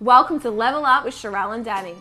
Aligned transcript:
Welcome 0.00 0.38
to 0.42 0.50
Level 0.52 0.86
Up 0.86 1.04
with 1.04 1.14
Sharelle 1.14 1.56
and 1.56 1.66
Dani. 1.66 1.96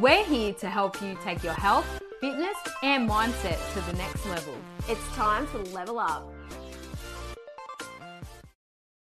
We're 0.00 0.24
here 0.24 0.54
to 0.54 0.66
help 0.66 1.02
you 1.02 1.14
take 1.22 1.44
your 1.44 1.52
health, 1.52 1.84
fitness, 2.18 2.56
and 2.82 3.06
mindset 3.06 3.58
to 3.74 3.82
the 3.82 3.98
next 3.98 4.24
level. 4.24 4.54
It's 4.88 5.06
time 5.08 5.46
to 5.48 5.58
level 5.74 5.98
up. 5.98 6.26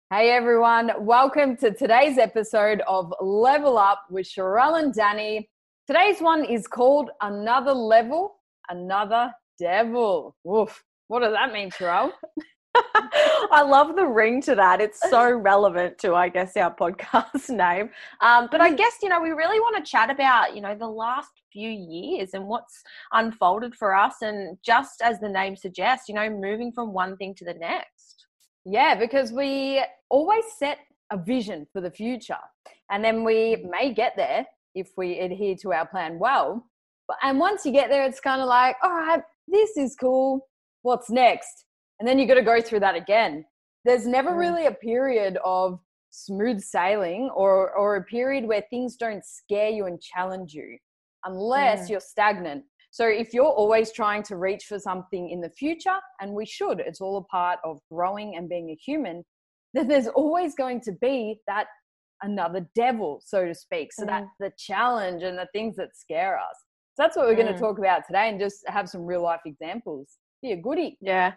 Hey 0.09 0.31
everyone, 0.31 0.93
welcome 0.97 1.55
to 1.57 1.75
today's 1.75 2.17
episode 2.17 2.81
of 2.88 3.13
Level 3.21 3.77
Up 3.77 4.01
with 4.09 4.25
Sharelle 4.25 4.81
and 4.81 4.91
Dani. 4.95 5.47
Today's 5.86 6.20
one 6.20 6.43
is 6.43 6.65
called 6.65 7.11
Another 7.21 7.73
Level, 7.73 8.38
Another 8.68 9.31
Devil. 9.59 10.36
Woof. 10.43 10.84
What 11.07 11.20
does 11.20 11.34
that 11.34 11.54
mean, 11.54 11.70
Sharelle? 11.70 12.11
I 12.75 13.61
love 13.61 13.95
the 13.95 14.05
ring 14.05 14.41
to 14.43 14.55
that. 14.55 14.81
It's 14.81 14.99
so 15.09 15.31
relevant 15.37 15.97
to, 15.99 16.15
I 16.15 16.29
guess, 16.29 16.57
our 16.57 16.73
podcast 16.73 17.49
name. 17.55 17.89
Um, 18.21 18.47
but 18.51 18.61
I 18.61 18.71
mm. 18.71 18.77
guess, 18.77 18.93
you 19.01 19.09
know, 19.09 19.21
we 19.21 19.29
really 19.29 19.59
want 19.59 19.83
to 19.83 19.89
chat 19.89 20.09
about, 20.09 20.55
you 20.55 20.61
know, 20.61 20.75
the 20.75 20.87
last 20.87 21.29
few 21.51 21.69
years 21.69 22.31
and 22.33 22.47
what's 22.47 22.81
unfolded 23.11 23.75
for 23.75 23.95
us. 23.95 24.15
And 24.21 24.57
just 24.64 25.01
as 25.01 25.19
the 25.19 25.29
name 25.29 25.55
suggests, 25.55 26.09
you 26.09 26.15
know, 26.15 26.29
moving 26.29 26.71
from 26.71 26.93
one 26.93 27.15
thing 27.17 27.36
to 27.36 27.45
the 27.45 27.54
next. 27.54 28.25
Yeah, 28.65 28.95
because 28.95 29.31
we 29.31 29.83
always 30.09 30.45
set 30.57 30.79
a 31.11 31.17
vision 31.17 31.67
for 31.71 31.81
the 31.81 31.92
future. 31.92 32.38
And 32.89 33.03
then 33.03 33.23
we 33.23 33.55
mm. 33.55 33.69
may 33.69 33.94
get 33.94 34.14
there 34.16 34.45
if 34.73 34.92
we 34.97 35.19
adhere 35.19 35.55
to 35.61 35.73
our 35.73 35.88
plan 35.88 36.17
well. 36.17 36.66
But, 37.08 37.17
and 37.22 37.39
once 37.39 37.66
you 37.66 37.72
get 37.72 37.89
there, 37.89 38.03
it's 38.03 38.19
kind 38.19 38.42
of 38.42 38.47
like, 38.47 38.78
all 38.81 38.89
right, 38.89 39.22
this 39.47 39.78
is 39.78 39.95
cool. 39.95 40.47
What's 40.81 41.09
next? 41.09 41.66
And 42.00 42.08
then 42.08 42.20
you 42.20 42.28
got 42.28 42.36
to 42.36 42.42
go 42.42 42.61
through 42.61 42.80
that 42.80 42.95
again 42.95 43.45
there's 43.86 44.08
never 44.08 44.31
mm. 44.31 44.38
really 44.38 44.66
a 44.66 44.72
period 44.72 45.38
of 45.44 45.80
smooth 46.09 46.61
sailing 46.61 47.30
or 47.36 47.72
or 47.75 47.95
a 47.95 48.03
period 48.03 48.45
where 48.45 48.64
things 48.70 48.95
don't 48.95 49.25
scare 49.25 49.70
you 49.70 49.86
and 49.86 50.02
challenge 50.02 50.53
you 50.53 50.78
unless 51.25 51.88
mm. 51.88 51.90
you're 51.92 52.00
stagnant 52.00 52.64
so 52.92 53.08
if 53.08 53.34
you're 53.34 53.45
always 53.45 53.92
trying 53.92 54.22
to 54.22 54.38
reach 54.38 54.66
for 54.66 54.78
something 54.78 55.32
in 55.32 55.42
the 55.42 55.50
future 55.50 55.98
and 56.22 56.32
we 56.32 56.45
should 56.45 56.80
it's 56.80 57.02
all 57.02 57.17
a 57.17 57.23
part 57.23 57.58
of 57.64 57.80
growing 57.92 58.36
and 58.36 58.48
being 58.48 58.70
a 58.70 58.76
human 58.76 59.23
then 59.73 59.88
there's 59.88 60.08
always 60.08 60.54
going 60.54 60.80
to 60.80 60.92
be 61.02 61.39
that 61.48 61.66
another 62.22 62.66
devil 62.76 63.20
so 63.26 63.45
to 63.45 63.56
speak 63.56 63.92
so 63.92 64.04
mm. 64.04 64.08
that's 64.08 64.30
the 64.39 64.52
challenge 64.58 65.23
and 65.23 65.38
the 65.38 65.48
things 65.52 65.76
that 65.76 65.95
scare 65.95 66.38
us 66.38 66.58
so 66.94 67.02
that's 67.02 67.17
what 67.17 67.26
we're 67.26 67.36
going 67.36 67.48
to 67.48 67.54
mm. 67.54 67.60
talk 67.60 67.80
about 67.80 68.04
today 68.06 68.30
and 68.30 68.39
just 68.39 68.58
have 68.67 68.88
some 68.88 69.04
real 69.04 69.23
life 69.23 69.42
examples 69.48 70.17
be 70.44 70.52
a 70.52 70.58
goodie 70.58 70.95
yeah 71.02 71.34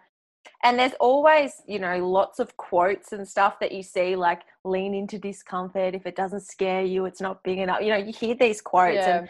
and 0.63 0.79
there's 0.79 0.93
always 0.99 1.61
you 1.67 1.79
know 1.79 2.07
lots 2.07 2.39
of 2.39 2.55
quotes 2.57 3.11
and 3.11 3.27
stuff 3.27 3.59
that 3.59 3.71
you 3.71 3.83
see 3.83 4.15
like 4.15 4.41
lean 4.63 4.93
into 4.93 5.17
discomfort. 5.17 5.95
If 5.95 6.05
it 6.05 6.15
doesn't 6.15 6.41
scare 6.41 6.83
you 6.83 7.05
it's 7.05 7.21
not 7.21 7.43
big 7.43 7.59
enough. 7.59 7.81
You 7.81 7.89
know 7.89 7.97
you 7.97 8.13
hear 8.13 8.35
these 8.35 8.61
quotes 8.61 8.95
yeah. 8.95 9.19
and 9.19 9.29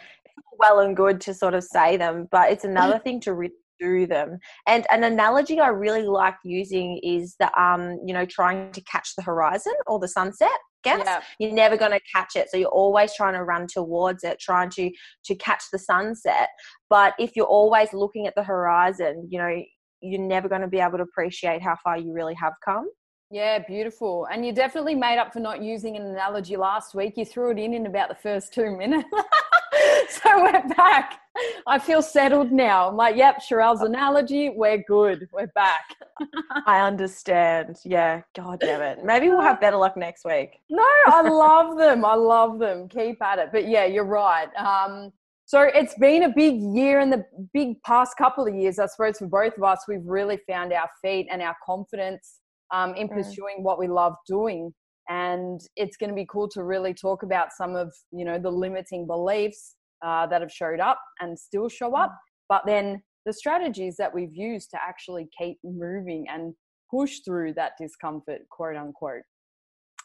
well 0.58 0.80
and 0.80 0.96
good 0.96 1.20
to 1.22 1.34
sort 1.34 1.54
of 1.54 1.62
say 1.62 1.96
them 1.96 2.28
but 2.30 2.50
it's 2.50 2.64
another 2.64 2.98
thing 3.04 3.20
to 3.20 3.34
really 3.34 3.54
do 3.80 4.06
them. 4.06 4.38
And 4.66 4.86
an 4.90 5.04
analogy 5.04 5.60
i 5.60 5.68
really 5.68 6.02
like 6.02 6.34
using 6.44 6.98
is 7.02 7.36
the 7.38 7.50
um 7.60 7.98
you 8.04 8.12
know 8.12 8.24
trying 8.24 8.72
to 8.72 8.80
catch 8.82 9.14
the 9.16 9.22
horizon 9.22 9.74
or 9.86 9.98
the 9.98 10.08
sunset 10.08 10.58
guess? 10.84 11.02
Yeah. 11.04 11.20
you're 11.38 11.52
never 11.52 11.76
going 11.76 11.92
to 11.92 12.00
catch 12.14 12.36
it 12.36 12.48
so 12.50 12.56
you're 12.56 12.68
always 12.68 13.12
trying 13.14 13.34
to 13.34 13.42
run 13.42 13.66
towards 13.66 14.24
it 14.24 14.38
trying 14.40 14.70
to 14.70 14.90
to 15.24 15.34
catch 15.36 15.64
the 15.72 15.78
sunset. 15.78 16.48
But 16.90 17.14
if 17.18 17.36
you're 17.36 17.46
always 17.46 17.92
looking 17.92 18.26
at 18.26 18.34
the 18.34 18.42
horizon 18.42 19.28
you 19.30 19.38
know 19.38 19.62
you're 20.00 20.20
never 20.20 20.48
going 20.48 20.60
to 20.60 20.68
be 20.68 20.80
able 20.80 20.98
to 20.98 21.04
appreciate 21.04 21.62
how 21.62 21.76
far 21.82 21.98
you 21.98 22.12
really 22.12 22.34
have 22.34 22.54
come. 22.64 22.88
Yeah, 23.30 23.58
beautiful. 23.58 24.26
And 24.32 24.44
you 24.44 24.52
definitely 24.52 24.94
made 24.94 25.18
up 25.18 25.32
for 25.32 25.40
not 25.40 25.62
using 25.62 25.96
an 25.96 26.02
analogy 26.02 26.56
last 26.56 26.94
week. 26.94 27.14
You 27.16 27.26
threw 27.26 27.50
it 27.50 27.58
in 27.58 27.74
in 27.74 27.86
about 27.86 28.08
the 28.08 28.14
first 28.14 28.54
two 28.54 28.74
minutes. 28.74 29.08
so 30.08 30.42
we're 30.42 30.68
back. 30.74 31.20
I 31.66 31.78
feel 31.78 32.00
settled 32.00 32.50
now. 32.50 32.88
I'm 32.88 32.96
like, 32.96 33.16
yep, 33.16 33.40
Sharelle's 33.42 33.82
analogy, 33.82 34.48
we're 34.48 34.82
good. 34.88 35.28
We're 35.30 35.48
back. 35.48 35.84
I 36.66 36.80
understand. 36.80 37.76
Yeah, 37.84 38.22
God 38.34 38.60
damn 38.60 38.80
it. 38.80 39.04
Maybe 39.04 39.28
we'll 39.28 39.42
have 39.42 39.60
better 39.60 39.76
luck 39.76 39.96
next 39.96 40.24
week. 40.24 40.60
No, 40.70 40.82
I 41.06 41.20
love 41.20 41.76
them. 41.76 42.04
I 42.04 42.14
love 42.14 42.58
them. 42.58 42.88
Keep 42.88 43.22
at 43.22 43.38
it. 43.38 43.50
But 43.52 43.68
yeah, 43.68 43.84
you're 43.84 44.04
right. 44.04 44.48
Um, 44.56 45.12
so 45.48 45.62
it's 45.62 45.94
been 45.94 46.24
a 46.24 46.28
big 46.28 46.60
year 46.60 47.00
and 47.00 47.10
the 47.10 47.24
big 47.54 47.82
past 47.82 48.18
couple 48.18 48.46
of 48.46 48.54
years, 48.54 48.78
I 48.78 48.84
suppose, 48.84 49.16
for 49.16 49.28
both 49.28 49.56
of 49.56 49.62
us, 49.62 49.80
we've 49.88 50.04
really 50.04 50.38
found 50.46 50.74
our 50.74 50.90
feet 51.00 51.26
and 51.30 51.40
our 51.40 51.56
confidence 51.64 52.40
um, 52.70 52.94
in 52.96 53.08
pursuing 53.08 53.62
what 53.62 53.78
we 53.78 53.88
love 53.88 54.12
doing. 54.26 54.74
And 55.08 55.58
it's 55.74 55.96
going 55.96 56.10
to 56.10 56.14
be 56.14 56.26
cool 56.30 56.50
to 56.50 56.64
really 56.64 56.92
talk 56.92 57.22
about 57.22 57.48
some 57.56 57.76
of, 57.76 57.90
you 58.12 58.26
know, 58.26 58.38
the 58.38 58.50
limiting 58.50 59.06
beliefs 59.06 59.76
uh, 60.04 60.26
that 60.26 60.42
have 60.42 60.52
showed 60.52 60.80
up 60.80 61.00
and 61.20 61.38
still 61.38 61.70
show 61.70 61.96
up, 61.96 62.10
mm. 62.10 62.16
but 62.50 62.66
then 62.66 63.02
the 63.24 63.32
strategies 63.32 63.96
that 63.96 64.14
we've 64.14 64.34
used 64.34 64.68
to 64.72 64.78
actually 64.86 65.30
keep 65.40 65.56
moving 65.64 66.26
and 66.28 66.52
push 66.90 67.20
through 67.24 67.54
that 67.54 67.72
discomfort, 67.80 68.40
quote 68.50 68.76
unquote. 68.76 69.22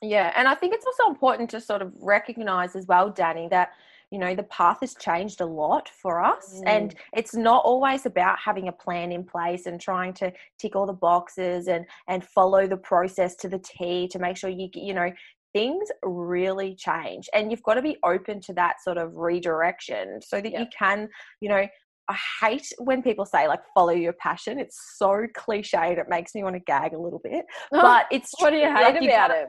Yeah, 0.02 0.32
and 0.38 0.48
I 0.48 0.56
think 0.56 0.74
it's 0.74 0.86
also 0.86 1.12
important 1.12 1.50
to 1.50 1.60
sort 1.60 1.82
of 1.82 1.92
recognize 2.00 2.78
as 2.78 2.88
well, 2.88 3.12
Dani, 3.12 3.50
that 3.50 3.72
you 4.14 4.20
know 4.20 4.36
the 4.36 4.44
path 4.44 4.78
has 4.82 4.94
changed 4.94 5.42
a 5.42 5.46
lot 5.46 5.90
for 5.90 6.24
us 6.24 6.62
mm. 6.62 6.64
and 6.68 6.96
it's 7.14 7.36
not 7.36 7.66
always 7.66 8.06
about 8.06 8.38
having 8.38 8.68
a 8.68 8.72
plan 8.72 9.12
in 9.12 9.24
place 9.24 9.66
and 9.66 9.82
trying 9.82 10.14
to 10.14 10.32
tick 10.60 10.76
all 10.76 10.86
the 10.86 10.94
boxes 10.94 11.68
and 11.68 11.84
and 12.08 12.24
follow 12.24 12.68
the 12.68 12.78
process 12.78 13.36
to 13.36 13.50
the 13.50 13.60
t 13.60 14.08
to 14.08 14.20
make 14.20 14.38
sure 14.38 14.52
you 14.52 14.70
get 14.70 14.84
you 14.84 14.94
know 14.94 15.12
things 15.52 15.90
really 16.04 16.76
change 16.76 17.28
and 17.34 17.50
you've 17.50 17.64
got 17.64 17.74
to 17.74 17.82
be 17.82 17.98
open 18.04 18.40
to 18.40 18.54
that 18.54 18.76
sort 18.84 18.98
of 18.98 19.16
redirection 19.16 20.20
so 20.22 20.40
that 20.40 20.52
yep. 20.52 20.62
you 20.62 20.68
can 20.78 21.10
you 21.42 21.50
know 21.50 21.66
I 22.10 22.18
hate 22.42 22.68
when 22.80 23.02
people 23.02 23.26
say 23.26 23.48
like 23.48 23.62
follow 23.74 23.94
your 23.94 24.12
passion. 24.12 24.60
It's 24.60 24.98
so 24.98 25.26
cliched. 25.38 25.98
It 25.98 26.10
makes 26.10 26.36
me 26.36 26.44
want 26.44 26.58
to 26.58 26.60
gag 26.60 26.94
a 26.94 27.00
little 27.00 27.22
bit. 27.24 27.46
But 27.72 28.08
it's 28.12 28.30
what 28.40 28.50
do 28.50 28.58
you 28.58 28.66
hate 28.66 29.00
like, 29.00 29.02
about 29.02 29.32
it? 29.32 29.48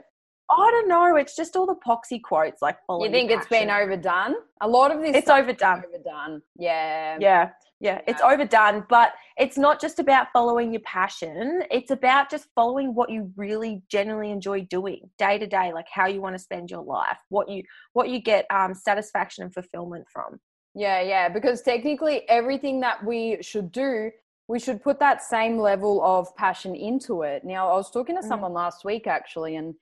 I 0.50 0.70
don't 0.70 0.88
know. 0.88 1.16
It's 1.16 1.34
just 1.34 1.56
all 1.56 1.66
the 1.66 1.74
poxy 1.74 2.20
quotes 2.22 2.60
like 2.62 2.76
You 2.88 3.10
think 3.10 3.30
it's 3.30 3.46
been 3.48 3.70
overdone? 3.70 4.34
A 4.60 4.68
lot 4.68 4.94
of 4.94 5.00
this 5.00 5.16
It's 5.16 5.28
overdone. 5.28 5.82
Overdone. 5.86 6.42
Yeah. 6.56 7.18
Yeah. 7.20 7.50
Yeah, 7.80 8.00
it's 8.06 8.22
overdone, 8.22 8.86
but 8.88 9.12
it's 9.36 9.58
not 9.58 9.78
just 9.78 9.98
about 9.98 10.28
following 10.32 10.72
your 10.72 10.80
passion. 10.86 11.62
It's 11.70 11.90
about 11.90 12.30
just 12.30 12.46
following 12.54 12.94
what 12.94 13.10
you 13.10 13.30
really 13.36 13.82
genuinely 13.90 14.30
enjoy 14.30 14.62
doing 14.62 15.10
day 15.18 15.36
to 15.38 15.46
day, 15.46 15.70
like 15.74 15.88
how 15.92 16.06
you 16.06 16.22
want 16.22 16.34
to 16.34 16.38
spend 16.38 16.70
your 16.70 16.82
life, 16.82 17.18
what 17.28 17.46
you 17.48 17.62
what 17.92 18.08
you 18.08 18.22
get 18.22 18.46
um, 18.50 18.74
satisfaction 18.74 19.44
and 19.44 19.52
fulfillment 19.52 20.06
from. 20.10 20.40
Yeah, 20.74 21.02
yeah, 21.02 21.28
because 21.28 21.60
technically 21.60 22.26
everything 22.28 22.80
that 22.80 23.04
we 23.04 23.38
should 23.42 23.70
do, 23.70 24.10
we 24.48 24.58
should 24.58 24.82
put 24.82 24.98
that 25.00 25.22
same 25.22 25.58
level 25.58 26.02
of 26.02 26.34
passion 26.36 26.74
into 26.74 27.20
it. 27.20 27.44
Now, 27.44 27.70
I 27.70 27.74
was 27.74 27.90
talking 27.90 28.16
to 28.16 28.22
mm. 28.22 28.28
someone 28.28 28.54
last 28.54 28.84
week 28.86 29.06
actually, 29.06 29.56
and 29.56 29.74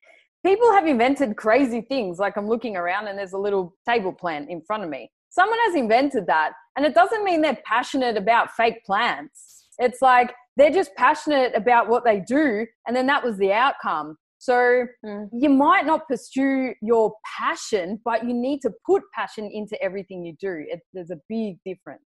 people 0.44 0.72
have 0.72 0.86
invented 0.86 1.36
crazy 1.36 1.80
things. 1.80 2.18
Like 2.18 2.36
I'm 2.36 2.48
looking 2.48 2.76
around 2.76 3.08
and 3.08 3.18
there's 3.18 3.32
a 3.32 3.38
little 3.38 3.74
table 3.88 4.12
plant 4.12 4.50
in 4.50 4.62
front 4.62 4.84
of 4.84 4.90
me. 4.90 5.10
Someone 5.30 5.58
has 5.66 5.74
invented 5.74 6.26
that. 6.26 6.52
And 6.76 6.84
it 6.84 6.94
doesn't 6.94 7.24
mean 7.24 7.40
they're 7.40 7.58
passionate 7.64 8.16
about 8.16 8.52
fake 8.52 8.84
plants. 8.84 9.68
It's 9.78 10.02
like 10.02 10.32
they're 10.56 10.70
just 10.70 10.94
passionate 10.96 11.52
about 11.54 11.88
what 11.88 12.04
they 12.04 12.20
do. 12.20 12.66
And 12.86 12.96
then 12.96 13.06
that 13.06 13.24
was 13.24 13.36
the 13.38 13.52
outcome. 13.52 14.16
So 14.38 14.86
mm. 15.04 15.28
you 15.32 15.48
might 15.48 15.86
not 15.86 16.08
pursue 16.08 16.74
your 16.82 17.14
passion, 17.38 18.00
but 18.04 18.26
you 18.26 18.34
need 18.34 18.60
to 18.62 18.72
put 18.84 19.02
passion 19.14 19.48
into 19.52 19.80
everything 19.82 20.24
you 20.24 20.34
do. 20.40 20.64
It, 20.68 20.80
there's 20.92 21.10
a 21.10 21.18
big 21.28 21.58
difference. 21.64 22.02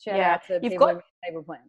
Shout 0.00 0.16
yeah. 0.48 0.58
You've 0.62 0.78
got- 0.78 1.02
table 1.24 1.42
plants. 1.42 1.68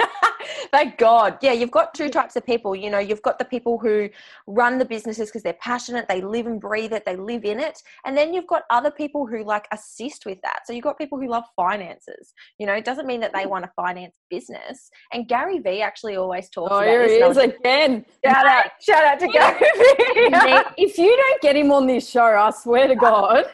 Thank 0.72 0.98
God. 0.98 1.38
Yeah, 1.42 1.52
you've 1.52 1.70
got 1.70 1.94
two 1.94 2.08
types 2.08 2.36
of 2.36 2.46
people. 2.46 2.76
You 2.76 2.90
know, 2.90 2.98
you've 2.98 3.22
got 3.22 3.38
the 3.38 3.44
people 3.44 3.78
who 3.78 4.08
run 4.46 4.78
the 4.78 4.84
businesses 4.84 5.28
because 5.28 5.42
they're 5.42 5.54
passionate, 5.54 6.06
they 6.08 6.20
live 6.20 6.46
and 6.46 6.60
breathe 6.60 6.92
it, 6.92 7.04
they 7.04 7.16
live 7.16 7.44
in 7.44 7.58
it. 7.58 7.82
And 8.04 8.16
then 8.16 8.32
you've 8.32 8.46
got 8.46 8.62
other 8.70 8.90
people 8.90 9.26
who 9.26 9.44
like 9.44 9.66
assist 9.72 10.26
with 10.26 10.38
that. 10.42 10.60
So 10.66 10.72
you've 10.72 10.84
got 10.84 10.98
people 10.98 11.18
who 11.18 11.28
love 11.28 11.44
finances. 11.56 12.32
You 12.58 12.66
know, 12.66 12.74
it 12.74 12.84
doesn't 12.84 13.06
mean 13.06 13.20
that 13.20 13.32
they 13.32 13.44
mm. 13.44 13.50
want 13.50 13.64
to 13.64 13.70
finance 13.74 14.14
business. 14.28 14.90
And 15.12 15.28
Gary 15.28 15.58
Vee 15.58 15.82
actually 15.82 16.16
always 16.16 16.48
talks 16.48 16.70
oh, 16.72 16.78
about 16.78 16.86
here 16.86 17.08
he 17.08 17.14
is 17.14 17.36
again. 17.36 18.04
Shout 18.24 18.46
out, 18.46 18.66
shout 18.80 19.04
out 19.04 19.18
to 19.20 19.28
Gary 19.28 19.58
Vee. 19.58 20.60
if 20.84 20.98
you 20.98 21.16
don't 21.16 21.42
get 21.42 21.56
him 21.56 21.72
on 21.72 21.86
this 21.86 22.08
show, 22.08 22.22
I 22.22 22.50
swear 22.50 22.88
to 22.88 22.94
God. 23.00 23.44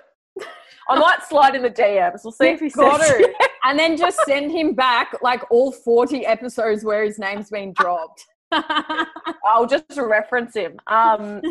I 0.89 0.99
might 0.99 1.25
slide 1.29 1.55
in 1.55 1.63
the 1.63 1.71
DMs. 1.71 2.21
We'll 2.23 2.33
see 2.33 2.49
if 2.49 2.61
he 2.61 2.69
got 2.71 3.01
says 3.01 3.17
it. 3.19 3.35
and 3.67 3.79
then 3.79 3.97
just 3.97 4.19
send 4.27 4.53
him 4.53 4.75
back 4.75 5.17
like 5.23 5.43
all 5.51 5.73
40 5.73 6.25
episodes 6.25 6.85
where 6.85 7.05
his 7.05 7.19
name's 7.19 7.51
been 7.51 7.73
dropped. 7.73 8.25
I'll 8.53 9.67
just 9.67 9.97
reference 9.97 10.55
him. 10.55 10.79
Um, 10.87 11.43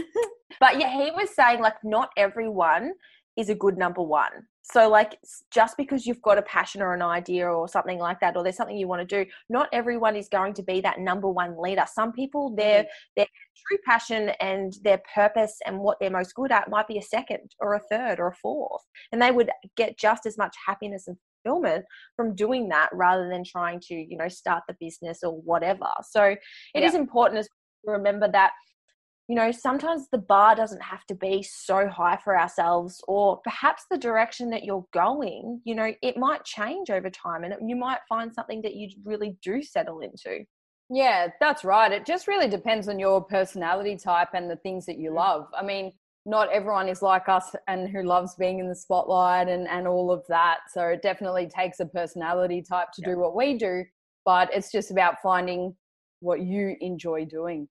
but 0.60 0.80
yeah, 0.80 0.92
he 0.92 1.12
was 1.12 1.36
saying 1.36 1.60
like 1.60 1.76
not 1.84 2.10
everyone 2.16 2.94
is 3.36 3.50
a 3.50 3.56
good 3.56 3.78
number 3.78 4.02
one. 4.02 4.48
So, 4.64 4.90
like, 4.90 5.20
just 5.52 5.78
because 5.78 6.08
you've 6.08 6.22
got 6.24 6.40
a 6.40 6.42
passion 6.42 6.82
or 6.82 6.96
an 6.96 7.02
idea 7.04 7.48
or 7.48 7.68
something 7.68 8.00
like 8.00 8.20
that, 8.22 8.36
or 8.36 8.42
there's 8.42 8.56
something 8.56 8.76
you 8.76 8.88
want 8.88 9.08
to 9.08 9.24
do, 9.24 9.30
not 9.48 9.70
everyone 9.72 10.16
is 10.16 10.28
going 10.28 10.56
to 10.56 10.64
be 10.64 10.82
that 10.82 11.00
number 11.00 11.30
one 11.30 11.62
leader. 11.62 11.86
Some 11.94 12.12
people, 12.12 12.56
their 12.56 12.84
mm. 12.84 12.88
their 13.16 13.28
true 13.68 13.78
passion 13.86 14.30
and 14.40 14.74
their 14.84 15.02
purpose 15.14 15.60
and 15.68 15.80
what 15.80 16.00
they're 16.00 16.10
most 16.10 16.34
good 16.34 16.52
at 16.52 16.70
might 16.70 16.88
be 16.88 16.98
a 16.98 17.02
second 17.02 17.52
or 17.60 17.76
a 17.76 17.80
third 17.80 18.20
or 18.20 18.30
a 18.30 18.36
fourth, 18.36 18.82
and 19.12 19.22
they 19.22 19.30
would 19.30 19.52
get 19.78 20.00
just 20.00 20.26
as 20.26 20.36
much 20.36 20.56
happiness 20.66 21.08
and 21.08 21.18
fulfillment 21.46 21.86
from 22.16 22.36
doing 22.36 22.70
that 22.70 22.90
rather 22.94 23.30
than 23.30 23.44
trying 23.44 23.80
to, 23.82 23.94
you 23.94 24.18
know, 24.18 24.28
start 24.28 24.64
the 24.68 24.76
business 24.80 25.20
or 25.24 25.32
whatever. 25.32 25.90
So, 26.10 26.24
it 26.24 26.40
yeah. 26.74 26.86
is 26.86 26.96
important 26.96 27.44
to 27.44 27.92
remember 27.92 28.30
that 28.32 28.52
you 29.28 29.36
know, 29.36 29.52
sometimes 29.52 30.08
the 30.12 30.20
bar 30.20 30.56
doesn't 30.56 30.84
have 30.84 31.04
to 31.08 31.16
be 31.16 31.42
so 31.42 31.88
high 31.88 32.18
for 32.24 32.38
ourselves, 32.40 33.02
or 33.08 33.40
perhaps 33.44 33.86
the 33.90 33.98
direction 33.98 34.52
that 34.52 34.64
you're 34.64 34.86
going, 34.94 35.62
you 35.64 35.74
know, 35.74 35.92
it 36.04 36.16
might 36.16 36.46
change 36.46 36.92
over 36.92 37.10
time 37.10 37.44
and 37.44 37.56
you 37.68 37.76
might 37.76 38.00
find 38.08 38.32
something 38.32 38.62
that 38.62 38.76
you 38.76 38.90
really 39.04 39.36
do 39.42 39.64
settle 39.64 40.02
into. 40.02 40.46
Yeah, 40.92 41.30
that's 41.40 41.64
right. 41.64 41.92
It 41.92 42.06
just 42.06 42.28
really 42.28 42.48
depends 42.48 42.88
on 42.88 43.00
your 43.00 43.24
personality 43.24 43.98
type 43.98 44.30
and 44.36 44.50
the 44.50 44.58
things 44.58 44.86
that 44.86 45.00
you 45.00 45.10
mm. 45.10 45.16
love. 45.16 45.48
I 45.58 45.64
mean, 45.64 45.92
not 46.26 46.52
everyone 46.52 46.90
is 46.90 47.02
like 47.02 47.30
us 47.30 47.56
and 47.68 47.90
who 47.90 48.04
loves 48.04 48.36
being 48.36 48.60
in 48.60 48.68
the 48.68 48.76
spotlight 48.76 49.48
and, 49.48 49.68
and 49.68 49.88
all 49.88 50.12
of 50.12 50.24
that. 50.28 50.60
So 50.72 50.88
it 50.88 51.02
definitely 51.02 51.48
takes 51.48 51.80
a 51.80 51.86
personality 51.86 52.64
type 52.64 52.92
to 52.96 53.02
yeah. 53.02 53.14
do 53.14 53.20
what 53.20 53.36
we 53.36 53.58
do, 53.58 53.84
but 54.26 54.50
it's 54.54 54.72
just 54.72 54.92
about 54.92 55.16
finding 55.22 55.76
what 56.22 56.42
you 56.42 56.76
enjoy 56.82 57.26
doing. 57.26 57.68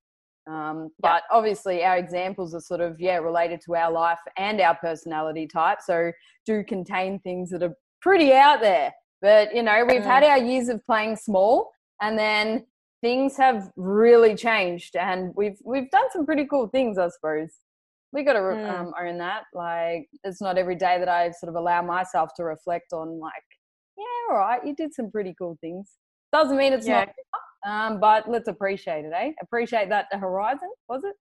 Um, 0.49 0.91
but 1.01 1.23
obviously, 1.31 1.85
our 1.85 1.97
examples 1.97 2.55
are 2.55 2.61
sort 2.61 2.83
of, 2.83 3.01
yeah, 3.01 3.17
related 3.17 3.61
to 3.63 3.75
our 3.77 3.91
life 3.91 4.19
and 4.37 4.61
our 4.61 4.77
personality 4.77 5.47
type. 5.47 5.79
So, 5.81 6.13
do 6.45 6.63
contain 6.63 7.19
things 7.21 7.49
that 7.51 7.63
are 7.63 7.75
pretty 8.03 8.35
out 8.35 8.61
there. 8.61 8.93
But, 9.23 9.55
you 9.55 9.63
know, 9.63 9.87
we've 9.89 10.05
had 10.05 10.23
mm. 10.23 10.29
our 10.29 10.39
years 10.39 10.69
of 10.69 10.85
playing 10.85 11.17
small 11.17 11.71
and 12.03 12.19
then 12.19 12.67
things 13.01 13.37
have 13.37 13.71
really 13.77 14.35
changed 14.35 14.97
and 14.97 15.31
we've 15.37 15.59
we've 15.63 15.91
done 15.91 16.07
some 16.11 16.25
pretty 16.25 16.47
cool 16.47 16.69
things 16.69 16.97
i 16.97 17.07
suppose 17.09 17.51
we 18.15 18.23
got 18.23 18.35
to 18.35 18.41
mm. 18.41 18.71
um, 18.71 18.95
own 19.01 19.19
that 19.19 19.43
like 19.53 20.07
it's 20.23 20.41
not 20.41 20.57
every 20.57 20.77
day 20.77 20.99
that 20.99 21.09
i 21.09 21.31
sort 21.31 21.51
of 21.51 21.57
allow 21.57 21.83
myself 21.83 22.31
to 22.35 22.45
reflect 22.45 22.93
on 22.93 23.19
like 23.21 23.33
yeah 23.99 24.05
all 24.35 24.39
right 24.39 24.65
you 24.65 24.75
did 24.75 24.95
some 24.95 25.11
pretty 25.11 25.35
cool 25.37 25.59
things 25.61 25.91
doesn't 26.33 26.57
mean 26.57 26.73
it's 26.73 26.87
yeah. 26.87 27.01
not 27.01 27.09
um, 27.65 27.99
but 27.99 28.29
let's 28.29 28.49
appreciate 28.49 29.05
it, 29.05 29.13
eh? 29.15 29.33
Appreciate 29.43 29.89
that 29.89 30.07
the 30.13 30.19
horizon, 30.19 30.71
was 30.89 31.03
it? 31.05 31.15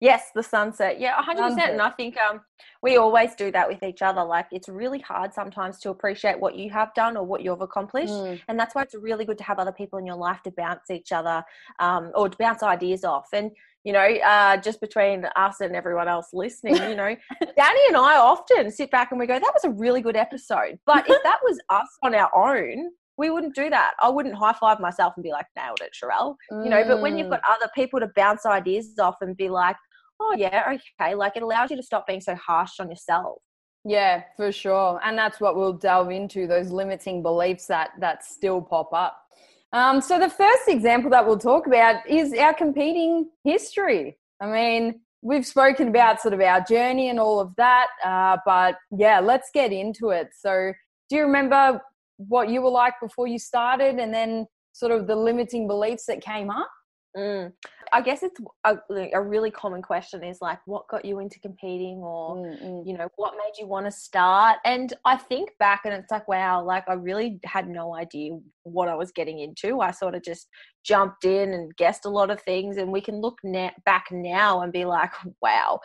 Yes, 0.00 0.30
the 0.34 0.42
sunset. 0.42 0.98
Yeah, 0.98 1.14
100%. 1.16 1.36
Sunset. 1.36 1.70
And 1.70 1.82
I 1.82 1.90
think 1.90 2.16
um, 2.16 2.40
we 2.82 2.96
always 2.96 3.34
do 3.34 3.50
that 3.52 3.68
with 3.68 3.82
each 3.82 4.00
other. 4.00 4.24
Like, 4.24 4.46
it's 4.50 4.68
really 4.68 5.00
hard 5.00 5.34
sometimes 5.34 5.78
to 5.80 5.90
appreciate 5.90 6.40
what 6.40 6.56
you 6.56 6.70
have 6.70 6.94
done 6.94 7.18
or 7.18 7.24
what 7.24 7.42
you've 7.42 7.60
accomplished. 7.60 8.12
Mm. 8.12 8.40
And 8.48 8.58
that's 8.58 8.74
why 8.74 8.82
it's 8.82 8.94
really 8.94 9.26
good 9.26 9.36
to 9.38 9.44
have 9.44 9.58
other 9.58 9.72
people 9.72 9.98
in 9.98 10.06
your 10.06 10.16
life 10.16 10.42
to 10.44 10.50
bounce 10.52 10.90
each 10.90 11.12
other 11.12 11.44
um, 11.80 12.12
or 12.14 12.30
to 12.30 12.36
bounce 12.38 12.62
ideas 12.62 13.04
off. 13.04 13.28
And, 13.34 13.50
you 13.84 13.92
know, 13.92 14.00
uh, 14.00 14.56
just 14.58 14.80
between 14.80 15.24
us 15.36 15.60
and 15.60 15.74
everyone 15.74 16.08
else 16.08 16.28
listening, 16.32 16.76
you 16.76 16.96
know, 16.96 17.16
Dani 17.42 17.88
and 17.88 17.96
I 17.96 18.16
often 18.16 18.70
sit 18.70 18.90
back 18.90 19.10
and 19.10 19.18
we 19.18 19.26
go, 19.26 19.38
that 19.38 19.52
was 19.54 19.64
a 19.64 19.70
really 19.70 20.02
good 20.02 20.16
episode. 20.16 20.78
But 20.86 21.08
if 21.08 21.22
that 21.22 21.38
was 21.42 21.58
us 21.70 21.88
on 22.02 22.14
our 22.14 22.30
own, 22.34 22.90
we 23.16 23.30
wouldn't 23.30 23.54
do 23.54 23.70
that. 23.70 23.92
I 24.00 24.08
wouldn't 24.08 24.34
high 24.34 24.54
five 24.54 24.80
myself 24.80 25.14
and 25.16 25.22
be 25.22 25.30
like, 25.30 25.46
nailed 25.56 25.80
it, 25.82 25.92
Sharelle. 25.92 26.36
Mm. 26.52 26.64
You 26.64 26.70
know, 26.70 26.84
but 26.86 27.00
when 27.00 27.16
you've 27.16 27.30
got 27.30 27.42
mm. 27.42 27.54
other 27.54 27.70
people 27.74 28.00
to 28.00 28.08
bounce 28.14 28.46
ideas 28.46 28.98
off 28.98 29.16
and 29.20 29.36
be 29.36 29.48
like, 29.48 29.76
oh, 30.20 30.34
yeah, 30.36 30.74
okay, 31.00 31.14
like 31.14 31.36
it 31.36 31.42
allows 31.42 31.70
you 31.70 31.76
to 31.76 31.82
stop 31.82 32.06
being 32.06 32.20
so 32.20 32.34
harsh 32.34 32.80
on 32.80 32.90
yourself. 32.90 33.38
Yeah, 33.84 34.24
for 34.36 34.52
sure. 34.52 35.00
And 35.02 35.16
that's 35.16 35.40
what 35.40 35.56
we'll 35.56 35.72
delve 35.72 36.10
into 36.10 36.46
those 36.46 36.70
limiting 36.70 37.22
beliefs 37.22 37.66
that 37.66 37.90
that 38.00 38.24
still 38.24 38.60
pop 38.60 38.92
up. 38.92 39.16
Um, 39.72 40.00
so 40.00 40.18
the 40.18 40.28
first 40.28 40.68
example 40.68 41.10
that 41.10 41.26
we'll 41.26 41.38
talk 41.38 41.66
about 41.66 42.08
is 42.08 42.32
our 42.34 42.54
competing 42.54 43.28
history. 43.44 44.18
I 44.40 44.46
mean, 44.46 45.00
we've 45.22 45.46
spoken 45.46 45.88
about 45.88 46.20
sort 46.20 46.34
of 46.34 46.40
our 46.40 46.60
journey 46.62 47.08
and 47.08 47.20
all 47.20 47.40
of 47.40 47.54
that, 47.56 47.88
uh, 48.04 48.38
but 48.44 48.76
yeah, 48.90 49.20
let's 49.20 49.50
get 49.52 49.72
into 49.72 50.10
it. 50.10 50.30
So, 50.38 50.72
do 51.08 51.16
you 51.16 51.22
remember 51.22 51.80
what 52.16 52.48
you 52.48 52.62
were 52.62 52.70
like 52.70 52.94
before 53.00 53.26
you 53.26 53.38
started 53.38 53.98
and 53.98 54.12
then 54.12 54.46
sort 54.72 54.92
of 54.92 55.06
the 55.06 55.16
limiting 55.16 55.66
beliefs 55.66 56.06
that 56.06 56.20
came 56.20 56.50
up? 56.50 56.70
Mm. 57.16 57.52
I 57.92 58.02
guess 58.02 58.22
it's 58.22 58.40
a, 58.64 58.76
a, 59.14 59.20
really 59.20 59.50
common 59.50 59.82
question 59.82 60.22
is 60.22 60.38
like, 60.40 60.60
what 60.66 60.86
got 60.88 61.04
you 61.04 61.18
into 61.18 61.40
competing, 61.40 61.98
or 61.98 62.36
mm-hmm. 62.36 62.88
you 62.88 62.96
know, 62.96 63.08
what 63.16 63.34
made 63.34 63.60
you 63.60 63.66
want 63.66 63.86
to 63.86 63.90
start? 63.90 64.58
And 64.64 64.92
I 65.04 65.16
think 65.16 65.50
back, 65.58 65.80
and 65.84 65.92
it's 65.92 66.10
like, 66.10 66.28
wow, 66.28 66.62
like 66.62 66.84
I 66.88 66.92
really 66.92 67.40
had 67.44 67.68
no 67.68 67.96
idea 67.96 68.38
what 68.62 68.88
I 68.88 68.94
was 68.94 69.10
getting 69.10 69.40
into. 69.40 69.80
I 69.80 69.90
sort 69.90 70.14
of 70.14 70.22
just 70.22 70.46
jumped 70.84 71.24
in 71.24 71.52
and 71.52 71.74
guessed 71.76 72.04
a 72.04 72.10
lot 72.10 72.30
of 72.30 72.40
things, 72.42 72.76
and 72.76 72.92
we 72.92 73.00
can 73.00 73.20
look 73.20 73.38
na- 73.42 73.70
back 73.84 74.06
now 74.12 74.60
and 74.60 74.72
be 74.72 74.84
like, 74.84 75.10
wow, 75.42 75.80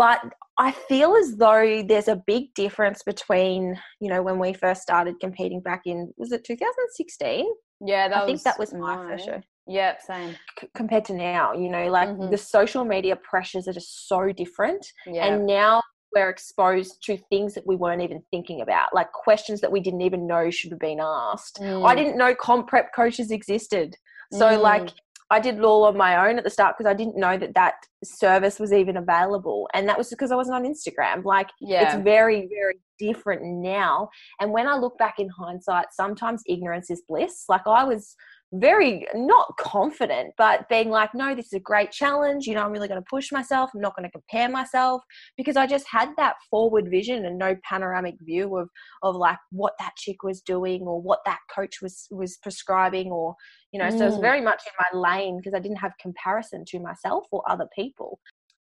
but 0.00 0.20
I 0.56 0.72
feel 0.72 1.14
as 1.16 1.36
though 1.36 1.82
there's 1.86 2.08
a 2.08 2.22
big 2.26 2.54
difference 2.54 3.02
between, 3.02 3.78
you 4.00 4.08
know, 4.08 4.22
when 4.22 4.38
we 4.38 4.52
first 4.52 4.82
started 4.82 5.20
competing 5.20 5.60
back 5.60 5.82
in, 5.84 6.12
was 6.16 6.32
it 6.32 6.44
2016? 6.44 7.44
Yeah, 7.84 8.08
I 8.14 8.24
think 8.24 8.42
that 8.44 8.58
was 8.58 8.72
my 8.72 8.96
first 8.96 9.26
show. 9.26 9.42
Yep, 9.70 10.02
same. 10.02 10.36
C- 10.58 10.68
compared 10.74 11.04
to 11.06 11.14
now, 11.14 11.52
you 11.52 11.68
know, 11.68 11.88
like 11.88 12.08
mm-hmm. 12.08 12.30
the 12.30 12.36
social 12.36 12.84
media 12.84 13.14
pressures 13.16 13.68
are 13.68 13.72
just 13.72 14.08
so 14.08 14.32
different. 14.32 14.84
Yeah. 15.06 15.26
And 15.26 15.46
now 15.46 15.80
we're 16.12 16.28
exposed 16.28 17.02
to 17.04 17.16
things 17.30 17.54
that 17.54 17.64
we 17.66 17.76
weren't 17.76 18.02
even 18.02 18.20
thinking 18.32 18.62
about, 18.62 18.92
like 18.92 19.12
questions 19.12 19.60
that 19.60 19.70
we 19.70 19.78
didn't 19.78 20.00
even 20.00 20.26
know 20.26 20.50
should 20.50 20.72
have 20.72 20.80
been 20.80 20.98
asked. 21.00 21.60
Mm. 21.60 21.86
I 21.86 21.94
didn't 21.94 22.18
know 22.18 22.34
comp 22.34 22.66
prep 22.66 22.92
coaches 22.92 23.30
existed. 23.30 23.96
So, 24.32 24.46
mm. 24.46 24.60
like, 24.60 24.90
I 25.32 25.38
did 25.38 25.58
it 25.58 25.62
all 25.62 25.84
on 25.84 25.96
my 25.96 26.28
own 26.28 26.38
at 26.38 26.42
the 26.42 26.50
start 26.50 26.76
because 26.76 26.90
I 26.90 26.94
didn't 26.94 27.16
know 27.16 27.38
that 27.38 27.54
that 27.54 27.74
service 28.02 28.58
was 28.58 28.72
even 28.72 28.96
available. 28.96 29.68
And 29.74 29.88
that 29.88 29.96
was 29.96 30.08
because 30.10 30.32
I 30.32 30.36
wasn't 30.36 30.56
on 30.56 30.64
Instagram. 30.64 31.24
Like, 31.24 31.50
yeah. 31.60 31.94
it's 31.94 32.02
very, 32.02 32.48
very 32.48 32.80
different 32.98 33.42
now. 33.44 34.08
And 34.40 34.50
when 34.50 34.66
I 34.66 34.74
look 34.74 34.98
back 34.98 35.20
in 35.20 35.28
hindsight, 35.28 35.86
sometimes 35.92 36.42
ignorance 36.48 36.90
is 36.90 37.02
bliss. 37.08 37.44
Like, 37.48 37.64
I 37.66 37.84
was 37.84 38.16
very 38.52 39.06
not 39.14 39.56
confident, 39.58 40.34
but 40.36 40.68
being 40.68 40.90
like, 40.90 41.14
no, 41.14 41.34
this 41.34 41.46
is 41.46 41.52
a 41.52 41.60
great 41.60 41.92
challenge. 41.92 42.46
You 42.46 42.54
know, 42.54 42.64
I'm 42.64 42.72
really 42.72 42.88
going 42.88 43.00
to 43.00 43.06
push 43.08 43.30
myself. 43.30 43.70
I'm 43.74 43.80
not 43.80 43.96
going 43.96 44.08
to 44.08 44.12
compare 44.12 44.48
myself 44.48 45.02
because 45.36 45.56
I 45.56 45.66
just 45.66 45.86
had 45.88 46.10
that 46.16 46.34
forward 46.50 46.90
vision 46.90 47.26
and 47.26 47.38
no 47.38 47.56
panoramic 47.62 48.16
view 48.20 48.56
of 48.56 48.68
of 49.02 49.14
like 49.14 49.38
what 49.50 49.74
that 49.78 49.92
chick 49.96 50.22
was 50.22 50.40
doing 50.40 50.82
or 50.82 51.00
what 51.00 51.20
that 51.26 51.38
coach 51.54 51.76
was 51.80 52.08
was 52.10 52.38
prescribing 52.38 53.10
or 53.10 53.36
you 53.72 53.78
know. 53.78 53.88
Mm. 53.88 53.98
So 53.98 54.06
it's 54.08 54.18
very 54.18 54.40
much 54.40 54.62
in 54.66 54.72
my 54.78 55.10
lane 55.10 55.36
because 55.36 55.54
I 55.54 55.60
didn't 55.60 55.78
have 55.78 55.92
comparison 56.00 56.64
to 56.68 56.80
myself 56.80 57.26
or 57.30 57.48
other 57.48 57.68
people. 57.74 58.18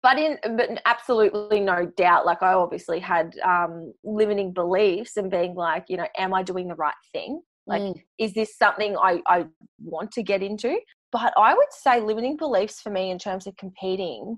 But 0.01 0.19
in 0.19 0.38
but 0.56 0.69
absolutely 0.86 1.60
no 1.60 1.92
doubt, 1.98 2.25
like 2.25 2.42
I 2.44 2.54
obviously 2.54 3.00
had 3.00 3.36
um, 3.44 3.92
limiting 4.04 4.54
beliefs 4.54 5.18
and 5.18 5.30
being 5.30 5.56
like, 5.56 5.85
you 5.90 5.97
know, 5.97 6.07
am 6.18 6.33
I 6.33 6.44
doing 6.44 6.69
the 6.69 6.76
right 6.76 6.94
thing? 7.11 7.42
Like, 7.68 7.81
mm. 7.81 7.95
is 8.19 8.34
this 8.34 8.57
something 8.57 8.95
I, 8.98 9.22
I 9.28 9.45
want 9.84 10.12
to 10.12 10.24
get 10.24 10.44
into? 10.44 10.78
But 11.12 11.34
I 11.38 11.54
would 11.54 11.72
say 11.72 12.02
limiting 12.02 12.38
beliefs 12.38 12.81
for 12.81 12.90
me 12.90 13.10
in 13.10 13.18
terms 13.18 13.48
of 13.48 13.56
competing 13.57 14.38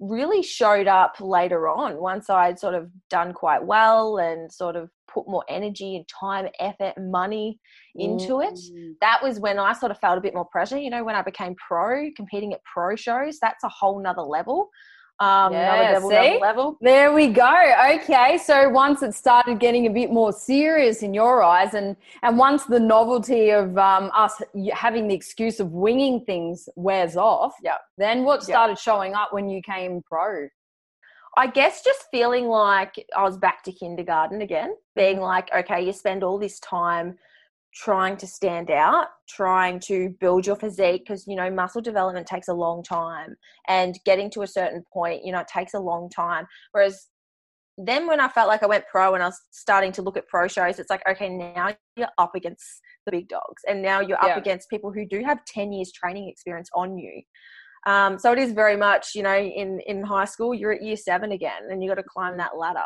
really 0.00 0.42
showed 0.42 0.88
up 0.88 1.16
later 1.20 1.68
on 1.68 2.00
once 2.00 2.30
I'd 2.30 2.58
sort 2.58 2.74
of 2.74 2.90
done 3.10 3.34
quite 3.34 3.62
well 3.62 4.16
and 4.16 4.50
sort 4.50 4.74
of 4.74 4.88
put 5.12 5.28
more 5.28 5.44
energy 5.48 5.96
and 5.96 6.06
time, 6.08 6.48
effort, 6.58 6.94
money 6.98 7.58
into 7.96 8.34
mm. 8.34 8.50
it. 8.50 8.96
That 9.00 9.22
was 9.22 9.40
when 9.40 9.58
I 9.58 9.72
sort 9.74 9.92
of 9.92 9.98
felt 9.98 10.16
a 10.16 10.22
bit 10.22 10.34
more 10.34 10.46
pressure. 10.46 10.78
You 10.78 10.90
know, 10.90 11.04
when 11.04 11.16
I 11.16 11.22
became 11.22 11.54
pro, 11.56 12.10
competing 12.16 12.54
at 12.54 12.60
pro 12.64 12.96
shows, 12.96 13.38
that's 13.40 13.64
a 13.64 13.68
whole 13.68 14.00
nother 14.02 14.22
level 14.22 14.70
um, 15.20 15.52
yeah, 15.52 15.92
level, 15.92 16.10
see? 16.10 16.38
level. 16.40 16.78
There 16.80 17.12
we 17.12 17.28
go. 17.28 17.54
Okay, 17.94 18.38
so 18.38 18.70
once 18.70 19.02
it 19.02 19.14
started 19.14 19.60
getting 19.60 19.86
a 19.86 19.90
bit 19.90 20.10
more 20.10 20.32
serious 20.32 21.02
in 21.02 21.12
your 21.12 21.42
eyes, 21.42 21.74
and 21.74 21.94
and 22.22 22.38
once 22.38 22.64
the 22.64 22.80
novelty 22.80 23.50
of 23.50 23.76
um, 23.76 24.10
us 24.14 24.40
having 24.72 25.08
the 25.08 25.14
excuse 25.14 25.60
of 25.60 25.72
winging 25.72 26.24
things 26.24 26.70
wears 26.74 27.16
off, 27.16 27.54
yeah. 27.62 27.76
Then 27.98 28.24
what 28.24 28.42
started 28.42 28.78
showing 28.78 29.14
up 29.14 29.32
when 29.32 29.50
you 29.50 29.60
came 29.60 30.02
pro? 30.02 30.48
I 31.36 31.46
guess 31.46 31.84
just 31.84 32.06
feeling 32.10 32.46
like 32.46 33.06
I 33.16 33.22
was 33.22 33.36
back 33.36 33.62
to 33.64 33.72
kindergarten 33.72 34.40
again, 34.40 34.74
being 34.96 35.16
mm-hmm. 35.16 35.24
like, 35.24 35.50
okay, 35.54 35.84
you 35.84 35.92
spend 35.92 36.24
all 36.24 36.38
this 36.38 36.58
time 36.60 37.18
trying 37.74 38.16
to 38.16 38.26
stand 38.26 38.70
out, 38.70 39.08
trying 39.28 39.78
to 39.80 40.10
build 40.20 40.46
your 40.46 40.56
physique 40.56 41.04
because 41.06 41.26
you 41.26 41.36
know 41.36 41.50
muscle 41.50 41.80
development 41.80 42.26
takes 42.26 42.48
a 42.48 42.54
long 42.54 42.82
time 42.82 43.36
and 43.68 43.98
getting 44.04 44.30
to 44.30 44.42
a 44.42 44.46
certain 44.46 44.84
point, 44.92 45.24
you 45.24 45.32
know, 45.32 45.40
it 45.40 45.48
takes 45.48 45.74
a 45.74 45.78
long 45.78 46.10
time. 46.10 46.46
Whereas 46.72 47.08
then 47.86 48.06
when 48.06 48.20
I 48.20 48.28
felt 48.28 48.48
like 48.48 48.62
I 48.62 48.66
went 48.66 48.84
pro 48.90 49.14
and 49.14 49.22
I 49.22 49.26
was 49.26 49.40
starting 49.50 49.92
to 49.92 50.02
look 50.02 50.16
at 50.16 50.28
pro 50.28 50.48
shows, 50.48 50.78
it's 50.78 50.90
like, 50.90 51.02
okay, 51.08 51.28
now 51.28 51.74
you're 51.96 52.08
up 52.18 52.34
against 52.34 52.64
the 53.06 53.12
big 53.12 53.28
dogs 53.28 53.62
and 53.68 53.80
now 53.80 54.00
you're 54.00 54.18
yeah. 54.22 54.32
up 54.32 54.36
against 54.36 54.68
people 54.68 54.92
who 54.92 55.06
do 55.06 55.22
have 55.24 55.44
10 55.46 55.72
years 55.72 55.92
training 55.92 56.28
experience 56.28 56.68
on 56.74 56.98
you. 56.98 57.22
Um, 57.86 58.18
so 58.18 58.32
it 58.32 58.38
is 58.38 58.52
very 58.52 58.76
much, 58.76 59.14
you 59.14 59.22
know, 59.22 59.36
in, 59.36 59.80
in 59.86 60.02
high 60.02 60.26
school, 60.26 60.52
you're 60.52 60.72
at 60.72 60.82
year 60.82 60.96
seven 60.96 61.32
again 61.32 61.62
and 61.70 61.82
you 61.82 61.88
got 61.88 61.94
to 61.94 62.02
climb 62.02 62.36
that 62.36 62.58
ladder. 62.58 62.80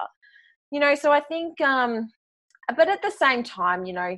you 0.70 0.78
know, 0.78 0.94
so 0.94 1.10
I 1.10 1.20
think, 1.20 1.60
um, 1.60 2.08
but 2.76 2.88
at 2.88 3.02
the 3.02 3.10
same 3.10 3.42
time, 3.42 3.84
you 3.84 3.92
know, 3.92 4.16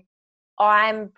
I'm, 0.59 1.13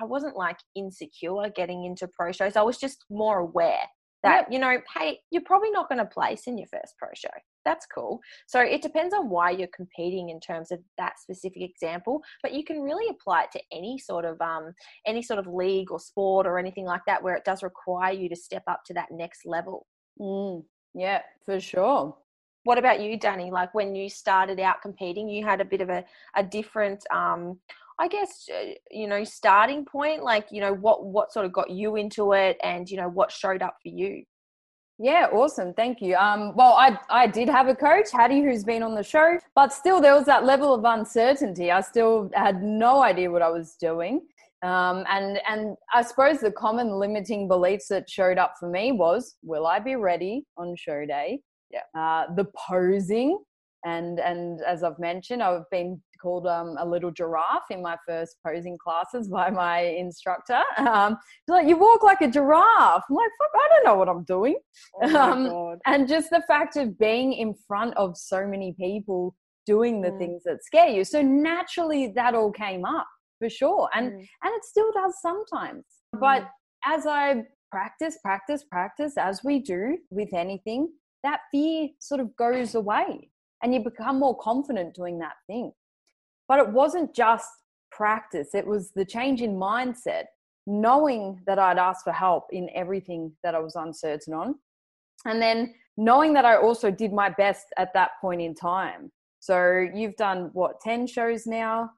I 0.00 0.04
wasn't 0.04 0.36
like 0.36 0.58
insecure 0.74 1.50
getting 1.54 1.84
into 1.84 2.08
pro 2.08 2.32
shows. 2.32 2.56
I 2.56 2.62
was 2.62 2.78
just 2.78 3.04
more 3.10 3.38
aware 3.38 3.82
that, 4.22 4.46
yep. 4.46 4.48
you 4.50 4.58
know, 4.58 4.78
hey, 4.96 5.20
you're 5.30 5.42
probably 5.42 5.70
not 5.70 5.88
going 5.88 5.98
to 5.98 6.06
place 6.06 6.46
in 6.46 6.58
your 6.58 6.66
first 6.66 6.94
pro 6.98 7.08
show. 7.14 7.30
That's 7.64 7.86
cool. 7.86 8.20
So 8.46 8.60
it 8.60 8.82
depends 8.82 9.14
on 9.14 9.28
why 9.28 9.50
you're 9.50 9.68
competing 9.74 10.30
in 10.30 10.40
terms 10.40 10.70
of 10.70 10.80
that 10.98 11.18
specific 11.18 11.62
example, 11.62 12.22
but 12.42 12.52
you 12.52 12.64
can 12.64 12.80
really 12.80 13.08
apply 13.10 13.44
it 13.44 13.52
to 13.52 13.60
any 13.72 13.98
sort 13.98 14.24
of 14.24 14.40
um 14.40 14.72
any 15.06 15.22
sort 15.22 15.38
of 15.38 15.46
league 15.46 15.90
or 15.90 15.98
sport 15.98 16.46
or 16.46 16.58
anything 16.58 16.84
like 16.84 17.02
that 17.06 17.22
where 17.22 17.34
it 17.34 17.44
does 17.44 17.62
require 17.62 18.12
you 18.12 18.28
to 18.28 18.36
step 18.36 18.62
up 18.68 18.82
to 18.86 18.94
that 18.94 19.08
next 19.10 19.40
level. 19.44 19.86
Mm, 20.20 20.64
yeah, 20.94 21.22
for 21.44 21.60
sure. 21.60 22.16
What 22.64 22.78
about 22.78 23.00
you, 23.00 23.18
Dani? 23.18 23.50
Like 23.50 23.74
when 23.74 23.94
you 23.94 24.08
started 24.08 24.58
out 24.58 24.82
competing, 24.82 25.28
you 25.28 25.44
had 25.44 25.60
a 25.60 25.64
bit 25.64 25.80
of 25.80 25.88
a, 25.88 26.04
a 26.36 26.42
different 26.42 27.04
um 27.12 27.58
I 27.98 28.08
guess 28.08 28.48
uh, 28.52 28.72
you 28.90 29.06
know 29.06 29.24
starting 29.24 29.84
point 29.84 30.22
like 30.22 30.48
you 30.50 30.60
know 30.60 30.74
what 30.74 31.06
what 31.06 31.32
sort 31.32 31.46
of 31.46 31.52
got 31.52 31.70
you 31.70 31.96
into 31.96 32.32
it 32.32 32.58
and 32.62 32.88
you 32.90 32.96
know 32.96 33.08
what 33.08 33.32
showed 33.32 33.62
up 33.62 33.76
for 33.82 33.88
you 33.88 34.24
yeah, 34.98 35.28
awesome. 35.30 35.74
Thank 35.74 36.00
you. 36.00 36.16
Um, 36.16 36.54
well, 36.56 36.72
I 36.72 36.98
I 37.10 37.26
did 37.26 37.50
have 37.50 37.68
a 37.68 37.74
coach, 37.74 38.10
Hattie, 38.10 38.40
who's 38.42 38.64
been 38.64 38.82
on 38.82 38.94
the 38.94 39.02
show, 39.02 39.38
but 39.54 39.72
still 39.72 40.00
there 40.00 40.14
was 40.14 40.24
that 40.24 40.44
level 40.44 40.72
of 40.72 40.84
uncertainty. 40.84 41.70
I 41.70 41.82
still 41.82 42.30
had 42.34 42.62
no 42.62 43.02
idea 43.02 43.30
what 43.30 43.42
I 43.42 43.50
was 43.50 43.76
doing. 43.78 44.22
Um, 44.62 45.04
and 45.10 45.38
and 45.46 45.76
I 45.92 46.00
suppose 46.00 46.40
the 46.40 46.50
common 46.50 46.98
limiting 46.98 47.46
beliefs 47.46 47.88
that 47.88 48.08
showed 48.08 48.38
up 48.38 48.54
for 48.58 48.70
me 48.70 48.92
was, 48.92 49.36
will 49.42 49.66
I 49.66 49.80
be 49.80 49.96
ready 49.96 50.46
on 50.56 50.74
show 50.76 51.04
day? 51.04 51.40
Yeah. 51.70 51.82
Uh, 51.94 52.32
the 52.34 52.46
posing, 52.56 53.38
and 53.84 54.18
and 54.18 54.62
as 54.62 54.82
I've 54.82 54.98
mentioned, 54.98 55.42
I've 55.42 55.68
been 55.70 56.00
called 56.20 56.46
um, 56.46 56.76
a 56.78 56.86
little 56.86 57.10
giraffe 57.10 57.70
in 57.70 57.82
my 57.82 57.96
first 58.06 58.36
posing 58.46 58.78
classes 58.78 59.28
by 59.38 59.50
my 59.50 59.80
instructor. 59.80 60.60
Um, 60.78 61.16
like 61.48 61.68
you 61.68 61.76
walk 61.76 62.02
like 62.02 62.20
a 62.20 62.28
giraffe. 62.28 63.02
I'm 63.08 63.16
like, 63.16 63.30
fuck, 63.38 63.50
I 63.54 63.68
don't 63.70 63.84
know 63.84 63.96
what 63.96 64.08
I'm 64.08 64.24
doing. 64.24 64.56
Oh 65.02 65.16
um, 65.16 65.78
and 65.86 66.08
just 66.08 66.30
the 66.30 66.42
fact 66.46 66.76
of 66.76 66.98
being 66.98 67.32
in 67.32 67.54
front 67.66 67.96
of 67.96 68.16
so 68.16 68.46
many 68.46 68.74
people 68.78 69.34
doing 69.66 70.00
the 70.00 70.10
mm. 70.10 70.18
things 70.18 70.42
that 70.44 70.64
scare 70.64 70.88
you. 70.88 71.04
So 71.04 71.22
naturally, 71.22 72.12
that 72.14 72.34
all 72.34 72.52
came 72.52 72.84
up 72.84 73.06
for 73.38 73.50
sure, 73.50 73.88
and 73.94 74.12
mm. 74.12 74.28
and 74.42 74.54
it 74.54 74.64
still 74.64 74.90
does 74.92 75.14
sometimes. 75.20 75.84
Mm. 76.14 76.20
But 76.20 76.48
as 76.84 77.06
I 77.06 77.42
practice, 77.70 78.18
practice, 78.22 78.64
practice, 78.64 79.14
as 79.18 79.40
we 79.44 79.58
do 79.58 79.98
with 80.10 80.32
anything, 80.32 80.88
that 81.24 81.40
fear 81.50 81.88
sort 81.98 82.20
of 82.20 82.34
goes 82.36 82.74
away 82.74 83.30
and 83.62 83.74
you 83.74 83.80
become 83.82 84.18
more 84.18 84.36
confident 84.38 84.94
doing 84.94 85.18
that 85.18 85.34
thing. 85.46 85.72
But 86.48 86.60
it 86.60 86.68
wasn't 86.68 87.14
just 87.14 87.48
practice, 87.90 88.54
it 88.54 88.66
was 88.66 88.90
the 88.90 89.04
change 89.04 89.42
in 89.42 89.56
mindset, 89.56 90.24
knowing 90.66 91.40
that 91.46 91.58
I'd 91.58 91.78
ask 91.78 92.04
for 92.04 92.12
help 92.12 92.44
in 92.52 92.68
everything 92.74 93.32
that 93.42 93.54
I 93.54 93.58
was 93.58 93.74
uncertain 93.74 94.34
on. 94.34 94.54
And 95.24 95.40
then 95.40 95.74
knowing 95.96 96.34
that 96.34 96.44
I 96.44 96.56
also 96.56 96.90
did 96.90 97.12
my 97.12 97.30
best 97.30 97.66
at 97.78 97.92
that 97.94 98.10
point 98.20 98.42
in 98.42 98.54
time. 98.54 99.10
So 99.40 99.86
you've 99.94 100.16
done 100.16 100.50
what, 100.52 100.80
10 100.80 101.06
shows 101.06 101.46
now? 101.46 101.90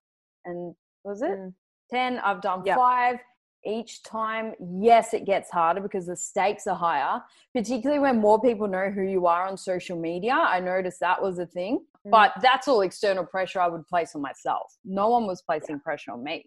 And 0.44 0.74
was 1.04 1.22
it? 1.22 1.30
Mm. 1.30 1.54
10. 1.90 2.18
I've 2.18 2.42
done 2.42 2.62
yep. 2.64 2.76
five 2.76 3.18
each 3.66 4.02
time, 4.02 4.54
yes, 4.60 5.12
it 5.14 5.26
gets 5.26 5.50
harder 5.50 5.80
because 5.80 6.06
the 6.06 6.16
stakes 6.16 6.66
are 6.66 6.76
higher, 6.76 7.20
particularly 7.54 8.00
when 8.00 8.20
more 8.20 8.40
people 8.40 8.68
know 8.68 8.90
who 8.90 9.02
you 9.02 9.26
are 9.26 9.46
on 9.46 9.56
social 9.56 9.98
media. 9.98 10.32
I 10.32 10.60
noticed 10.60 11.00
that 11.00 11.20
was 11.20 11.38
a 11.38 11.46
thing, 11.46 11.84
mm. 12.08 12.10
but 12.10 12.32
that's 12.42 12.68
all 12.68 12.80
external 12.80 13.24
pressure 13.24 13.60
I 13.60 13.68
would 13.68 13.86
place 13.86 14.14
on 14.14 14.22
myself. 14.22 14.72
No 14.84 15.08
one 15.08 15.26
was 15.26 15.42
placing 15.42 15.76
yeah. 15.76 15.82
pressure 15.84 16.12
on 16.12 16.22
me. 16.24 16.44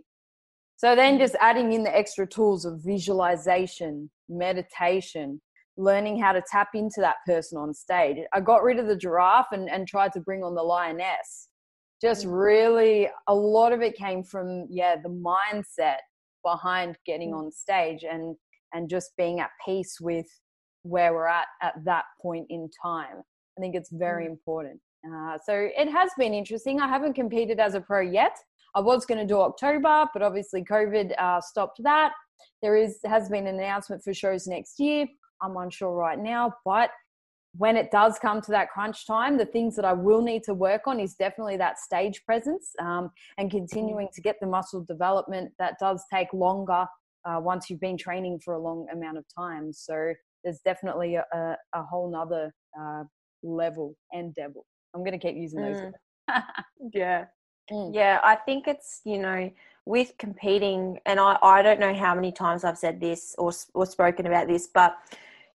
So 0.78 0.96
then 0.96 1.16
mm. 1.16 1.20
just 1.20 1.36
adding 1.40 1.74
in 1.74 1.84
the 1.84 1.96
extra 1.96 2.28
tools 2.28 2.66
of 2.66 2.82
visualization, 2.84 4.10
meditation, 4.30 5.42
learning 5.78 6.20
how 6.20 6.34
to 6.34 6.44
tap 6.52 6.70
into 6.74 7.00
that 7.00 7.18
person 7.26 7.58
on 7.58 7.74
stage. 7.74 8.18
I 8.34 8.42
got 8.42 8.64
rid 8.64 8.80
of 8.80 8.88
the 8.88 8.96
giraffe 8.96 9.52
and, 9.52 9.70
and 9.70 9.88
tried 9.88 10.12
to 10.14 10.20
bring 10.20 10.44
on 10.44 10.56
the 10.56 10.64
lioness. 10.64 11.50
Just 12.02 12.26
mm. 12.26 12.44
really, 12.44 13.10
a 13.28 13.36
lot 13.36 13.74
of 13.74 13.82
it 13.82 13.96
came 13.96 14.24
from, 14.24 14.68
yeah, 14.70 14.96
the 15.02 15.10
mindset 15.10 15.98
behind 16.44 16.98
getting 17.06 17.34
on 17.34 17.52
stage 17.52 18.04
and 18.04 18.36
and 18.74 18.90
just 18.90 19.12
being 19.18 19.40
at 19.40 19.50
peace 19.66 19.98
with 20.00 20.26
where 20.84 21.14
we're 21.14 21.28
at 21.28 21.48
at 21.62 21.74
that 21.86 22.06
point 22.22 22.46
in 22.50 22.70
time 22.84 23.22
i 23.58 23.62
think 23.62 23.76
it's 23.76 23.92
very 23.92 24.26
important 24.26 24.80
uh, 25.06 25.38
so 25.44 25.70
it 25.78 25.90
has 25.90 26.12
been 26.18 26.34
interesting 26.34 26.80
i 26.80 26.88
haven't 26.88 27.14
competed 27.14 27.60
as 27.60 27.76
a 27.76 27.82
pro 27.82 28.02
yet 28.02 28.36
i 28.76 28.80
was 28.80 29.06
going 29.06 29.20
to 29.20 29.26
do 29.26 29.40
october 29.40 30.06
but 30.14 30.22
obviously 30.22 30.64
covid 30.64 31.14
uh, 31.20 31.40
stopped 31.42 31.82
that 31.84 32.12
there 32.62 32.76
is 32.76 33.00
has 33.06 33.30
been 33.30 33.48
an 33.48 33.56
announcement 33.56 34.04
for 34.04 34.14
shows 34.14 34.48
next 34.48 34.80
year 34.80 35.06
i'm 35.42 35.58
unsure 35.58 35.94
right 35.94 36.20
now 36.20 36.54
but 36.66 36.92
when 37.58 37.76
it 37.76 37.92
does 37.92 38.18
come 38.18 38.42
to 38.42 38.52
that 38.52 38.70
crunch 38.70 39.06
time, 39.06 39.38
the 39.38 39.46
things 39.46 39.76
that 39.76 39.86
I 39.86 39.94
will 39.94 40.22
need 40.22 40.44
to 40.44 40.54
work 40.54 40.84
on 40.88 41.00
is 41.00 41.16
definitely 41.16 41.58
that 41.58 41.80
stage 41.80 42.24
presence 42.26 42.72
um, 42.80 43.12
and 43.38 43.52
continuing 43.52 44.08
to 44.14 44.22
get 44.22 44.38
the 44.40 44.48
muscle 44.48 44.84
development 44.84 45.52
that 45.60 45.76
does 45.80 46.04
take 46.12 46.32
longer 46.34 46.86
uh, 47.26 47.40
once 47.40 47.70
you've 47.70 47.82
been 47.82 47.98
training 47.98 48.40
for 48.44 48.54
a 48.54 48.60
long 48.60 48.88
amount 48.92 49.18
of 49.18 49.26
time. 49.38 49.74
So 49.74 50.14
there's 50.44 50.60
definitely 50.64 51.16
a, 51.16 51.26
a, 51.34 51.56
a 51.74 51.84
whole 51.84 52.10
nother 52.10 52.54
uh, 52.80 53.04
level 53.44 53.96
and 54.14 54.34
devil. 54.34 54.66
I'm 54.94 55.02
going 55.02 55.18
to 55.18 55.26
keep 55.26 55.36
using 55.36 55.62
those. 55.62 55.82
Mm. 56.30 56.44
yeah. 56.94 57.26
Mm. 57.72 57.94
Yeah, 57.94 58.20
I 58.24 58.36
think 58.36 58.68
it's, 58.68 59.02
you 59.06 59.18
know, 59.18 59.50
with 59.86 60.14
competing, 60.18 61.00
and 61.06 61.20
I, 61.20 61.38
I 61.42 61.62
don't 61.62 61.80
know 61.80 61.94
how 61.94 62.14
many 62.14 62.32
times 62.32 62.64
I've 62.64 62.78
said 62.78 63.00
this 63.00 63.36
or, 63.38 63.52
or 63.74 63.86
spoken 63.86 64.26
about 64.26 64.48
this, 64.48 64.68
but 64.74 64.98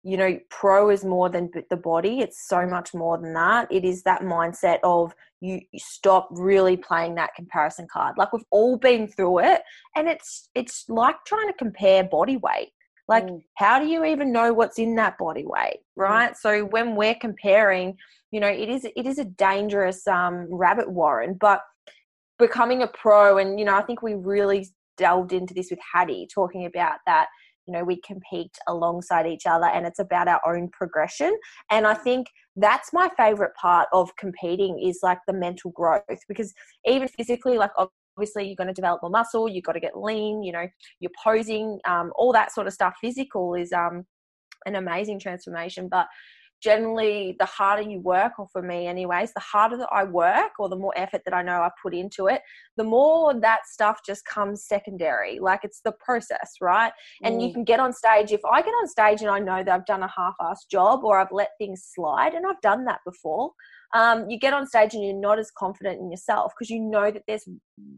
you 0.04 0.16
know, 0.16 0.36
pro 0.50 0.90
is 0.90 1.04
more 1.04 1.28
than 1.28 1.50
the 1.70 1.76
body. 1.76 2.20
It's 2.20 2.48
so 2.48 2.66
much 2.66 2.92
more 2.92 3.18
than 3.18 3.32
that. 3.34 3.68
It 3.70 3.84
is 3.84 4.02
that 4.02 4.22
mindset 4.22 4.78
of 4.82 5.14
you, 5.40 5.60
you 5.70 5.78
stop 5.78 6.28
really 6.32 6.76
playing 6.76 7.14
that 7.16 7.34
comparison 7.36 7.86
card. 7.92 8.16
Like 8.18 8.32
we've 8.32 8.42
all 8.50 8.76
been 8.76 9.06
through 9.06 9.40
it, 9.40 9.62
and 9.94 10.08
it's 10.08 10.48
it's 10.54 10.86
like 10.88 11.16
trying 11.24 11.46
to 11.48 11.54
compare 11.54 12.02
body 12.04 12.36
weight. 12.36 12.72
Like, 13.08 13.26
mm. 13.26 13.42
how 13.56 13.78
do 13.78 13.86
you 13.86 14.04
even 14.04 14.32
know 14.32 14.52
what's 14.52 14.78
in 14.78 14.94
that 14.96 15.18
body 15.18 15.44
weight, 15.44 15.78
mm. 15.78 16.02
right? 16.02 16.32
Mm. 16.32 16.36
So 16.36 16.64
when 16.66 16.96
we're 16.96 17.14
comparing, 17.14 17.96
you 18.30 18.40
know, 18.40 18.48
it 18.48 18.68
is 18.68 18.84
it 18.84 19.06
is 19.06 19.18
a 19.18 19.24
dangerous 19.24 20.06
um, 20.06 20.46
rabbit 20.50 20.90
warren. 20.90 21.36
But 21.38 21.62
becoming 22.38 22.82
a 22.82 22.88
pro, 22.88 23.38
and 23.38 23.58
you 23.58 23.64
know, 23.64 23.74
I 23.74 23.82
think 23.82 24.02
we 24.02 24.14
really 24.14 24.68
delved 24.98 25.32
into 25.32 25.54
this 25.54 25.70
with 25.70 25.80
Hattie, 25.92 26.28
talking 26.32 26.66
about 26.66 26.98
that 27.06 27.26
you 27.66 27.72
know 27.72 27.84
we 27.84 28.00
compete 28.00 28.56
alongside 28.68 29.26
each 29.26 29.46
other 29.46 29.66
and 29.66 29.86
it's 29.86 29.98
about 29.98 30.28
our 30.28 30.40
own 30.44 30.68
progression 30.70 31.36
and 31.70 31.86
i 31.86 31.94
think 31.94 32.26
that's 32.56 32.92
my 32.92 33.08
favorite 33.16 33.54
part 33.54 33.88
of 33.92 34.10
competing 34.16 34.78
is 34.80 35.00
like 35.02 35.18
the 35.26 35.32
mental 35.32 35.70
growth 35.70 36.02
because 36.28 36.52
even 36.86 37.08
physically 37.08 37.56
like 37.56 37.70
obviously 38.16 38.46
you're 38.46 38.56
going 38.56 38.68
to 38.68 38.74
develop 38.74 39.00
more 39.02 39.10
muscle 39.10 39.48
you've 39.48 39.64
got 39.64 39.72
to 39.72 39.80
get 39.80 39.98
lean 39.98 40.42
you 40.42 40.52
know 40.52 40.66
you're 41.00 41.10
posing 41.22 41.78
um, 41.86 42.12
all 42.16 42.32
that 42.32 42.52
sort 42.52 42.66
of 42.66 42.72
stuff 42.72 42.94
physical 43.00 43.54
is 43.54 43.72
um, 43.72 44.04
an 44.66 44.76
amazing 44.76 45.18
transformation 45.18 45.88
but 45.88 46.06
generally 46.62 47.34
the 47.40 47.44
harder 47.44 47.82
you 47.82 47.98
work 48.00 48.38
or 48.38 48.46
for 48.52 48.62
me 48.62 48.86
anyways 48.86 49.32
the 49.34 49.40
harder 49.40 49.76
that 49.76 49.88
i 49.90 50.04
work 50.04 50.52
or 50.58 50.68
the 50.68 50.76
more 50.76 50.92
effort 50.96 51.20
that 51.24 51.34
i 51.34 51.42
know 51.42 51.60
i 51.60 51.68
put 51.82 51.92
into 51.92 52.28
it 52.28 52.40
the 52.76 52.84
more 52.84 53.38
that 53.40 53.66
stuff 53.66 53.98
just 54.06 54.24
comes 54.24 54.64
secondary 54.64 55.40
like 55.40 55.60
it's 55.64 55.80
the 55.84 55.92
process 56.04 56.52
right 56.60 56.92
mm. 57.22 57.28
and 57.28 57.42
you 57.42 57.48
mm. 57.48 57.54
can 57.54 57.64
get 57.64 57.80
on 57.80 57.92
stage 57.92 58.30
if 58.30 58.40
i 58.44 58.62
get 58.62 58.70
on 58.70 58.86
stage 58.86 59.20
and 59.22 59.30
i 59.30 59.38
know 59.38 59.64
that 59.64 59.74
i've 59.74 59.86
done 59.86 60.04
a 60.04 60.12
half-assed 60.16 60.70
job 60.70 61.02
or 61.02 61.18
i've 61.18 61.32
let 61.32 61.50
things 61.58 61.82
slide 61.92 62.34
and 62.34 62.46
i've 62.46 62.60
done 62.60 62.84
that 62.84 63.00
before 63.04 63.50
um, 63.94 64.28
you 64.30 64.38
get 64.38 64.52
on 64.52 64.66
stage 64.66 64.94
and 64.94 65.04
you're 65.04 65.14
not 65.14 65.38
as 65.38 65.50
confident 65.50 66.00
in 66.00 66.10
yourself 66.10 66.52
because 66.56 66.70
you 66.70 66.80
know 66.80 67.10
that 67.10 67.22
there's 67.26 67.48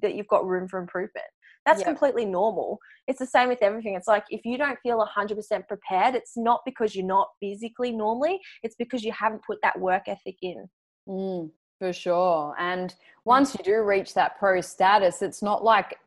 that 0.02 0.14
you've 0.14 0.28
got 0.28 0.46
room 0.46 0.68
for 0.68 0.78
improvement 0.78 1.26
that's 1.66 1.80
yeah. 1.80 1.86
completely 1.86 2.24
normal. 2.26 2.78
It's 3.06 3.18
the 3.18 3.26
same 3.26 3.48
with 3.48 3.62
everything. 3.62 3.94
It's 3.94 4.08
like 4.08 4.24
if 4.28 4.44
you 4.44 4.58
don't 4.58 4.78
feel 4.82 5.04
100% 5.16 5.66
prepared, 5.66 6.14
it's 6.14 6.36
not 6.36 6.60
because 6.64 6.94
you're 6.94 7.06
not 7.06 7.28
physically 7.40 7.92
normally, 7.92 8.38
it's 8.62 8.76
because 8.78 9.02
you 9.02 9.12
haven't 9.12 9.42
put 9.46 9.58
that 9.62 9.78
work 9.80 10.02
ethic 10.06 10.36
in. 10.42 10.68
Mm, 11.08 11.50
for 11.78 11.92
sure. 11.92 12.54
And 12.58 12.94
once 13.24 13.54
you 13.54 13.64
do 13.64 13.82
reach 13.82 14.12
that 14.14 14.38
pro 14.38 14.60
status, 14.60 15.22
it's 15.22 15.42
not 15.42 15.64
like 15.64 15.98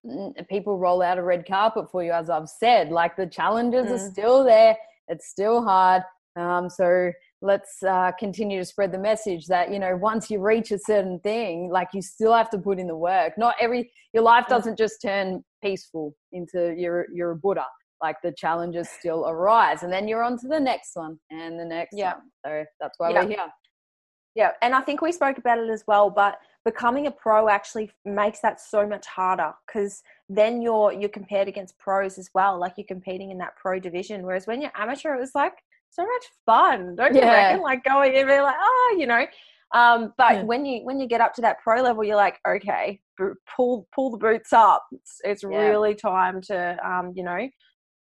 people 0.48 0.77
roll 0.77 1.01
out 1.01 1.17
a 1.17 1.24
red 1.24 1.48
carpet 1.48 1.89
for 1.91 2.03
you, 2.03 2.12
as 2.12 2.29
I've 2.29 2.50
said. 2.50 2.89
Like 2.89 3.15
the 3.15 3.27
challenges 3.27 3.88
mm. 3.88 3.91
are 3.94 4.12
still 4.12 4.44
there, 4.44 4.77
it's 5.08 5.27
still 5.27 5.63
hard. 5.63 6.03
Um, 6.36 6.70
so 6.70 7.12
let's 7.41 7.84
uh, 7.84 8.12
continue 8.20 8.60
to 8.60 8.65
spread 8.65 8.91
the 8.91 8.98
message 8.98 9.46
that 9.46 9.72
you 9.72 9.79
know 9.79 9.96
once 9.96 10.29
you 10.29 10.39
reach 10.39 10.72
a 10.72 10.79
certain 10.79 11.20
thing 11.20 11.70
like 11.72 11.89
you 11.94 12.01
still 12.01 12.34
have 12.34 12.50
to 12.50 12.58
put 12.58 12.79
in 12.79 12.88
the 12.88 12.96
work 12.96 13.34
not 13.38 13.56
every 13.60 13.91
your 14.13 14.24
life 14.24 14.46
doesn't 14.48 14.77
just 14.77 15.01
turn 15.01 15.44
peaceful 15.63 16.15
into 16.32 16.74
you're 16.77 17.06
you're 17.13 17.32
a 17.32 17.36
buddha 17.36 17.65
like 18.01 18.15
the 18.24 18.32
challenges 18.38 18.89
still 18.89 19.27
arise 19.27 19.84
and 19.84 19.91
then 19.91 20.08
you're 20.08 20.24
on 20.24 20.38
to 20.38 20.48
the 20.48 20.60
next 20.60 20.91
one 20.96 21.17
and 21.29 21.60
the 21.60 21.65
next 21.65 21.96
yeah. 21.96 22.13
one 22.13 22.22
so 22.46 22.63
that's 22.79 22.98
why 22.98 23.10
yeah. 23.10 23.24
we're 23.24 23.29
here 23.29 23.48
Yeah, 24.38 24.51
and 24.62 24.75
I 24.75 24.82
think 24.82 25.01
we 25.01 25.12
spoke 25.12 25.39
about 25.39 25.58
it 25.58 25.70
as 25.72 25.84
well, 25.88 26.12
but 26.12 26.38
becoming 26.63 27.08
a 27.08 27.12
pro 27.12 27.50
actually 27.50 27.89
makes 28.06 28.39
that 28.41 28.62
so 28.62 28.86
much 28.86 29.08
harder 29.08 29.51
because 29.65 30.03
then 30.29 30.62
you're 30.62 30.94
you're 30.94 31.10
compared 31.10 31.48
against 31.48 31.79
pros 31.79 32.20
as 32.20 32.29
well. 32.36 32.60
Like 32.60 32.74
you're 32.77 32.86
competing 32.86 33.32
in 33.32 33.39
that 33.39 33.56
pro 33.56 33.79
division. 33.79 34.24
Whereas 34.24 34.46
when 34.46 34.62
you're 34.62 34.72
amateur, 34.75 35.15
it 35.15 35.20
was 35.20 35.32
like 35.34 35.53
so 35.89 36.03
much 36.03 36.25
fun, 36.46 36.96
don't 36.96 37.15
yeah. 37.15 37.22
you 37.22 37.27
reckon? 37.27 37.62
Like 37.62 37.84
going 37.84 38.13
in 38.13 38.20
and 38.20 38.27
be 38.27 38.39
like, 38.39 38.56
oh, 38.60 38.96
you 39.00 39.08
know. 39.08 39.25
Um, 39.74 40.13
but 40.17 40.34
yeah. 40.34 40.44
when 40.44 40.65
you 40.65 40.86
when 40.86 41.00
you 41.00 41.08
get 41.08 41.22
up 41.22 41.34
to 41.36 41.41
that 41.41 41.60
pro 41.62 41.82
level, 41.82 42.03
you're 42.03 42.15
like, 42.15 42.39
okay, 42.48 43.01
pull 43.56 43.88
pull 43.94 44.12
the 44.12 44.17
boots 44.17 44.53
up. 44.53 44.86
It's, 44.91 45.22
it's 45.24 45.44
yeah. 45.44 45.58
really 45.58 45.96
time 45.96 46.41
to 46.44 46.77
um, 46.88 47.13
you 47.15 47.24
know 47.24 47.50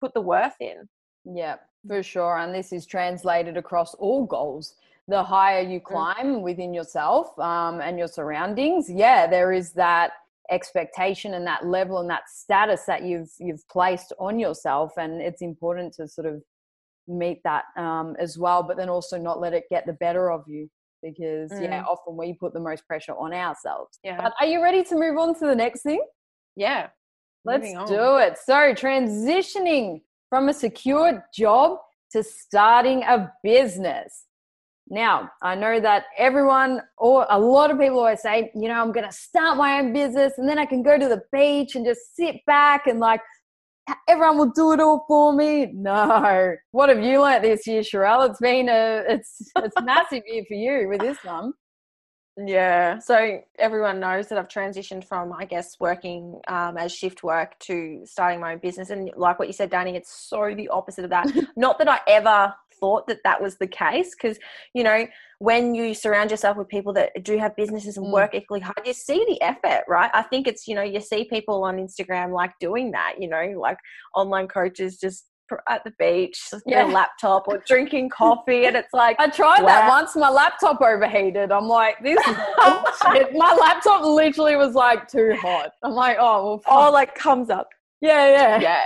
put 0.01 0.13
the 0.13 0.22
worth 0.22 0.55
in. 0.60 0.88
Yeah, 1.25 1.55
for 1.88 2.03
sure. 2.03 2.38
And 2.38 2.53
this 2.53 2.74
is 2.74 2.86
translated 2.86 3.58
across 3.58 3.94
all 3.96 4.25
goals. 4.25 4.75
The 5.08 5.24
higher 5.24 5.62
you 5.62 5.79
mm. 5.79 5.84
climb 5.84 6.41
within 6.41 6.74
yourself 6.74 7.38
um, 7.39 7.79
and 7.79 7.98
your 7.98 8.08
surroundings, 8.08 8.89
yeah, 8.89 9.27
there 9.27 9.51
is 9.51 9.72
that 9.74 10.12
expectation 10.51 11.34
and 11.34 11.48
that 11.48 11.65
level 11.65 12.00
and 12.00 12.10
that 12.10 12.29
status 12.29 12.84
that 12.86 13.03
you've 13.03 13.32
you've 13.39 13.67
placed 13.70 14.13
on 14.20 14.39
yourself, 14.39 14.94
and 14.98 15.22
it's 15.22 15.41
important 15.41 15.94
to 15.94 16.08
sort 16.08 16.27
of 16.27 16.41
meet 17.08 17.42
that 17.44 17.66
um, 17.78 18.16
as 18.20 18.38
well. 18.38 18.64
But 18.64 18.78
then 18.78 18.90
also 18.90 19.18
not 19.18 19.40
let 19.40 19.54
it 19.54 19.66
get 19.70 19.86
the 19.86 19.94
better 19.94 20.32
of 20.32 20.44
you 20.48 20.70
because 21.02 21.52
mm. 21.52 21.62
yeah, 21.62 21.84
often 21.84 22.18
we 22.18 22.34
put 22.34 22.54
the 22.54 22.60
most 22.60 22.86
pressure 22.88 23.14
on 23.14 23.34
ourselves. 23.34 24.00
Yeah. 24.04 24.22
But 24.22 24.34
are 24.40 24.48
you 24.48 24.62
ready 24.62 24.84
to 24.86 24.96
move 24.96 25.18
on 25.18 25.38
to 25.40 25.46
the 25.46 25.56
next 25.56 25.84
thing? 25.84 26.04
Yeah. 26.56 26.88
Let's 27.44 27.72
do 27.88 28.18
it. 28.18 28.38
So 28.44 28.74
transitioning 28.74 30.02
from 30.30 30.50
a 30.50 30.54
secure 30.54 31.24
job 31.34 31.78
to 32.12 32.24
starting 32.24 33.04
a 33.04 33.32
business. 33.44 34.26
Now, 34.90 35.32
I 35.42 35.56
know 35.56 35.80
that 35.80 36.06
everyone 36.18 36.82
or 36.98 37.26
a 37.30 37.40
lot 37.40 37.72
of 37.72 37.80
people 37.80 38.00
always 38.00 38.22
say, 38.22 38.52
you 38.56 38.68
know, 38.68 38.80
I'm 38.80 38.92
going 38.92 39.06
to 39.06 39.12
start 39.12 39.58
my 39.58 39.80
own 39.80 39.94
business 39.94 40.34
and 40.38 40.48
then 40.48 40.60
I 40.60 40.66
can 40.66 40.84
go 40.84 40.98
to 40.98 41.08
the 41.08 41.22
beach 41.32 41.76
and 41.76 41.86
just 41.86 42.16
sit 42.16 42.38
back 42.46 42.86
and 42.88 43.00
like 43.00 43.22
everyone 44.08 44.38
will 44.38 44.51
do 44.51 44.72
it 44.74 44.80
all 44.80 45.06
for 45.08 45.34
me. 45.34 45.72
No. 45.74 46.56
What 46.72 46.89
have 46.89 47.04
you 47.04 47.22
learnt 47.22 47.44
this 47.44 47.68
year, 47.68 47.82
Sharelle? 47.82 48.30
It's 48.30 48.39
been 48.39 48.70
a 48.70 49.04
it's 49.08 49.51
it's 49.58 49.75
a 49.77 49.82
massive 49.82 50.24
year 50.27 50.44
for 50.48 50.56
you 50.56 50.88
with 50.89 51.01
this 51.01 51.18
one. 51.24 51.54
Yeah. 52.38 53.00
So 53.00 53.39
everyone 53.60 54.01
knows 54.01 54.27
that 54.27 54.38
I've 54.38 54.50
transitioned 54.50 55.06
from, 55.06 55.32
I 55.32 55.46
guess, 55.46 55.80
working 55.80 56.42
um, 56.50 56.77
as 56.77 56.94
shift 56.94 57.24
work 57.24 57.58
to 57.60 58.01
starting 58.04 58.42
my 58.42 58.54
own 58.54 58.60
business. 58.60 58.89
And 58.89 59.10
like 59.15 59.39
what 59.39 59.48
you 59.48 59.54
said, 59.54 59.72
Dani, 59.72 59.96
it's 59.96 60.12
so 60.12 60.54
the 60.54 60.68
opposite 60.68 61.06
of 61.06 61.12
that. 61.12 61.27
Not 61.56 61.77
that 61.77 61.88
I 61.88 62.00
ever 62.08 62.54
thought 62.86 63.08
that 63.08 63.24
that 63.24 63.42
was 63.42 63.58
the 63.58 63.68
case, 63.68 64.13
because, 64.15 64.38
you 64.75 64.84
know, 64.84 65.08
when 65.39 65.74
you 65.74 65.94
surround 65.96 66.30
yourself 66.30 66.56
with 66.56 66.68
people 66.68 66.94
that 66.94 67.12
do 67.24 67.38
have 67.38 67.56
businesses 67.56 67.98
and 67.98 68.06
mm. 68.06 68.12
work 68.12 68.36
equally 68.36 68.60
hard, 68.60 68.82
you 68.86 68.94
see 68.94 69.25
the 69.27 69.42
effort, 69.42 69.84
right? 69.88 70.12
I 70.13 70.22
think 70.22 70.48
it's, 70.48 70.68
you 70.68 70.75
know, 70.75 70.84
you 70.84 71.01
see 71.01 71.25
people 71.25 71.63
on 71.63 71.77
Instagram 71.77 72.32
like 72.32 72.51
doing 72.60 72.92
that, 72.92 73.15
you 73.20 73.27
know, 73.27 73.54
like 73.60 73.77
online 74.13 74.48
coaches 74.48 74.98
just 74.98 75.25
at 75.68 75.84
the 75.84 75.94
beach, 76.00 76.39
with 76.51 76.63
yeah. 76.65 76.86
laptop 76.86 77.48
or 77.48 77.62
drinking 77.68 78.10
coffee, 78.10 78.65
and 78.65 78.75
it's 78.75 78.94
like 78.94 79.15
I 79.20 79.30
tried 79.30 79.62
wow. 79.62 79.68
that 79.68 79.88
once. 79.88 80.15
My 80.15 80.30
laptop 80.30 80.82
overheated. 80.82 81.51
I'm 81.51 81.68
like, 81.68 81.98
this 82.04 82.18
is 82.27 82.36
My 83.34 83.56
laptop 83.60 84.04
literally 84.04 84.56
was 84.56 84.74
like 84.74 85.08
too 85.08 85.38
hot. 85.39 85.70
I'm 85.84 85.92
like, 85.92 86.18
oh, 86.20 86.62
well, 86.68 86.88
oh, 86.88 86.92
like 86.92 87.13
comes 87.13 87.51
up. 87.51 87.68
Yeah, 88.01 88.27
yeah, 88.30 88.60
yeah 88.60 88.86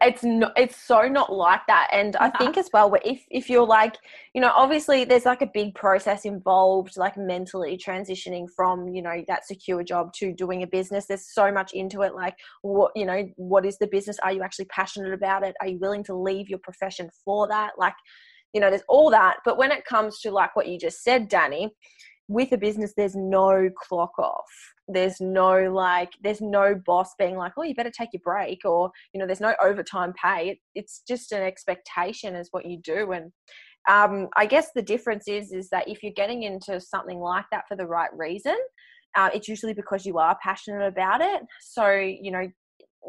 it's 0.00 0.22
not 0.22 0.52
it's 0.56 0.76
so 0.76 1.08
not 1.08 1.32
like 1.32 1.60
that 1.66 1.88
and 1.92 2.16
i 2.16 2.28
think 2.30 2.56
as 2.58 2.68
well 2.72 2.94
if 3.04 3.24
if 3.30 3.48
you're 3.48 3.66
like 3.66 3.96
you 4.34 4.40
know 4.40 4.52
obviously 4.54 5.04
there's 5.04 5.24
like 5.24 5.42
a 5.42 5.50
big 5.54 5.74
process 5.74 6.24
involved 6.24 6.96
like 6.96 7.16
mentally 7.16 7.78
transitioning 7.78 8.46
from 8.54 8.88
you 8.88 9.02
know 9.02 9.24
that 9.28 9.46
secure 9.46 9.82
job 9.82 10.12
to 10.12 10.32
doing 10.32 10.62
a 10.62 10.66
business. 10.66 11.06
There's 11.06 11.32
so 11.32 11.52
much 11.52 11.72
into 11.72 12.02
it 12.02 12.14
like 12.14 12.36
what 12.62 12.92
you 12.94 13.06
know 13.06 13.28
what 13.36 13.64
is 13.64 13.78
the 13.78 13.86
business? 13.86 14.18
Are 14.22 14.32
you 14.32 14.42
actually 14.42 14.66
passionate 14.66 15.12
about 15.12 15.44
it? 15.44 15.54
Are 15.60 15.68
you 15.68 15.78
willing 15.78 16.04
to 16.04 16.14
leave 16.14 16.48
your 16.48 16.58
profession 16.58 17.10
for 17.24 17.48
that? 17.48 17.72
Like 17.78 17.94
you 18.52 18.60
know 18.60 18.68
there's 18.68 18.82
all 18.88 19.10
that 19.10 19.38
but 19.44 19.56
when 19.56 19.72
it 19.72 19.84
comes 19.86 20.20
to 20.20 20.30
like 20.30 20.54
what 20.54 20.68
you 20.68 20.78
just 20.78 21.02
said 21.02 21.30
Dani 21.30 21.70
with 22.28 22.52
a 22.52 22.58
business 22.58 22.92
there's 22.96 23.16
no 23.16 23.68
clock 23.76 24.18
off. 24.18 24.44
There's 24.88 25.20
no 25.20 25.72
like 25.72 26.10
there's 26.22 26.40
no 26.40 26.80
boss 26.86 27.10
being 27.18 27.36
like 27.36 27.52
oh 27.58 27.62
you 27.62 27.74
better 27.74 27.90
take 27.90 28.10
your 28.12 28.22
break 28.24 28.60
or 28.64 28.90
you 29.12 29.20
know 29.20 29.26
there's 29.26 29.40
no 29.40 29.54
overtime 29.62 30.12
pay. 30.22 30.50
It, 30.50 30.58
it's 30.74 31.02
just 31.06 31.32
an 31.32 31.42
expectation 31.42 32.34
is 32.34 32.48
what 32.50 32.66
you 32.66 32.78
do. 32.82 33.12
And 33.12 33.32
um, 33.90 34.28
i 34.36 34.46
guess 34.46 34.68
the 34.76 34.82
difference 34.82 35.26
is 35.26 35.50
is 35.50 35.68
that 35.70 35.88
if 35.88 36.04
you're 36.04 36.12
getting 36.12 36.44
into 36.44 36.80
something 36.80 37.18
like 37.18 37.46
that 37.50 37.64
for 37.66 37.76
the 37.76 37.84
right 37.84 38.10
reason 38.16 38.56
uh, 39.14 39.30
it's 39.34 39.48
usually 39.48 39.74
because 39.74 40.06
you 40.06 40.18
are 40.18 40.36
passionate 40.42 40.86
about 40.86 41.20
it. 41.20 41.42
So 41.60 41.90
you 41.90 42.30
know 42.30 42.48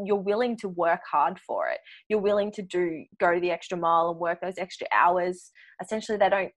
you're 0.03 0.15
willing 0.15 0.57
to 0.57 0.69
work 0.69 1.01
hard 1.09 1.39
for 1.39 1.69
it. 1.69 1.77
You're 2.09 2.19
willing 2.19 2.51
to 2.53 2.61
do 2.63 3.03
go 3.19 3.39
the 3.39 3.51
extra 3.51 3.77
mile 3.77 4.09
and 4.09 4.19
work 4.19 4.39
those 4.41 4.57
extra 4.57 4.87
hours. 4.93 5.51
Essentially 5.81 6.17
they 6.17 6.29
don't 6.29 6.51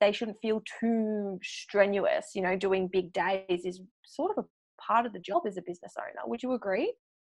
they 0.00 0.12
shouldn't 0.12 0.38
feel 0.40 0.62
too 0.80 1.38
strenuous. 1.42 2.30
You 2.34 2.42
know, 2.42 2.56
doing 2.56 2.88
big 2.88 3.12
days 3.12 3.64
is 3.64 3.80
sort 4.04 4.36
of 4.36 4.44
a 4.44 4.48
part 4.80 5.06
of 5.06 5.12
the 5.12 5.18
job 5.18 5.42
as 5.46 5.56
a 5.56 5.62
business 5.62 5.94
owner. 5.98 6.26
Would 6.26 6.42
you 6.42 6.52
agree? 6.52 6.92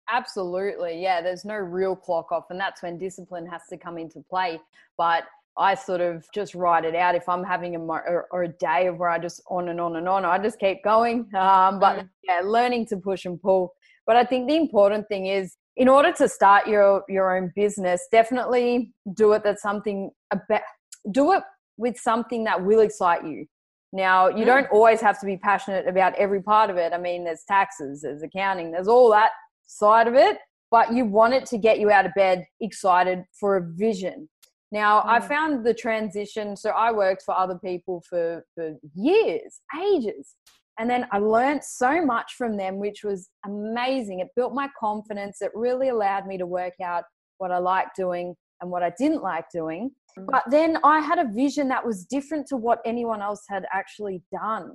Absolutely. 0.08 1.02
Yeah, 1.02 1.20
there's 1.20 1.44
no 1.44 1.56
real 1.56 1.96
clock 1.96 2.30
off, 2.30 2.44
and 2.50 2.60
that's 2.60 2.82
when 2.82 2.98
discipline 2.98 3.46
has 3.46 3.62
to 3.70 3.76
come 3.76 3.98
into 3.98 4.22
play. 4.30 4.60
But 4.96 5.24
I 5.58 5.74
sort 5.74 6.00
of 6.00 6.26
just 6.34 6.54
write 6.54 6.84
it 6.84 6.94
out. 6.94 7.14
If 7.14 7.28
I'm 7.28 7.42
having 7.42 7.74
a 7.76 7.80
or, 7.80 8.26
or 8.30 8.44
a 8.44 8.48
day 8.48 8.86
of 8.86 8.98
where 8.98 9.08
I 9.08 9.18
just 9.18 9.42
on 9.48 9.68
and 9.68 9.80
on 9.80 9.96
and 9.96 10.08
on, 10.08 10.24
I 10.24 10.38
just 10.38 10.58
keep 10.58 10.84
going. 10.84 11.28
Um, 11.34 11.80
but 11.80 11.98
mm. 11.98 12.08
yeah, 12.24 12.40
learning 12.44 12.86
to 12.88 12.98
push 12.98 13.24
and 13.24 13.40
pull. 13.40 13.72
But 14.06 14.16
I 14.16 14.24
think 14.24 14.48
the 14.48 14.56
important 14.56 15.08
thing 15.08 15.26
is, 15.26 15.56
in 15.76 15.88
order 15.88 16.12
to 16.12 16.28
start 16.28 16.66
your 16.66 17.02
your 17.08 17.36
own 17.36 17.52
business, 17.56 18.06
definitely 18.12 18.92
do 19.14 19.32
it. 19.32 19.42
That's 19.42 19.62
something 19.62 20.10
about 20.30 20.62
do 21.10 21.32
it 21.32 21.42
with 21.76 21.98
something 21.98 22.44
that 22.44 22.64
will 22.64 22.80
excite 22.80 23.24
you. 23.24 23.46
Now, 23.92 24.28
you 24.28 24.42
mm. 24.42 24.46
don't 24.46 24.68
always 24.70 25.00
have 25.00 25.18
to 25.20 25.26
be 25.26 25.36
passionate 25.36 25.86
about 25.88 26.14
every 26.16 26.42
part 26.42 26.70
of 26.70 26.76
it. 26.76 26.92
I 26.92 26.98
mean, 26.98 27.24
there's 27.24 27.44
taxes, 27.46 28.02
there's 28.02 28.22
accounting, 28.22 28.72
there's 28.72 28.88
all 28.88 29.10
that 29.12 29.30
side 29.66 30.08
of 30.08 30.14
it, 30.14 30.38
but 30.70 30.92
you 30.92 31.04
want 31.04 31.34
it 31.34 31.46
to 31.46 31.58
get 31.58 31.78
you 31.78 31.90
out 31.90 32.06
of 32.06 32.12
bed 32.14 32.44
excited 32.60 33.24
for 33.38 33.56
a 33.56 33.62
vision. 33.62 34.28
Now, 34.72 35.00
mm. 35.00 35.06
I 35.06 35.20
found 35.20 35.64
the 35.64 35.74
transition. 35.74 36.56
So 36.56 36.70
I 36.70 36.92
worked 36.92 37.22
for 37.24 37.36
other 37.36 37.58
people 37.64 38.02
for, 38.08 38.44
for 38.54 38.74
years, 38.94 39.60
ages. 39.80 40.34
And 40.78 40.90
then 40.90 41.06
I 41.10 41.18
learned 41.18 41.64
so 41.64 42.04
much 42.04 42.34
from 42.36 42.56
them, 42.56 42.78
which 42.78 43.02
was 43.02 43.30
amazing. 43.46 44.20
It 44.20 44.28
built 44.36 44.52
my 44.52 44.68
confidence. 44.78 45.40
It 45.40 45.52
really 45.54 45.88
allowed 45.88 46.26
me 46.26 46.36
to 46.36 46.46
work 46.46 46.74
out 46.82 47.04
what 47.38 47.50
I 47.50 47.58
liked 47.58 47.96
doing 47.96 48.34
and 48.60 48.70
what 48.70 48.82
I 48.82 48.92
didn't 48.98 49.22
like 49.22 49.46
doing. 49.50 49.90
But 50.16 50.44
then 50.50 50.78
I 50.82 51.00
had 51.00 51.18
a 51.18 51.30
vision 51.30 51.68
that 51.68 51.84
was 51.84 52.04
different 52.04 52.46
to 52.48 52.56
what 52.56 52.80
anyone 52.86 53.20
else 53.20 53.42
had 53.48 53.66
actually 53.72 54.22
done. 54.32 54.72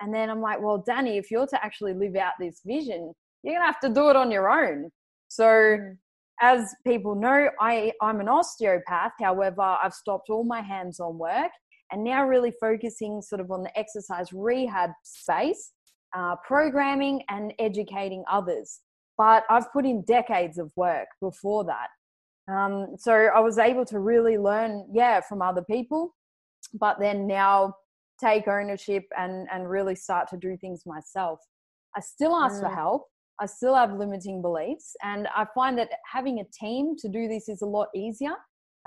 And 0.00 0.12
then 0.12 0.28
I'm 0.28 0.40
like, 0.40 0.60
well, 0.60 0.84
Dani, 0.86 1.18
if 1.18 1.30
you're 1.30 1.46
to 1.46 1.64
actually 1.64 1.94
live 1.94 2.16
out 2.16 2.32
this 2.38 2.60
vision, 2.64 3.12
you're 3.42 3.54
going 3.54 3.62
to 3.62 3.66
have 3.66 3.80
to 3.80 3.88
do 3.88 4.10
it 4.10 4.16
on 4.16 4.30
your 4.30 4.50
own. 4.50 4.90
So, 5.28 5.44
mm. 5.44 5.96
as 6.40 6.74
people 6.86 7.14
know, 7.14 7.48
I, 7.60 7.92
I'm 8.02 8.20
an 8.20 8.28
osteopath. 8.28 9.12
However, 9.20 9.62
I've 9.62 9.94
stopped 9.94 10.28
all 10.28 10.44
my 10.44 10.60
hands 10.60 11.00
on 11.00 11.16
work 11.18 11.52
and 11.90 12.04
now 12.04 12.26
really 12.26 12.52
focusing 12.60 13.22
sort 13.22 13.40
of 13.40 13.50
on 13.50 13.62
the 13.62 13.78
exercise 13.78 14.32
rehab 14.32 14.90
space, 15.04 15.72
uh, 16.16 16.36
programming 16.46 17.22
and 17.28 17.54
educating 17.58 18.24
others. 18.30 18.80
But 19.16 19.44
I've 19.48 19.72
put 19.72 19.86
in 19.86 20.02
decades 20.02 20.58
of 20.58 20.72
work 20.76 21.08
before 21.20 21.64
that. 21.64 21.88
Um, 22.50 22.96
so 22.98 23.12
I 23.12 23.40
was 23.40 23.58
able 23.58 23.84
to 23.86 23.98
really 23.98 24.36
learn, 24.36 24.86
yeah, 24.92 25.20
from 25.20 25.42
other 25.42 25.62
people, 25.62 26.14
but 26.74 26.98
then 26.98 27.26
now 27.26 27.74
take 28.20 28.48
ownership 28.48 29.04
and 29.18 29.48
and 29.52 29.68
really 29.68 29.94
start 29.94 30.28
to 30.28 30.36
do 30.36 30.56
things 30.56 30.82
myself. 30.86 31.40
I 31.96 32.00
still 32.00 32.34
ask 32.36 32.56
mm. 32.56 32.62
for 32.62 32.74
help. 32.74 33.06
I 33.40 33.46
still 33.46 33.74
have 33.74 33.92
limiting 33.92 34.42
beliefs, 34.42 34.94
and 35.02 35.28
I 35.34 35.46
find 35.54 35.78
that 35.78 35.90
having 36.10 36.40
a 36.40 36.44
team 36.52 36.96
to 36.98 37.08
do 37.08 37.28
this 37.28 37.48
is 37.48 37.62
a 37.62 37.66
lot 37.66 37.88
easier. 37.94 38.34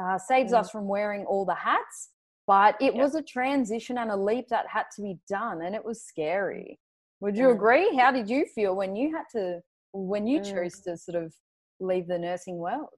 Uh, 0.02 0.18
saves 0.18 0.52
mm. 0.52 0.60
us 0.60 0.70
from 0.70 0.88
wearing 0.88 1.26
all 1.26 1.46
the 1.46 1.56
hats, 1.56 2.12
but 2.48 2.76
it 2.82 2.96
yep. 2.96 3.04
was 3.04 3.16
a 3.16 3.22
transition 3.22 3.98
and 3.98 4.12
a 4.12 4.16
leap 4.16 4.48
that 4.50 4.66
had 4.68 4.86
to 4.96 5.02
be 5.02 5.18
done, 5.30 5.62
and 5.62 5.76
it 5.76 5.84
was 5.84 6.04
scary. 6.04 6.80
Would 7.22 7.38
you 7.38 7.48
mm. 7.48 7.54
agree? 7.54 7.96
How 7.96 8.12
did 8.12 8.30
you 8.30 8.46
feel 8.54 8.76
when 8.76 8.96
you 8.96 9.16
had 9.16 9.26
to 9.32 9.62
when 9.94 10.28
you 10.28 10.42
mm. 10.42 10.52
chose 10.54 10.82
to 10.82 10.98
sort 10.98 11.24
of 11.24 11.34
leave 11.80 12.08
the 12.08 12.20
nursing 12.20 12.58
world? 12.58 12.90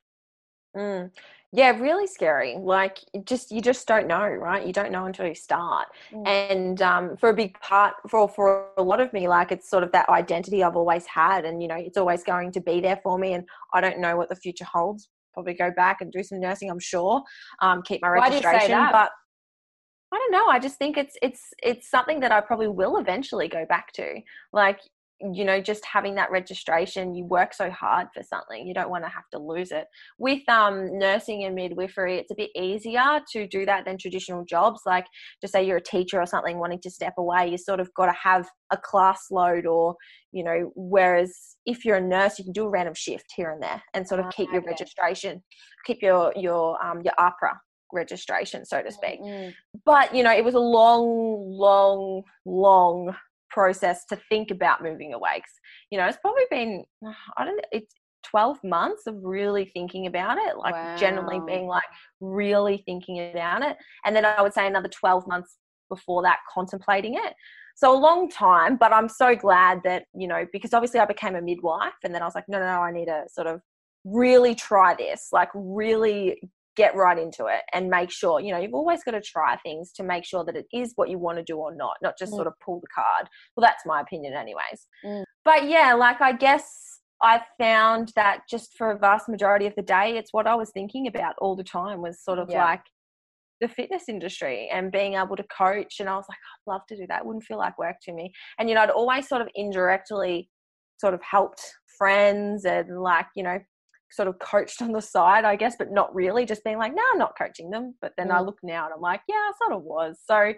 Mm. 0.76 1.12
Yeah, 1.54 1.72
really 1.80 2.08
scary. 2.08 2.58
Like, 2.60 3.00
just 3.24 3.52
you 3.52 3.62
just 3.62 3.88
don't 3.88 4.06
know, 4.08 4.28
right? 4.28 4.66
You 4.66 4.74
don't 4.74 4.92
know 4.92 5.06
until 5.06 5.26
you 5.26 5.36
start. 5.36 5.88
Mm. 6.14 6.28
And 6.28 6.82
um, 6.82 7.18
for 7.18 7.30
a 7.30 7.34
big 7.34 7.58
part, 7.62 7.96
for 8.10 8.28
for 8.28 8.68
a 8.78 8.84
lot 8.84 9.00
of 9.00 9.14
me, 9.14 9.28
like 9.28 9.52
it's 9.52 9.70
sort 9.70 9.84
of 9.84 9.92
that 9.94 10.10
identity 10.10 10.64
I've 10.64 10.76
always 10.76 11.06
had, 11.06 11.46
and 11.46 11.62
you 11.62 11.70
know, 11.70 11.78
it's 11.78 11.98
always 11.98 12.24
going 12.24 12.52
to 12.52 12.62
be 12.62 12.82
there 12.82 13.00
for 13.02 13.18
me. 13.18 13.34
And 13.34 13.46
I 13.74 13.80
don't 13.80 14.00
know 14.00 14.18
what 14.18 14.30
the 14.30 14.36
future 14.36 14.66
holds. 14.66 15.10
Probably 15.34 15.54
go 15.54 15.72
back 15.72 16.02
and 16.02 16.12
do 16.12 16.22
some 16.22 16.40
nursing, 16.40 16.70
I'm 16.70 16.80
sure. 16.80 17.22
Um, 17.62 17.82
keep 17.82 18.02
my 18.02 18.10
registration, 18.10 18.44
Why 18.44 18.54
registration, 18.54 18.90
but 18.92 19.12
I 20.12 20.18
don't 20.18 20.32
know. 20.32 20.48
I 20.48 20.60
just 20.60 20.78
think 20.78 20.98
it's 20.98 21.16
it's 21.22 21.54
it's 21.64 21.90
something 21.90 22.20
that 22.22 22.32
I 22.32 22.42
probably 22.42 22.68
will 22.68 22.98
eventually 22.98 23.48
go 23.48 23.66
back 23.66 23.92
to. 23.94 24.20
Like 24.52 24.80
you 25.20 25.44
know 25.44 25.60
just 25.60 25.84
having 25.84 26.16
that 26.16 26.30
registration 26.30 27.16
you 27.16 27.26
work 27.26 27.54
so 27.54 27.72
hard 27.72 28.08
for 28.14 28.22
something 28.22 28.68
you 28.68 28.74
don't 28.74 28.90
want 28.90 29.04
to 29.04 29.10
have 29.10 29.28
to 29.32 29.40
lose 29.40 29.72
it. 29.72 29.86
With 30.20 30.48
um, 30.48 30.98
nursing 30.98 31.44
and 31.44 31.56
midwifery 31.56 32.18
it's 32.18 32.32
a 32.32 32.36
bit 32.36 32.52
easier 32.56 33.20
to 33.34 33.48
do 33.48 33.66
that 33.66 33.86
than 33.86 33.98
traditional 33.98 34.46
jobs 34.46 34.82
like 34.86 35.06
just 35.42 35.54
say 35.54 35.66
you're 35.66 35.78
a 35.78 35.82
teacher 35.82 36.22
or 36.22 36.26
something 36.26 36.60
wanting 36.60 36.82
to 36.82 36.92
step 36.92 37.14
away 37.18 37.50
you 37.50 37.58
sort 37.58 37.80
of 37.80 37.92
got 37.96 38.08
to 38.08 38.18
have 38.22 38.48
a 38.72 38.78
class 38.78 39.28
load 39.32 39.66
or 39.66 39.96
you 40.32 40.44
know 40.44 40.72
whereas 40.76 41.56
if 41.66 41.84
you're 41.84 41.98
a 41.98 42.02
nurse 42.02 42.38
you 42.38 42.46
can 42.46 42.54
do 42.54 42.66
a 42.66 42.70
random 42.70 42.94
shift 42.94 43.26
here 43.36 43.52
and 43.52 43.62
there 43.62 43.82
and 43.94 44.08
sort 44.08 44.20
of 44.20 44.30
keep 44.32 44.52
your 44.52 44.62
registration 44.62 45.42
keep 45.86 46.02
your 46.02 46.32
your 46.36 46.84
um 46.86 47.02
your 47.04 47.14
AHPRA 47.20 47.54
registration 47.94 48.66
so 48.66 48.82
to 48.82 48.92
speak. 48.92 49.22
Mm-hmm. 49.22 49.50
but 49.86 50.14
you 50.14 50.22
know 50.22 50.34
it 50.34 50.44
was 50.44 50.56
a 50.56 50.60
long 50.60 51.50
long 51.50 52.24
long 52.46 53.16
process 53.50 54.06
to 54.06 54.20
think 54.30 54.52
about 54.52 54.84
moving 54.84 55.14
away. 55.14 55.42
You 55.92 55.98
know, 55.98 56.06
it's 56.06 56.18
probably 56.18 56.44
been, 56.50 56.84
I 57.38 57.46
don't 57.46 57.60
it's 57.72 57.94
12 58.30 58.64
months 58.64 59.08
of 59.08 59.16
really 59.22 59.66
thinking 59.74 60.08
about 60.08 60.38
it, 60.38 60.58
like 60.58 60.74
wow. 60.74 60.96
generally 60.98 61.40
being 61.46 61.68
like 61.68 61.84
really 62.20 62.84
thinking 62.86 63.30
about 63.32 63.64
it. 63.64 63.78
And 64.06 64.16
then 64.16 64.26
I 64.26 64.42
would 64.42 64.54
say 64.54 64.68
another 64.68 64.90
12 64.90 65.28
months 65.28 65.58
before 65.90 66.22
that, 66.24 66.40
contemplating 66.54 67.16
it. 67.16 67.34
So 67.76 67.96
a 67.96 68.00
long 68.00 68.30
time, 68.30 68.76
but 68.76 68.92
I'm 68.92 69.08
so 69.08 69.36
glad 69.36 69.82
that, 69.84 70.06
you 70.14 70.28
know, 70.28 70.46
because 70.52 70.74
obviously 70.74 71.00
I 71.00 71.06
became 71.06 71.36
a 71.36 71.42
midwife 71.42 71.94
and 72.04 72.14
then 72.14 72.22
I 72.22 72.26
was 72.26 72.36
like, 72.36 72.46
no, 72.48 72.60
no, 72.60 72.66
no, 72.66 72.82
I 72.82 72.92
need 72.92 73.06
to 73.06 73.26
sort 73.30 73.48
of 73.48 73.62
really 74.04 74.56
try 74.56 74.96
this, 74.96 75.30
like 75.32 75.50
really 75.54 76.42
get 76.78 76.96
right 76.96 77.18
into 77.18 77.48
it 77.48 77.62
and 77.74 77.90
make 77.90 78.12
sure 78.12 78.40
you 78.40 78.52
know 78.52 78.60
you've 78.60 78.74
always 78.74 79.04
got 79.04 79.12
to 79.12 79.22
try 79.22 79.58
things 79.58 79.92
to 79.92 80.04
make 80.04 80.24
sure 80.24 80.46
that 80.46 80.56
it 80.56 80.68
is 80.72 80.94
what 80.96 81.10
you 81.10 81.18
want 81.18 81.38
to 81.38 81.44
do 81.44 81.58
or 81.58 81.76
not 81.76 81.96
not 82.02 82.18
just 82.18 82.32
mm. 82.32 82.36
sort 82.36 82.48
of 82.48 82.54
pull 82.64 82.80
the 82.80 82.88
card 82.94 83.28
well 83.56 83.66
that's 83.66 83.86
my 83.86 84.00
opinion 84.00 84.34
anyways 84.34 84.88
mm. 85.04 85.24
but 85.44 85.68
yeah 85.68 85.94
like 85.94 86.22
i 86.22 86.32
guess 86.32 87.02
i 87.22 87.42
found 87.58 88.14
that 88.16 88.42
just 88.50 88.78
for 88.78 88.92
a 88.92 88.98
vast 88.98 89.28
majority 89.28 89.66
of 89.66 89.74
the 89.76 89.82
day 89.82 90.16
it's 90.18 90.32
what 90.32 90.48
i 90.48 90.56
was 90.56 90.70
thinking 90.70 91.08
about 91.08 91.34
all 91.40 91.56
the 91.56 91.64
time 91.64 92.02
was 92.02 92.24
sort 92.24 92.40
of 92.40 92.48
yeah. 92.50 92.64
like 92.64 92.84
the 93.60 93.68
fitness 93.68 94.04
industry 94.08 94.70
and 94.72 94.92
being 94.92 95.16
able 95.16 95.36
to 95.36 95.46
coach 95.46 95.96
and 96.00 96.08
i 96.08 96.16
was 96.16 96.26
like 96.30 96.38
i'd 96.38 96.72
love 96.72 96.82
to 96.88 96.96
do 96.96 97.08
that 97.08 97.22
it 97.22 97.26
wouldn't 97.26 97.44
feel 97.44 97.58
like 97.58 97.78
work 97.80 97.96
to 98.04 98.14
me 98.14 98.32
and 98.60 98.70
you 98.70 98.76
know 98.76 98.82
i'd 98.82 98.92
always 98.92 99.28
sort 99.28 99.42
of 99.42 99.50
indirectly 99.56 100.48
sort 101.02 101.16
of 101.16 101.22
helped 101.24 101.62
friends 101.98 102.66
and 102.66 103.02
like 103.02 103.26
you 103.36 103.42
know 103.42 103.58
sort 104.10 104.28
of 104.28 104.40
coached 104.40 104.82
on 104.82 104.92
the 104.92 105.02
side, 105.02 105.46
I 105.46 105.56
guess, 105.56 105.76
but 105.78 105.92
not 105.92 106.14
really, 106.14 106.46
just 106.46 106.64
being 106.64 106.78
like, 106.78 106.94
no, 106.96 107.02
I'm 107.12 107.18
not 107.18 107.38
coaching 107.38 107.70
them. 107.70 107.96
But 108.02 108.14
then 108.18 108.30
mm. 108.30 108.36
I 108.36 108.42
look 108.42 108.58
now 108.64 108.86
and 108.86 108.94
I'm 108.94 109.02
like, 109.02 109.22
yeah, 109.28 109.36
I 109.36 109.52
sort 109.62 109.78
of 109.78 109.84
was. 109.84 110.18
So 110.26 110.34
mm. 110.34 110.56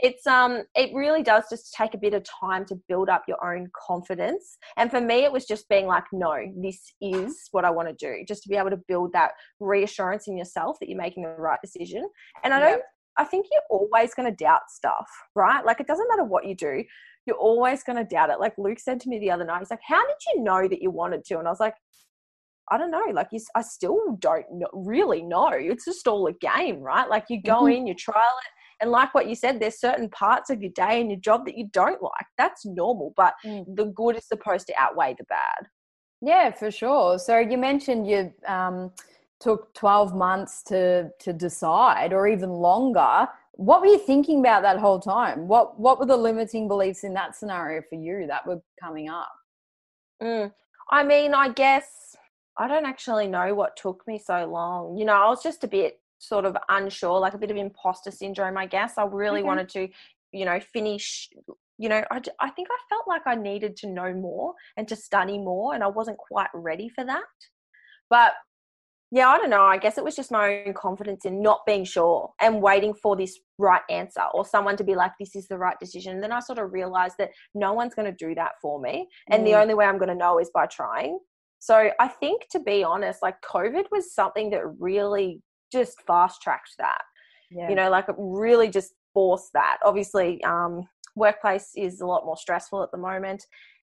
it's 0.00 0.26
um 0.26 0.62
it 0.74 0.90
really 0.94 1.22
does 1.22 1.44
just 1.50 1.74
take 1.74 1.94
a 1.94 1.98
bit 1.98 2.14
of 2.14 2.24
time 2.24 2.64
to 2.66 2.76
build 2.88 3.08
up 3.08 3.24
your 3.28 3.44
own 3.44 3.68
confidence. 3.86 4.58
And 4.76 4.90
for 4.90 5.00
me 5.00 5.24
it 5.24 5.32
was 5.32 5.46
just 5.46 5.68
being 5.68 5.86
like, 5.86 6.04
no, 6.12 6.36
this 6.56 6.92
is 7.00 7.48
what 7.52 7.64
I 7.64 7.70
want 7.70 7.88
to 7.88 7.94
do. 7.94 8.24
Just 8.26 8.42
to 8.44 8.48
be 8.48 8.56
able 8.56 8.70
to 8.70 8.80
build 8.88 9.12
that 9.12 9.32
reassurance 9.60 10.28
in 10.28 10.36
yourself 10.36 10.78
that 10.80 10.88
you're 10.88 10.98
making 10.98 11.24
the 11.24 11.30
right 11.30 11.60
decision. 11.62 12.08
And 12.44 12.52
I 12.52 12.60
don't 12.60 12.82
I 13.18 13.24
think 13.24 13.46
you're 13.50 13.62
always 13.68 14.14
going 14.14 14.30
to 14.30 14.44
doubt 14.44 14.70
stuff, 14.70 15.08
right? 15.34 15.64
Like 15.64 15.80
it 15.80 15.88
doesn't 15.88 16.08
matter 16.08 16.22
what 16.22 16.46
you 16.46 16.54
do, 16.54 16.84
you're 17.26 17.36
always 17.36 17.82
going 17.82 17.98
to 17.98 18.04
doubt 18.04 18.30
it. 18.30 18.38
Like 18.38 18.54
Luke 18.56 18.78
said 18.78 19.00
to 19.00 19.08
me 19.08 19.18
the 19.18 19.32
other 19.32 19.44
night, 19.44 19.58
he's 19.58 19.70
like, 19.70 19.80
How 19.86 20.06
did 20.06 20.16
you 20.32 20.42
know 20.42 20.68
that 20.68 20.80
you 20.80 20.90
wanted 20.90 21.24
to? 21.26 21.38
And 21.38 21.48
I 21.48 21.50
was 21.50 21.60
like, 21.60 21.74
I 22.70 22.78
don't 22.78 22.90
know, 22.90 23.06
like 23.12 23.28
you, 23.32 23.40
I 23.54 23.62
still 23.62 24.16
don't 24.18 24.46
know, 24.52 24.68
really 24.72 25.22
know. 25.22 25.50
It's 25.52 25.84
just 25.84 26.06
all 26.06 26.26
a 26.26 26.32
game, 26.32 26.80
right? 26.80 27.08
Like 27.08 27.24
you 27.28 27.40
go 27.42 27.62
mm-hmm. 27.62 27.72
in, 27.72 27.86
you 27.86 27.94
trial 27.94 28.22
it, 28.44 28.50
and 28.80 28.90
like 28.90 29.14
what 29.14 29.28
you 29.28 29.34
said, 29.34 29.60
there's 29.60 29.80
certain 29.80 30.08
parts 30.10 30.50
of 30.50 30.62
your 30.62 30.70
day 30.72 31.00
and 31.00 31.10
your 31.10 31.20
job 31.20 31.44
that 31.46 31.58
you 31.58 31.68
don't 31.72 32.02
like. 32.02 32.26
That's 32.36 32.64
normal, 32.64 33.12
but 33.16 33.34
mm. 33.44 33.64
the 33.74 33.86
good 33.86 34.16
is 34.16 34.26
supposed 34.26 34.66
to 34.68 34.74
outweigh 34.78 35.16
the 35.18 35.24
bad. 35.24 35.68
Yeah, 36.20 36.52
for 36.52 36.70
sure. 36.70 37.18
So 37.18 37.38
you 37.38 37.58
mentioned 37.58 38.06
you 38.06 38.32
um, 38.46 38.92
took 39.40 39.72
12 39.74 40.14
months 40.14 40.62
to 40.64 41.10
to 41.20 41.32
decide, 41.32 42.12
or 42.12 42.26
even 42.28 42.50
longer. 42.50 43.28
What 43.52 43.80
were 43.80 43.88
you 43.88 43.98
thinking 43.98 44.40
about 44.40 44.62
that 44.62 44.78
whole 44.78 45.00
time? 45.00 45.48
What 45.48 45.78
What 45.78 45.98
were 45.98 46.06
the 46.06 46.16
limiting 46.16 46.68
beliefs 46.68 47.04
in 47.04 47.14
that 47.14 47.36
scenario 47.36 47.82
for 47.88 47.96
you 47.96 48.26
that 48.28 48.46
were 48.46 48.60
coming 48.80 49.08
up? 49.08 49.32
Mm. 50.22 50.52
I 50.90 51.04
mean, 51.04 51.34
I 51.34 51.50
guess 51.50 52.07
I 52.58 52.66
don't 52.68 52.86
actually 52.86 53.28
know 53.28 53.54
what 53.54 53.76
took 53.76 54.02
me 54.06 54.18
so 54.18 54.46
long. 54.46 54.96
You 54.96 55.04
know, 55.04 55.14
I 55.14 55.28
was 55.28 55.42
just 55.42 55.64
a 55.64 55.68
bit 55.68 56.00
sort 56.18 56.44
of 56.44 56.56
unsure, 56.68 57.20
like 57.20 57.34
a 57.34 57.38
bit 57.38 57.50
of 57.50 57.56
imposter 57.56 58.10
syndrome, 58.10 58.58
I 58.58 58.66
guess. 58.66 58.98
I 58.98 59.04
really 59.04 59.40
okay. 59.40 59.46
wanted 59.46 59.68
to, 59.70 59.88
you 60.32 60.44
know, 60.44 60.58
finish. 60.60 61.28
You 61.78 61.88
know, 61.88 62.02
I, 62.10 62.20
I 62.40 62.50
think 62.50 62.68
I 62.70 62.78
felt 62.88 63.06
like 63.06 63.22
I 63.26 63.36
needed 63.36 63.76
to 63.78 63.86
know 63.88 64.12
more 64.12 64.54
and 64.76 64.88
to 64.88 64.96
study 64.96 65.38
more, 65.38 65.74
and 65.74 65.84
I 65.84 65.86
wasn't 65.86 66.18
quite 66.18 66.50
ready 66.52 66.88
for 66.88 67.04
that. 67.04 67.22
But 68.10 68.32
yeah, 69.10 69.28
I 69.28 69.38
don't 69.38 69.48
know. 69.48 69.62
I 69.62 69.78
guess 69.78 69.96
it 69.96 70.04
was 70.04 70.16
just 70.16 70.30
my 70.30 70.64
own 70.66 70.74
confidence 70.74 71.24
in 71.24 71.40
not 71.40 71.60
being 71.66 71.84
sure 71.84 72.30
and 72.42 72.60
waiting 72.60 72.92
for 72.92 73.16
this 73.16 73.38
right 73.56 73.80
answer 73.88 74.22
or 74.34 74.44
someone 74.44 74.76
to 74.76 74.84
be 74.84 74.94
like, 74.94 75.12
this 75.18 75.34
is 75.34 75.48
the 75.48 75.56
right 75.56 75.78
decision. 75.80 76.14
And 76.14 76.22
then 76.22 76.32
I 76.32 76.40
sort 76.40 76.58
of 76.58 76.74
realized 76.74 77.14
that 77.18 77.30
no 77.54 77.72
one's 77.72 77.94
going 77.94 78.10
to 78.10 78.26
do 78.26 78.34
that 78.34 78.52
for 78.60 78.80
me. 78.80 79.08
And 79.30 79.42
mm. 79.42 79.46
the 79.46 79.54
only 79.54 79.72
way 79.72 79.86
I'm 79.86 79.96
going 79.96 80.10
to 80.10 80.14
know 80.14 80.38
is 80.38 80.50
by 80.52 80.66
trying. 80.66 81.18
So 81.58 81.90
I 81.98 82.08
think, 82.08 82.42
to 82.52 82.60
be 82.60 82.84
honest, 82.84 83.22
like 83.22 83.36
COVID 83.42 83.84
was 83.90 84.14
something 84.14 84.50
that 84.50 84.62
really 84.78 85.42
just 85.72 86.00
fast 86.06 86.40
tracked 86.42 86.74
that. 86.78 87.02
Yeah. 87.50 87.68
You 87.68 87.74
know, 87.74 87.90
like 87.90 88.08
it 88.08 88.14
really 88.18 88.68
just 88.68 88.92
forced 89.12 89.52
that. 89.54 89.78
Obviously, 89.84 90.42
um, 90.44 90.82
workplace 91.16 91.70
is 91.76 92.00
a 92.00 92.06
lot 92.06 92.24
more 92.24 92.36
stressful 92.36 92.82
at 92.82 92.90
the 92.92 92.98
moment. 92.98 93.44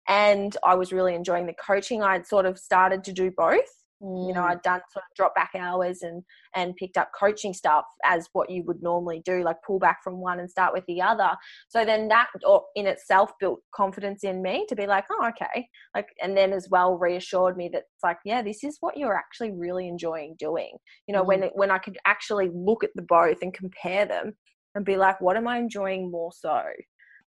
And 0.08 0.56
I 0.64 0.74
was 0.74 0.92
really 0.92 1.14
enjoying 1.14 1.46
the 1.46 1.54
coaching. 1.54 2.02
I'd 2.02 2.26
sort 2.26 2.44
of 2.44 2.58
started 2.58 3.04
to 3.04 3.12
do 3.12 3.30
both. 3.36 3.81
Mm. 4.02 4.28
You 4.28 4.34
know, 4.34 4.40
mm. 4.40 4.50
I'd 4.50 4.62
done 4.62 4.80
sort 4.92 5.04
of 5.04 5.14
drop 5.16 5.34
back 5.34 5.50
hours 5.56 6.02
and 6.02 6.22
and 6.54 6.74
picked 6.76 6.96
up 6.96 7.10
coaching 7.18 7.54
stuff 7.54 7.84
as 8.04 8.28
what 8.32 8.50
you 8.50 8.64
would 8.66 8.82
normally 8.82 9.22
do, 9.24 9.44
like 9.44 9.56
pull 9.66 9.78
back 9.78 10.02
from 10.02 10.20
one 10.20 10.40
and 10.40 10.50
start 10.50 10.72
with 10.72 10.84
the 10.86 11.00
other. 11.00 11.30
So 11.68 11.84
then 11.84 12.08
that 12.08 12.28
in 12.74 12.86
itself 12.86 13.30
built 13.38 13.60
confidence 13.74 14.24
in 14.24 14.42
me 14.42 14.66
to 14.68 14.76
be 14.76 14.86
like, 14.86 15.04
oh, 15.10 15.28
okay, 15.28 15.68
like, 15.94 16.08
and 16.22 16.36
then 16.36 16.52
as 16.52 16.68
well 16.70 16.98
reassured 16.98 17.56
me 17.56 17.68
that 17.72 17.84
it's 17.94 18.02
like, 18.02 18.18
yeah, 18.24 18.42
this 18.42 18.64
is 18.64 18.78
what 18.80 18.96
you're 18.96 19.16
actually 19.16 19.52
really 19.52 19.88
enjoying 19.88 20.34
doing. 20.38 20.76
You 21.06 21.14
know, 21.14 21.22
mm. 21.22 21.26
when 21.26 21.42
when 21.54 21.70
I 21.70 21.78
could 21.78 21.98
actually 22.04 22.50
look 22.52 22.82
at 22.82 22.90
the 22.94 23.02
both 23.02 23.38
and 23.42 23.54
compare 23.54 24.06
them 24.06 24.32
and 24.74 24.84
be 24.84 24.96
like, 24.96 25.20
what 25.20 25.36
am 25.36 25.46
I 25.46 25.58
enjoying 25.58 26.10
more 26.10 26.32
so? 26.32 26.62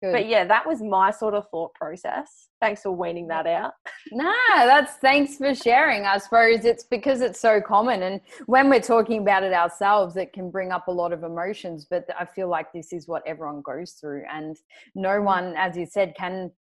Good. 0.01 0.13
But 0.13 0.27
yeah, 0.27 0.45
that 0.45 0.67
was 0.67 0.81
my 0.81 1.11
sort 1.11 1.35
of 1.35 1.47
thought 1.49 1.75
process. 1.75 2.47
Thanks 2.59 2.81
for 2.81 2.91
weaning 2.91 3.27
that 3.27 3.45
out. 3.45 3.73
nah, 4.11 4.33
that's 4.55 4.93
thanks 4.93 5.37
for 5.37 5.53
sharing. 5.53 6.05
I 6.05 6.17
suppose 6.17 6.65
it's 6.65 6.83
because 6.83 7.21
it's 7.21 7.39
so 7.39 7.61
common. 7.61 8.01
And 8.01 8.19
when 8.47 8.67
we're 8.67 8.81
talking 8.81 9.21
about 9.21 9.43
it 9.43 9.53
ourselves, 9.53 10.17
it 10.17 10.33
can 10.33 10.49
bring 10.49 10.71
up 10.71 10.87
a 10.87 10.91
lot 10.91 11.13
of 11.13 11.23
emotions. 11.23 11.85
But 11.87 12.05
I 12.19 12.25
feel 12.25 12.49
like 12.49 12.73
this 12.73 12.91
is 12.91 13.07
what 13.07 13.21
everyone 13.27 13.61
goes 13.61 13.91
through. 13.91 14.23
And 14.31 14.57
no 14.95 15.19
mm. 15.19 15.23
one, 15.23 15.53
as 15.55 15.77
you 15.77 15.85
said, 15.85 16.15
can 16.17 16.51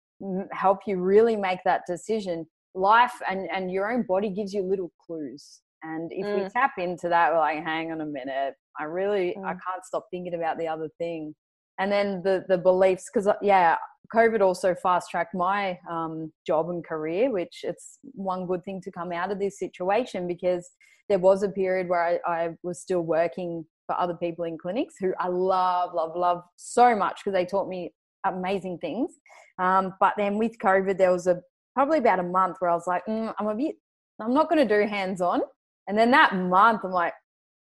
help 0.51 0.81
you 0.85 0.97
really 0.97 1.35
make 1.35 1.59
that 1.65 1.81
decision. 1.87 2.45
Life 2.75 3.13
and, 3.27 3.49
and 3.51 3.71
your 3.71 3.91
own 3.91 4.03
body 4.03 4.29
gives 4.29 4.53
you 4.53 4.61
little 4.61 4.91
clues. 5.03 5.61
And 5.81 6.11
if 6.13 6.27
mm. 6.27 6.43
we 6.43 6.49
tap 6.49 6.73
into 6.77 7.09
that, 7.09 7.31
we're 7.31 7.39
like, 7.39 7.63
hang 7.63 7.91
on 7.91 8.01
a 8.01 8.05
minute. 8.05 8.53
I 8.79 8.83
really, 8.83 9.35
mm. 9.35 9.43
I 9.43 9.53
can't 9.53 9.83
stop 9.83 10.05
thinking 10.11 10.35
about 10.35 10.59
the 10.59 10.67
other 10.67 10.89
thing 10.99 11.33
and 11.79 11.91
then 11.91 12.21
the 12.23 12.45
the 12.47 12.57
beliefs 12.57 13.09
because 13.11 13.27
uh, 13.27 13.33
yeah 13.41 13.75
covid 14.13 14.41
also 14.41 14.75
fast 14.75 15.09
tracked 15.09 15.33
my 15.33 15.77
um, 15.89 16.31
job 16.45 16.69
and 16.69 16.85
career 16.85 17.31
which 17.31 17.61
it's 17.63 17.99
one 18.13 18.45
good 18.45 18.63
thing 18.63 18.81
to 18.81 18.91
come 18.91 19.11
out 19.11 19.31
of 19.31 19.39
this 19.39 19.57
situation 19.57 20.27
because 20.27 20.69
there 21.09 21.19
was 21.19 21.43
a 21.43 21.49
period 21.49 21.89
where 21.89 22.03
I, 22.03 22.19
I 22.31 22.49
was 22.63 22.79
still 22.79 23.01
working 23.01 23.65
for 23.87 23.99
other 23.99 24.15
people 24.15 24.45
in 24.45 24.57
clinics 24.57 24.95
who 24.99 25.13
i 25.19 25.27
love 25.27 25.93
love 25.93 26.15
love 26.15 26.43
so 26.55 26.95
much 26.95 27.21
because 27.23 27.33
they 27.33 27.45
taught 27.45 27.67
me 27.67 27.93
amazing 28.25 28.77
things. 28.77 29.11
Um, 29.57 29.95
but 29.99 30.13
then 30.17 30.37
with 30.37 30.57
covid 30.57 30.97
there 30.97 31.11
was 31.11 31.27
a 31.27 31.41
probably 31.73 31.99
about 31.99 32.19
a 32.19 32.23
month 32.23 32.57
where 32.59 32.69
i 32.69 32.73
was 32.73 32.87
like 32.87 33.05
mm, 33.05 33.33
i'm 33.39 33.47
a 33.47 33.55
bit 33.55 33.75
i'm 34.19 34.33
not 34.33 34.49
going 34.49 34.65
to 34.65 34.81
do 34.81 34.87
hands 34.87 35.21
on 35.21 35.41
and 35.87 35.97
then 35.97 36.11
that 36.11 36.35
month 36.35 36.81
i'm 36.83 36.91
like 36.91 37.13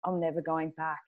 i'm 0.05 0.21
never 0.21 0.40
going 0.40 0.73
back 0.77 0.99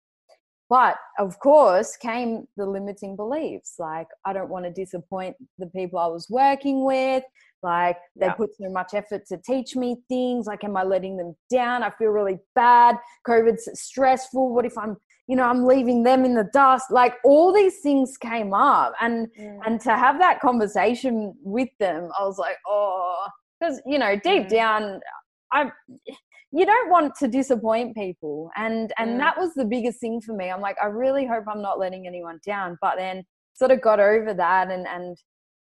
but 0.70 0.96
of 1.18 1.36
course, 1.40 1.96
came 1.96 2.46
the 2.56 2.64
limiting 2.64 3.16
beliefs 3.16 3.74
like, 3.80 4.06
I 4.24 4.32
don't 4.32 4.48
want 4.48 4.64
to 4.66 4.70
disappoint 4.70 5.34
the 5.58 5.66
people 5.66 5.98
I 5.98 6.06
was 6.06 6.30
working 6.30 6.84
with. 6.84 7.24
Like, 7.62 7.98
they 8.16 8.26
yeah. 8.26 8.34
put 8.34 8.56
so 8.56 8.70
much 8.70 8.94
effort 8.94 9.26
to 9.26 9.36
teach 9.44 9.74
me 9.74 9.96
things. 10.08 10.46
Like, 10.46 10.62
am 10.62 10.76
I 10.76 10.84
letting 10.84 11.16
them 11.16 11.34
down? 11.50 11.82
I 11.82 11.90
feel 11.90 12.10
really 12.10 12.38
bad. 12.54 12.96
COVID's 13.26 13.68
stressful. 13.74 14.54
What 14.54 14.64
if 14.64 14.78
I'm, 14.78 14.96
you 15.26 15.34
know, 15.34 15.42
I'm 15.42 15.66
leaving 15.66 16.04
them 16.04 16.24
in 16.24 16.34
the 16.34 16.48
dust? 16.52 16.86
Like, 16.90 17.14
all 17.24 17.52
these 17.52 17.80
things 17.80 18.16
came 18.16 18.54
up. 18.54 18.94
And, 19.00 19.26
mm. 19.38 19.58
and 19.66 19.80
to 19.82 19.96
have 19.96 20.20
that 20.20 20.40
conversation 20.40 21.34
with 21.42 21.68
them, 21.80 22.10
I 22.18 22.24
was 22.24 22.38
like, 22.38 22.56
oh, 22.66 23.26
because, 23.58 23.82
you 23.84 23.98
know, 23.98 24.14
deep 24.14 24.44
mm. 24.44 24.48
down, 24.48 25.00
I, 25.52 25.70
you 26.52 26.66
don't 26.66 26.90
want 26.90 27.14
to 27.16 27.28
disappoint 27.28 27.94
people 27.94 28.50
and 28.56 28.92
and 28.98 29.10
mm. 29.10 29.18
that 29.18 29.38
was 29.38 29.54
the 29.54 29.64
biggest 29.64 30.00
thing 30.00 30.20
for 30.20 30.34
me 30.34 30.50
i'm 30.50 30.60
like 30.60 30.76
i 30.82 30.86
really 30.86 31.26
hope 31.26 31.44
i'm 31.48 31.62
not 31.62 31.78
letting 31.78 32.06
anyone 32.06 32.38
down 32.44 32.76
but 32.80 32.96
then 32.96 33.22
sort 33.54 33.70
of 33.70 33.80
got 33.80 34.00
over 34.00 34.34
that 34.34 34.70
and 34.70 34.86
and 34.86 35.16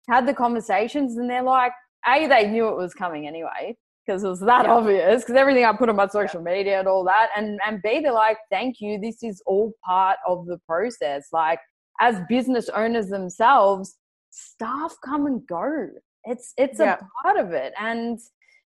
had 0.09 0.27
the 0.27 0.33
conversations 0.33 1.17
and 1.17 1.29
they're 1.29 1.43
like 1.43 1.71
a 2.07 2.27
they 2.27 2.47
knew 2.49 2.67
it 2.67 2.77
was 2.77 2.93
coming 2.93 3.27
anyway 3.27 3.75
because 4.05 4.23
it 4.23 4.29
was 4.29 4.39
that 4.39 4.65
yeah. 4.65 4.71
obvious 4.73 5.23
because 5.23 5.35
everything 5.35 5.65
i 5.65 5.73
put 5.73 5.89
on 5.89 5.95
my 5.95 6.07
social 6.07 6.41
yeah. 6.41 6.53
media 6.53 6.79
and 6.79 6.87
all 6.87 7.03
that 7.03 7.29
and 7.35 7.59
and 7.65 7.81
b 7.81 7.99
they're 7.99 8.11
like 8.11 8.37
thank 8.51 8.79
you 8.79 8.99
this 8.99 9.23
is 9.23 9.41
all 9.45 9.73
part 9.83 10.17
of 10.27 10.45
the 10.45 10.57
process 10.67 11.27
like 11.33 11.59
as 11.99 12.17
business 12.29 12.69
owners 12.69 13.07
themselves 13.07 13.95
staff 14.29 14.95
come 15.03 15.25
and 15.25 15.45
go 15.47 15.87
it's 16.25 16.53
it's 16.57 16.79
yeah. 16.79 16.95
a 16.95 17.23
part 17.23 17.37
of 17.37 17.51
it 17.51 17.73
and 17.79 18.19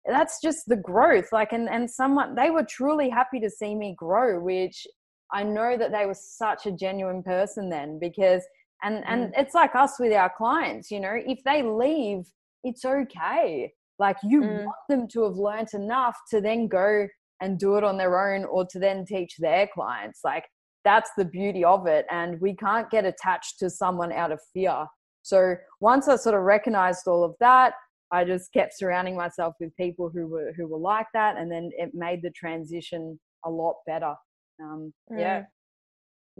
that's 0.08 0.40
just 0.40 0.66
the 0.66 0.76
growth 0.76 1.28
like 1.32 1.52
and 1.52 1.68
and 1.68 1.90
someone 1.90 2.34
they 2.34 2.50
were 2.50 2.64
truly 2.64 3.08
happy 3.08 3.38
to 3.38 3.50
see 3.50 3.74
me 3.74 3.94
grow 3.96 4.40
which 4.40 4.86
i 5.32 5.42
know 5.42 5.76
that 5.76 5.92
they 5.92 6.06
were 6.06 6.16
such 6.18 6.66
a 6.66 6.72
genuine 6.72 7.22
person 7.22 7.68
then 7.68 7.98
because 7.98 8.42
and 8.82 9.04
and 9.06 9.26
mm. 9.26 9.32
it's 9.36 9.54
like 9.54 9.74
us 9.74 9.98
with 9.98 10.12
our 10.12 10.32
clients 10.36 10.90
you 10.90 11.00
know 11.00 11.16
if 11.26 11.42
they 11.44 11.62
leave 11.62 12.24
it's 12.64 12.84
okay 12.84 13.70
like 13.98 14.16
you 14.22 14.40
mm. 14.40 14.64
want 14.64 14.76
them 14.88 15.08
to 15.08 15.24
have 15.24 15.36
learned 15.36 15.68
enough 15.74 16.16
to 16.30 16.40
then 16.40 16.66
go 16.68 17.06
and 17.40 17.58
do 17.58 17.76
it 17.76 17.84
on 17.84 17.98
their 17.98 18.34
own 18.34 18.44
or 18.44 18.66
to 18.66 18.78
then 18.78 19.04
teach 19.04 19.36
their 19.38 19.68
clients 19.72 20.20
like 20.24 20.44
that's 20.84 21.10
the 21.18 21.24
beauty 21.24 21.64
of 21.64 21.86
it 21.86 22.06
and 22.10 22.40
we 22.40 22.54
can't 22.54 22.90
get 22.90 23.04
attached 23.04 23.58
to 23.58 23.68
someone 23.68 24.12
out 24.12 24.32
of 24.32 24.40
fear 24.52 24.86
so 25.22 25.54
once 25.80 26.08
i 26.08 26.16
sort 26.16 26.34
of 26.34 26.42
recognized 26.42 27.06
all 27.06 27.24
of 27.24 27.34
that 27.40 27.74
I 28.10 28.24
just 28.24 28.52
kept 28.52 28.76
surrounding 28.76 29.16
myself 29.16 29.54
with 29.60 29.76
people 29.76 30.10
who 30.12 30.26
were 30.26 30.52
who 30.56 30.66
were 30.66 30.78
like 30.78 31.06
that, 31.14 31.36
and 31.36 31.50
then 31.50 31.70
it 31.76 31.90
made 31.94 32.22
the 32.22 32.30
transition 32.30 33.18
a 33.44 33.50
lot 33.50 33.76
better. 33.86 34.14
Um. 34.62 34.92
Yeah, 35.10 35.44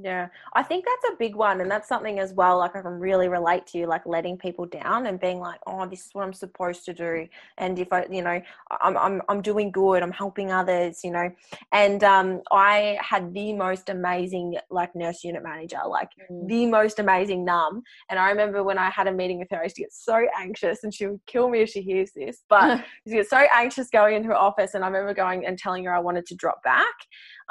yeah, 0.01 0.29
I 0.55 0.63
think 0.63 0.85
that's 0.85 1.13
a 1.13 1.17
big 1.17 1.35
one, 1.35 1.61
and 1.61 1.71
that's 1.71 1.89
something 1.89 2.19
as 2.19 2.33
well. 2.33 2.59
Like 2.59 2.77
I 2.77 2.83
can 2.83 3.01
really 3.01 3.29
relate 3.29 3.67
to 3.69 3.79
you, 3.79 3.87
like 3.87 4.07
letting 4.07 4.37
people 4.37 4.65
down 4.67 5.07
and 5.07 5.19
being 5.19 5.41
like, 5.41 5.61
"Oh, 5.67 5.87
this 5.87 6.07
is 6.07 6.11
what 6.13 6.25
I'm 6.25 6.33
supposed 6.33 6.85
to 6.85 6.95
do," 6.95 7.27
and 7.57 7.79
if 7.79 7.93
I, 7.93 8.07
you 8.11 8.23
know, 8.23 8.41
I'm 8.81 8.97
I'm 8.97 9.23
I'm 9.29 9.43
doing 9.43 9.73
good, 9.73 10.03
I'm 10.03 10.13
helping 10.13 10.53
others, 10.53 11.01
you 11.03 11.11
know. 11.11 11.31
And 11.73 12.05
um, 12.05 12.43
I 12.53 12.99
had 13.01 13.35
the 13.35 13.53
most 13.53 13.89
amazing 13.89 14.57
like 14.71 14.95
nurse 14.95 15.25
unit 15.25 15.43
manager, 15.43 15.81
like 15.89 16.11
mm. 16.31 16.47
the 16.47 16.67
most 16.67 17.01
amazing 17.01 17.45
num. 17.45 17.83
And 18.09 18.19
I 18.19 18.31
remember 18.31 18.63
when 18.63 18.79
I 18.79 18.91
had 18.91 19.09
a 19.09 19.13
meeting 19.13 19.39
with 19.41 19.51
her, 19.51 19.61
I 19.61 19.65
used 19.65 19.77
to 19.77 19.83
get 19.83 19.93
so 19.93 20.27
anxious, 20.39 20.85
and 20.85 20.95
she 20.95 21.07
would 21.09 21.21
kill 21.27 21.49
me 21.49 21.63
if 21.63 21.71
she 21.71 21.83
hears 21.83 22.13
this. 22.13 22.45
But 22.49 22.85
she 23.09 23.15
get 23.15 23.29
so 23.29 23.45
anxious 23.53 23.91
going 23.91 24.15
into 24.15 24.29
her 24.29 24.37
office, 24.37 24.75
and 24.75 24.85
I 24.85 24.87
remember 24.87 25.13
going 25.13 25.45
and 25.45 25.59
telling 25.59 25.85
her 25.87 25.95
I 25.95 26.01
wanted 26.01 26.27
to 26.27 26.37
drop 26.37 26.63
back. 26.63 26.95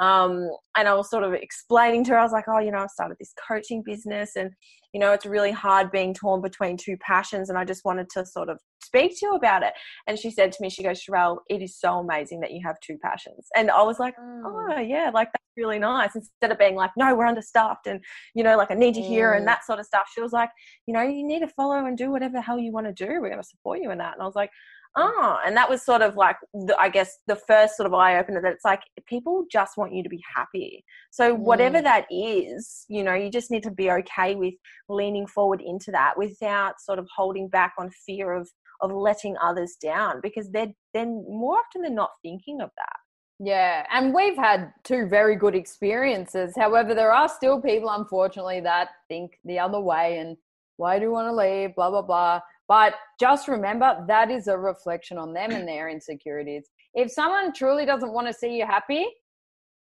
Um, 0.00 0.50
and 0.76 0.86
I 0.86 0.94
was 0.94 1.10
sort 1.10 1.24
of 1.24 1.32
explaining 1.32 2.04
to 2.04 2.12
her, 2.12 2.18
I 2.18 2.22
was 2.22 2.32
like, 2.32 2.44
oh, 2.48 2.60
you 2.60 2.70
know, 2.70 2.78
I 2.78 2.86
started 2.86 3.16
this 3.18 3.34
coaching 3.48 3.82
business 3.84 4.36
and, 4.36 4.50
you 4.92 5.00
know, 5.00 5.12
it's 5.12 5.26
really 5.26 5.50
hard 5.50 5.90
being 5.90 6.14
torn 6.14 6.40
between 6.40 6.76
two 6.76 6.96
passions. 6.98 7.48
And 7.50 7.58
I 7.58 7.64
just 7.64 7.84
wanted 7.84 8.08
to 8.10 8.24
sort 8.24 8.48
of 8.48 8.58
speak 8.82 9.18
to 9.18 9.26
you 9.26 9.34
about 9.34 9.62
it. 9.62 9.72
And 10.06 10.18
she 10.18 10.30
said 10.30 10.52
to 10.52 10.62
me, 10.62 10.70
she 10.70 10.84
goes, 10.84 11.02
Sharelle, 11.02 11.38
it 11.48 11.62
is 11.62 11.78
so 11.78 11.98
amazing 11.98 12.40
that 12.40 12.52
you 12.52 12.60
have 12.64 12.76
two 12.80 12.96
passions. 13.02 13.48
And 13.56 13.70
I 13.70 13.82
was 13.82 13.98
like, 13.98 14.14
mm. 14.16 14.42
oh, 14.44 14.78
yeah, 14.78 15.10
like 15.12 15.28
that's 15.32 15.44
really 15.56 15.80
nice. 15.80 16.14
Instead 16.14 16.52
of 16.52 16.58
being 16.58 16.76
like, 16.76 16.92
no, 16.96 17.14
we're 17.14 17.26
understaffed 17.26 17.88
and, 17.88 18.00
you 18.34 18.44
know, 18.44 18.56
like 18.56 18.70
I 18.70 18.74
need 18.74 18.96
you 18.96 19.02
hear 19.02 19.32
mm. 19.32 19.38
and 19.38 19.48
that 19.48 19.64
sort 19.66 19.80
of 19.80 19.86
stuff. 19.86 20.08
She 20.14 20.20
was 20.20 20.32
like, 20.32 20.50
you 20.86 20.94
know, 20.94 21.02
you 21.02 21.26
need 21.26 21.40
to 21.40 21.48
follow 21.48 21.84
and 21.84 21.98
do 21.98 22.12
whatever 22.12 22.34
the 22.34 22.42
hell 22.42 22.58
you 22.58 22.72
want 22.72 22.86
to 22.86 22.92
do. 22.92 23.20
We're 23.20 23.30
going 23.30 23.42
to 23.42 23.48
support 23.48 23.80
you 23.82 23.90
in 23.90 23.98
that. 23.98 24.14
And 24.14 24.22
I 24.22 24.26
was 24.26 24.36
like, 24.36 24.50
oh 24.98 25.38
and 25.46 25.56
that 25.56 25.70
was 25.70 25.82
sort 25.82 26.02
of 26.02 26.16
like 26.16 26.36
the, 26.52 26.76
i 26.78 26.88
guess 26.88 27.18
the 27.26 27.36
first 27.36 27.76
sort 27.76 27.86
of 27.86 27.94
eye 27.94 28.18
opener 28.18 28.42
that 28.42 28.52
it's 28.52 28.64
like 28.64 28.82
people 29.06 29.44
just 29.50 29.76
want 29.76 29.94
you 29.94 30.02
to 30.02 30.08
be 30.08 30.22
happy 30.34 30.84
so 31.10 31.34
whatever 31.34 31.78
mm. 31.78 31.84
that 31.84 32.06
is 32.10 32.84
you 32.88 33.02
know 33.02 33.14
you 33.14 33.30
just 33.30 33.50
need 33.50 33.62
to 33.62 33.70
be 33.70 33.90
okay 33.90 34.34
with 34.34 34.54
leaning 34.88 35.26
forward 35.26 35.62
into 35.64 35.90
that 35.90 36.14
without 36.16 36.80
sort 36.80 36.98
of 36.98 37.08
holding 37.14 37.48
back 37.48 37.72
on 37.78 37.90
fear 38.06 38.32
of 38.32 38.48
of 38.80 38.92
letting 38.92 39.36
others 39.42 39.76
down 39.82 40.20
because 40.22 40.50
they're 40.50 40.72
then 40.94 41.24
more 41.28 41.58
often 41.58 41.82
than 41.82 41.94
not 41.94 42.10
thinking 42.22 42.60
of 42.60 42.70
that 42.76 42.96
yeah, 43.40 43.86
and 43.92 44.12
we've 44.12 44.36
had 44.36 44.72
two 44.82 45.06
very 45.06 45.36
good 45.36 45.54
experiences. 45.54 46.54
However, 46.58 46.92
there 46.92 47.12
are 47.12 47.28
still 47.28 47.62
people, 47.62 47.88
unfortunately, 47.90 48.60
that 48.62 48.88
think 49.06 49.38
the 49.44 49.60
other 49.60 49.80
way 49.80 50.18
and 50.18 50.36
why 50.76 50.98
do 50.98 51.04
you 51.04 51.12
want 51.12 51.28
to 51.28 51.34
leave? 51.34 51.74
Blah, 51.74 51.90
blah, 51.90 52.02
blah. 52.02 52.40
But 52.68 52.94
just 53.18 53.48
remember 53.48 54.04
that 54.06 54.30
is 54.30 54.46
a 54.46 54.56
reflection 54.56 55.16
on 55.16 55.32
them 55.32 55.52
and 55.52 55.66
their 55.66 55.88
insecurities. 55.88 56.68
If 56.94 57.10
someone 57.10 57.52
truly 57.52 57.86
doesn't 57.86 58.12
want 58.12 58.26
to 58.26 58.32
see 58.32 58.58
you 58.58 58.66
happy, 58.66 59.06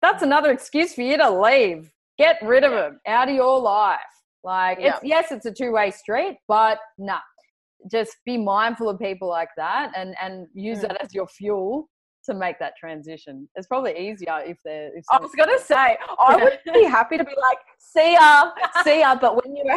that's 0.02 0.24
another 0.24 0.52
excuse 0.52 0.94
for 0.94 1.02
you 1.02 1.18
to 1.18 1.30
leave. 1.30 1.92
Get 2.18 2.38
rid 2.44 2.64
of 2.64 2.72
them 2.72 3.00
out 3.08 3.28
of 3.28 3.36
your 3.36 3.60
life. 3.60 4.00
Like 4.44 4.78
it's 4.80 5.00
yes, 5.04 5.32
it's 5.32 5.46
a 5.46 5.52
two-way 5.52 5.92
street, 5.92 6.38
but 6.48 6.80
nah. 6.98 7.20
Just 7.90 8.18
be 8.26 8.38
mindful 8.38 8.90
of 8.90 9.00
people 9.00 9.30
like 9.30 9.50
that 9.56 9.92
and 9.96 10.14
and 10.22 10.48
use 10.54 10.80
mm. 10.80 10.82
that 10.84 11.02
as 11.02 11.14
your 11.14 11.28
fuel 11.28 11.90
to 12.26 12.34
make 12.34 12.60
that 12.60 12.74
transition. 12.78 13.48
It's 13.56 13.68
probably 13.68 13.98
easier 13.98 14.40
if 14.46 14.58
they're. 14.64 14.96
If 14.98 15.06
I 15.10 15.20
was 15.20 15.32
gonna 15.38 15.60
say 15.60 15.98
I 16.20 16.36
would 16.36 16.60
be 16.74 16.84
happy 16.84 17.18
to 17.18 17.24
be 17.24 17.34
like, 17.42 17.58
see 17.80 18.14
ya, 18.14 18.52
see 18.84 19.00
ya. 19.00 19.16
But 19.16 19.36
when 19.44 19.56
you're, 19.56 19.76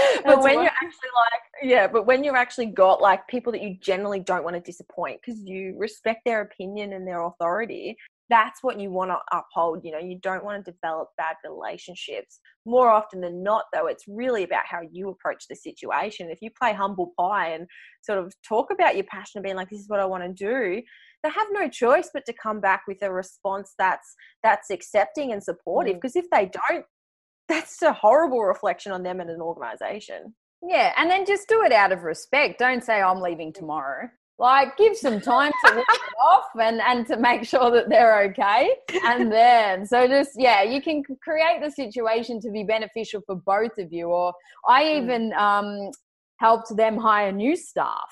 but 0.24 0.42
when 0.42 0.54
you're 0.54 0.64
actually 0.64 1.10
like, 1.14 1.42
yeah, 1.62 1.86
but 1.86 2.06
when 2.06 2.24
you're 2.24 2.36
actually 2.36 2.66
got 2.66 3.00
like 3.00 3.26
people 3.28 3.52
that 3.52 3.62
you 3.62 3.76
generally 3.80 4.20
don't 4.20 4.44
want 4.44 4.56
to 4.56 4.60
disappoint 4.60 5.20
because 5.24 5.40
you 5.44 5.74
respect 5.78 6.20
their 6.24 6.42
opinion 6.42 6.92
and 6.92 7.06
their 7.06 7.22
authority, 7.22 7.96
that's 8.32 8.62
what 8.62 8.80
you 8.80 8.90
want 8.90 9.10
to 9.10 9.18
uphold. 9.36 9.84
You 9.84 9.92
know, 9.92 9.98
you 9.98 10.18
don't 10.18 10.44
want 10.44 10.64
to 10.64 10.72
develop 10.72 11.08
bad 11.18 11.36
relationships. 11.44 12.40
More 12.64 12.88
often 12.88 13.20
than 13.20 13.42
not, 13.42 13.64
though, 13.74 13.88
it's 13.88 14.04
really 14.08 14.44
about 14.44 14.64
how 14.64 14.80
you 14.90 15.10
approach 15.10 15.44
the 15.48 15.54
situation. 15.54 16.30
If 16.30 16.40
you 16.40 16.50
play 16.58 16.72
humble 16.72 17.12
pie 17.18 17.50
and 17.50 17.66
sort 18.02 18.18
of 18.18 18.32
talk 18.46 18.70
about 18.72 18.94
your 18.96 19.04
passion 19.04 19.38
and 19.38 19.44
being 19.44 19.56
like, 19.56 19.68
this 19.68 19.80
is 19.80 19.88
what 19.88 20.00
I 20.00 20.06
want 20.06 20.22
to 20.22 20.32
do, 20.32 20.82
they 21.22 21.28
have 21.28 21.48
no 21.50 21.68
choice 21.68 22.10
but 22.12 22.24
to 22.26 22.32
come 22.32 22.60
back 22.60 22.82
with 22.88 23.02
a 23.02 23.12
response 23.12 23.74
that's 23.78 24.14
that's 24.42 24.70
accepting 24.70 25.32
and 25.32 25.42
supportive. 25.42 25.96
Because 25.96 26.14
mm. 26.14 26.22
if 26.22 26.30
they 26.30 26.50
don't, 26.70 26.86
that's 27.52 27.82
a 27.82 27.92
horrible 27.92 28.42
reflection 28.42 28.92
on 28.92 29.02
them 29.02 29.20
and 29.20 29.30
an 29.30 29.40
organization. 29.40 30.34
Yeah, 30.62 30.92
and 30.96 31.10
then 31.10 31.26
just 31.26 31.48
do 31.48 31.62
it 31.62 31.72
out 31.72 31.92
of 31.92 32.02
respect. 32.02 32.58
Don't 32.58 32.84
say 32.84 33.00
I'm 33.02 33.20
leaving 33.20 33.52
tomorrow 33.52 34.08
like 34.38 34.76
give 34.76 34.96
some 34.96 35.20
time 35.20 35.52
to 35.64 35.74
walk 35.76 35.86
it 35.88 36.14
off 36.22 36.46
and 36.60 36.80
and 36.80 37.06
to 37.06 37.16
make 37.16 37.44
sure 37.44 37.70
that 37.70 37.88
they're 37.88 38.22
okay 38.24 38.74
and 39.04 39.30
then 39.30 39.86
so 39.86 40.06
just 40.08 40.30
yeah 40.36 40.62
you 40.62 40.82
can 40.82 41.02
create 41.22 41.60
the 41.62 41.70
situation 41.70 42.40
to 42.40 42.50
be 42.50 42.64
beneficial 42.64 43.20
for 43.26 43.36
both 43.36 43.78
of 43.78 43.92
you 43.92 44.06
or 44.06 44.32
i 44.68 44.82
mm. 44.82 45.02
even 45.02 45.32
um 45.34 45.90
helped 46.38 46.74
them 46.76 46.96
hire 46.96 47.30
new 47.30 47.54
staff 47.54 48.10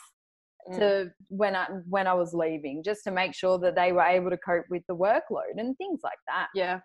mm. 0.70 0.78
to 0.78 1.10
when 1.28 1.56
i 1.56 1.66
when 1.88 2.06
i 2.06 2.14
was 2.14 2.32
leaving 2.32 2.82
just 2.82 3.02
to 3.02 3.10
make 3.10 3.34
sure 3.34 3.58
that 3.58 3.74
they 3.74 3.90
were 3.92 4.02
able 4.02 4.30
to 4.30 4.38
cope 4.38 4.64
with 4.70 4.82
the 4.88 4.96
workload 4.96 5.56
and 5.56 5.76
things 5.78 6.00
like 6.04 6.18
that 6.28 6.46
yeah 6.54 6.78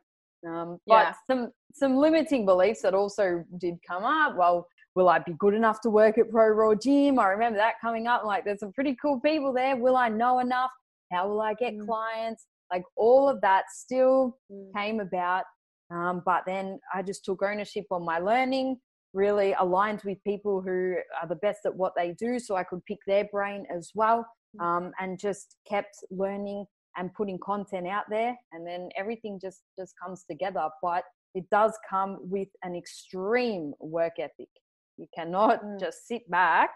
um, 0.47 0.77
but 0.87 0.93
yeah. 0.93 1.13
some 1.29 1.51
some 1.73 1.95
limiting 1.95 2.45
beliefs 2.45 2.81
that 2.81 2.93
also 2.93 3.43
did 3.59 3.75
come 3.87 4.03
up 4.03 4.35
well 4.37 4.67
will 4.95 5.09
I 5.09 5.19
be 5.19 5.33
good 5.37 5.53
enough 5.53 5.81
to 5.81 5.89
work 5.89 6.17
at 6.17 6.31
Pro 6.31 6.47
Raw 6.47 6.73
Gym? 6.73 7.19
I 7.19 7.27
remember 7.27 7.57
that 7.57 7.75
coming 7.81 8.07
up. 8.07 8.23
Like, 8.23 8.45
there's 8.45 8.61
some 8.61 8.71
pretty 8.71 8.95
cool 9.01 9.19
people 9.19 9.53
there. 9.53 9.75
Will 9.75 9.97
I 9.97 10.09
know 10.09 10.39
enough? 10.39 10.71
How 11.11 11.27
will 11.27 11.41
I 11.41 11.53
get 11.53 11.73
mm. 11.73 11.85
clients? 11.85 12.47
Like, 12.71 12.83
all 12.95 13.29
of 13.29 13.41
that 13.41 13.65
still 13.69 14.37
mm. 14.51 14.73
came 14.75 15.01
about. 15.01 15.43
Um, 15.91 16.23
but 16.25 16.43
then 16.47 16.79
I 16.93 17.03
just 17.03 17.25
took 17.25 17.43
ownership 17.43 17.85
on 17.91 18.03
my 18.03 18.17
learning, 18.17 18.77
really 19.13 19.53
aligned 19.59 20.01
with 20.03 20.17
people 20.23 20.61
who 20.61 20.95
are 21.21 21.27
the 21.27 21.35
best 21.35 21.59
at 21.65 21.75
what 21.75 21.93
they 21.95 22.13
do 22.13 22.39
so 22.39 22.55
I 22.55 22.63
could 22.63 22.83
pick 22.85 22.99
their 23.05 23.25
brain 23.31 23.65
as 23.75 23.91
well, 23.93 24.25
mm. 24.57 24.65
um, 24.65 24.91
and 24.99 25.19
just 25.19 25.57
kept 25.67 25.95
learning 26.09 26.65
and 26.97 27.13
putting 27.13 27.39
content 27.39 27.87
out 27.87 28.05
there. 28.09 28.35
And 28.51 28.65
then 28.65 28.89
everything 28.97 29.39
just 29.41 29.61
just 29.77 29.93
comes 30.01 30.23
together. 30.29 30.67
But 30.81 31.03
it 31.33 31.49
does 31.51 31.77
come 31.87 32.17
with 32.21 32.47
an 32.63 32.75
extreme 32.75 33.73
work 33.79 34.13
ethic. 34.19 34.49
You 34.97 35.07
cannot 35.13 35.63
mm. 35.63 35.79
just 35.79 36.07
sit 36.07 36.29
back 36.31 36.69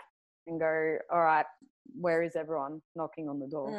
and 0.47 0.59
go, 0.59 0.97
all 1.11 1.21
right, 1.21 1.45
where 1.99 2.21
is 2.23 2.35
everyone 2.35 2.81
knocking 2.95 3.29
on 3.29 3.39
the 3.39 3.47
door? 3.47 3.71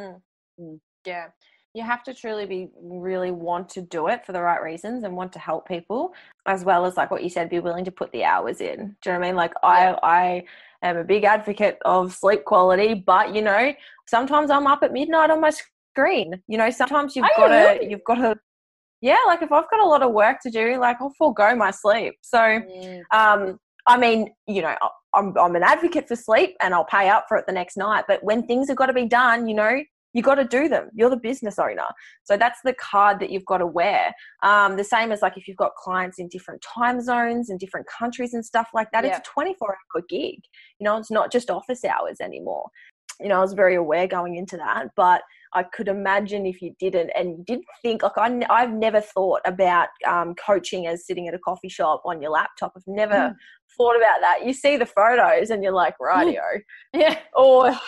Mm. 0.59 0.65
Mm. 0.65 0.81
Yeah. 1.05 1.27
You 1.75 1.85
have 1.85 2.03
to 2.05 2.15
truly 2.15 2.47
be 2.47 2.69
really 2.83 3.31
want 3.31 3.69
to 3.71 3.83
do 3.83 4.09
it 4.09 4.27
for 4.27 4.33
the 4.33 4.43
right 4.43 4.61
reasons 4.61 5.05
and 5.05 5.15
want 5.15 5.33
to 5.35 5.39
help 5.39 5.69
people, 5.69 6.15
as 6.47 6.65
well 6.65 6.85
as 6.85 6.97
like 6.97 7.13
what 7.13 7.23
you 7.23 7.29
said, 7.29 7.49
be 7.49 7.61
willing 7.61 7.85
to 7.85 7.93
put 7.93 8.11
the 8.11 8.25
hours 8.25 8.61
in. 8.61 8.97
Do 9.03 9.11
you 9.11 9.13
know 9.13 9.19
what 9.21 9.25
I 9.25 9.29
mean? 9.29 9.37
Like 9.37 9.53
yeah. 9.63 9.95
I 10.03 10.43
I 10.83 10.89
am 10.89 10.97
a 10.97 11.05
big 11.05 11.23
advocate 11.23 11.79
of 11.85 12.13
sleep 12.13 12.45
quality, 12.45 12.95
but 12.95 13.37
you 13.37 13.43
know, 13.43 13.73
sometimes 14.09 14.51
I'm 14.51 14.67
up 14.67 14.83
at 14.83 14.93
midnight 14.93 15.31
on 15.31 15.41
my 15.41 15.53
screen. 16.01 16.43
You 16.49 16.59
know, 16.59 16.71
sometimes 16.71 17.17
you've 17.17 17.27
got 17.37 17.49
to 17.49 17.87
you've 17.89 18.05
got 18.05 18.17
to 18.17 18.37
yeah, 19.03 19.17
like 19.27 19.43
if 19.43 19.51
I've 19.51 19.71
got 19.71 19.81
a 19.81 19.87
lot 19.87 20.03
of 20.03 20.13
work 20.13 20.39
to 20.43 20.51
do, 20.51 20.79
like 20.79 20.99
I'll 21.01 21.15
forego 21.17 21.55
my 21.57 21.71
sleep. 21.71 22.15
So, 22.21 22.39
mm. 22.39 23.03
um, 23.13 23.59
I 23.87 23.97
mean, 23.97 24.33
you 24.47 24.61
know, 24.61 24.77
I'm, 25.15 25.37
I'm 25.39 25.57
an 25.57 25.63
advocate 25.63 26.07
for 26.07 26.17
sleep 26.17 26.55
and 26.61 26.75
I'll 26.75 26.85
pay 26.85 27.09
up 27.09 27.25
for 27.27 27.37
it 27.39 27.47
the 27.47 27.53
next 27.53 27.77
night. 27.77 28.05
But 28.07 28.23
when 28.23 28.47
things 28.47 28.69
have 28.69 28.77
got 28.77 28.87
to 28.87 28.93
be 28.93 29.07
done, 29.07 29.49
you 29.49 29.55
know, 29.55 29.81
you 30.13 30.23
got 30.23 30.35
to 30.35 30.45
do 30.45 30.69
them. 30.69 30.91
You're 30.93 31.09
the 31.09 31.17
business 31.17 31.59
owner. 31.59 31.87
So 32.25 32.37
that's 32.37 32.59
the 32.65 32.75
card 32.75 33.21
that 33.21 33.31
you've 33.31 33.45
got 33.45 33.59
to 33.59 33.67
wear. 33.67 34.13
Um, 34.43 34.77
the 34.77 34.85
same 34.85 35.13
as 35.13 35.23
like 35.23 35.39
if 35.39 35.47
you've 35.47 35.57
got 35.57 35.75
clients 35.77 36.19
in 36.19 36.29
different 36.29 36.63
time 36.63 37.01
zones 37.01 37.49
and 37.49 37.59
different 37.59 37.87
countries 37.87 38.35
and 38.35 38.45
stuff 38.45 38.69
like 38.75 38.91
that, 38.93 39.05
yeah. 39.05 39.17
it's 39.17 39.29
a 39.29 39.33
24 39.33 39.69
hour 39.71 40.03
gig. 40.11 40.41
You 40.79 40.85
know, 40.85 40.99
it's 40.99 41.11
not 41.13 41.33
just 41.33 41.49
office 41.49 41.85
hours 41.85 42.19
anymore. 42.21 42.69
You 43.21 43.29
know, 43.29 43.39
I 43.39 43.41
was 43.41 43.53
very 43.53 43.77
aware 43.77 44.07
going 44.07 44.37
into 44.37 44.57
that, 44.57 44.89
but 44.97 45.23
I 45.53 45.65
could 45.65 45.89
imagine 45.89 46.47
if 46.47 46.63
you 46.63 46.75
didn't 46.79 47.11
and 47.11 47.31
you 47.31 47.45
did 47.45 47.61
think 47.83 48.03
like 48.03 48.17
I, 48.17 48.41
I've 48.49 48.73
never 48.73 49.01
thought 49.01 49.41
about 49.45 49.89
um, 50.07 50.35
coaching 50.35 50.87
as 50.87 51.07
sitting 51.07 51.29
at 51.29 51.35
a 51.35 51.39
coffee 51.39 51.69
shop 51.69 52.03
on 52.05 52.23
your 52.23 52.31
laptop. 52.31 52.73
I've 52.77 52.83
never 52.87 53.15
mm. 53.15 53.35
thought 53.77 53.97
about 53.97 54.21
that. 54.21 54.41
You 54.45 54.53
see 54.53 54.77
the 54.77 54.87
photos 54.87 55.51
and 55.51 55.63
you're 55.63 55.73
like, 55.73 55.95
radio. 56.01 56.43
yeah. 56.93 57.19
Or 57.35 57.67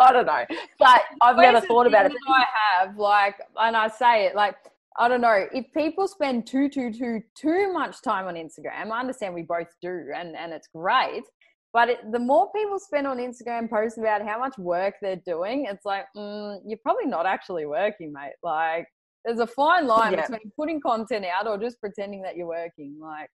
I 0.00 0.12
don't 0.12 0.26
know, 0.26 0.44
but 0.78 1.02
I've 1.20 1.36
never 1.36 1.60
thought 1.60 1.86
about 1.86 2.06
it. 2.06 2.12
I 2.28 2.44
have 2.78 2.96
like, 2.96 3.36
and 3.60 3.76
I 3.76 3.88
say 3.88 4.26
it 4.26 4.34
like, 4.34 4.56
I 4.98 5.08
don't 5.08 5.20
know 5.20 5.46
if 5.52 5.66
people 5.72 6.06
spend 6.06 6.46
too, 6.46 6.68
too, 6.68 6.92
too, 6.92 7.22
too 7.34 7.72
much 7.72 8.02
time 8.02 8.26
on 8.26 8.34
Instagram. 8.34 8.90
I 8.90 9.00
understand 9.00 9.34
we 9.34 9.42
both 9.42 9.68
do, 9.80 10.10
and 10.14 10.36
and 10.36 10.52
it's 10.52 10.68
great. 10.68 11.22
But 11.72 11.88
it, 11.88 12.12
the 12.12 12.18
more 12.18 12.50
people 12.52 12.78
spend 12.78 13.06
on 13.06 13.16
Instagram 13.16 13.70
posts 13.70 13.98
about 13.98 14.22
how 14.26 14.38
much 14.38 14.58
work 14.58 14.94
they're 15.00 15.22
doing, 15.24 15.66
it's 15.70 15.84
like 15.84 16.04
mm, 16.16 16.60
you're 16.66 16.78
probably 16.82 17.06
not 17.06 17.26
actually 17.26 17.66
working, 17.66 18.12
mate. 18.12 18.34
Like 18.42 18.86
there's 19.24 19.40
a 19.40 19.46
fine 19.46 19.86
line 19.86 20.12
yeah. 20.12 20.22
between 20.22 20.52
putting 20.56 20.80
content 20.80 21.24
out 21.24 21.46
or 21.46 21.56
just 21.56 21.80
pretending 21.80 22.22
that 22.22 22.36
you're 22.36 22.46
working. 22.46 22.98
Like 23.00 23.30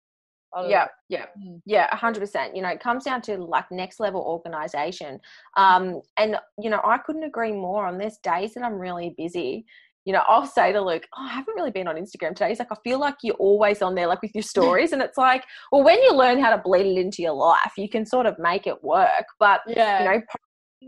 yeah, 0.67 0.87
yeah, 1.09 1.25
mm. 1.37 1.61
yeah, 1.65 1.93
hundred 1.95 2.19
percent. 2.19 2.55
You 2.55 2.61
know, 2.61 2.69
it 2.69 2.79
comes 2.79 3.03
down 3.03 3.21
to 3.23 3.37
like 3.37 3.65
next 3.71 3.99
level 3.99 4.21
organization. 4.21 5.19
Um, 5.57 6.01
and 6.17 6.37
you 6.61 6.69
know, 6.69 6.81
I 6.83 6.99
couldn't 6.99 7.23
agree 7.23 7.51
more. 7.51 7.85
On 7.85 7.97
this 7.97 8.17
days 8.23 8.53
that 8.53 8.63
I'm 8.63 8.75
really 8.75 9.15
busy, 9.17 9.65
you 10.05 10.13
know, 10.13 10.23
I'll 10.27 10.45
say 10.45 10.71
to 10.73 10.81
Luke, 10.81 11.07
oh, 11.17 11.23
I 11.23 11.29
haven't 11.29 11.55
really 11.55 11.71
been 11.71 11.87
on 11.87 11.95
Instagram 11.95 12.29
today. 12.29 12.49
He's 12.49 12.59
like, 12.59 12.71
I 12.71 12.77
feel 12.83 12.99
like 12.99 13.15
you're 13.23 13.35
always 13.35 13.81
on 13.81 13.95
there, 13.95 14.07
like 14.07 14.21
with 14.21 14.35
your 14.35 14.43
stories. 14.43 14.91
and 14.91 15.01
it's 15.01 15.17
like, 15.17 15.43
well, 15.71 15.83
when 15.83 16.01
you 16.01 16.13
learn 16.13 16.39
how 16.41 16.55
to 16.55 16.61
bleed 16.61 16.85
it 16.85 16.99
into 16.99 17.21
your 17.21 17.33
life, 17.33 17.71
you 17.77 17.89
can 17.89 18.05
sort 18.05 18.25
of 18.25 18.37
make 18.39 18.67
it 18.67 18.83
work. 18.83 19.25
But 19.39 19.61
yeah, 19.67 19.99
you 19.99 20.05
know, 20.09 20.21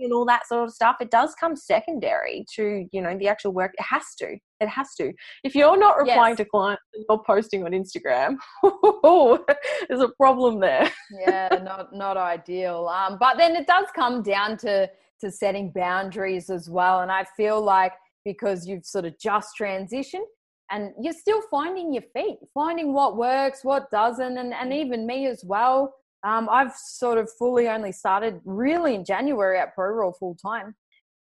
and 0.04 0.14
all 0.14 0.26
that 0.26 0.48
sort 0.48 0.64
of 0.64 0.74
stuff, 0.74 0.98
it 1.00 1.12
does 1.12 1.34
come 1.40 1.56
secondary 1.56 2.46
to, 2.56 2.86
you 2.92 3.02
know, 3.02 3.18
the 3.18 3.28
actual 3.28 3.54
work. 3.54 3.72
It 3.78 3.84
has 3.84 4.04
to. 4.20 4.38
It 4.60 4.68
has 4.68 4.94
to. 4.96 5.14
If 5.44 5.56
you're 5.56 5.78
not 5.78 5.98
replying 5.98 6.32
yes. 6.32 6.38
to 6.40 6.46
clients 6.46 6.82
or 7.10 7.24
posting 7.24 7.64
on 7.64 7.72
Instagram, 7.72 8.36
there's 9.88 10.02
a 10.02 10.10
problem 10.18 10.60
there. 10.60 10.92
yeah, 11.22 11.50
not 11.64 11.94
not 11.94 12.18
ideal. 12.18 12.88
Um, 12.88 13.18
but 13.20 13.38
then 13.38 13.56
it 13.56 13.68
does 13.68 13.86
come 13.96 14.22
down 14.22 14.58
to 14.58 14.90
to 15.22 15.32
setting 15.32 15.72
boundaries 15.74 16.50
as 16.50 16.70
well. 16.70 17.02
And 17.02 17.12
I 17.12 17.26
feel 17.38 17.62
like 17.62 17.94
because 18.26 18.68
you've 18.68 18.86
sort 18.86 19.06
of 19.06 19.18
just 19.20 19.50
transitioned 19.60 20.26
and 20.72 20.92
you're 21.00 21.14
still 21.14 21.42
finding 21.52 21.94
your 21.94 22.04
feet, 22.14 22.38
finding 22.54 22.92
what 22.92 23.16
works, 23.16 23.60
what 23.64 23.90
doesn't, 23.92 24.38
and, 24.38 24.54
and 24.54 24.74
even 24.74 25.06
me 25.06 25.28
as 25.28 25.44
well 25.46 25.94
um, 26.26 26.50
I've 26.52 26.74
sort 26.76 27.20
of 27.20 27.30
fully 27.38 27.70
only 27.70 27.92
started 27.92 28.42
really 28.46 28.96
in 28.96 29.06
January 29.06 29.60
at 29.60 29.76
ProRaw 29.78 30.18
full 30.18 30.36
time. 30.36 30.76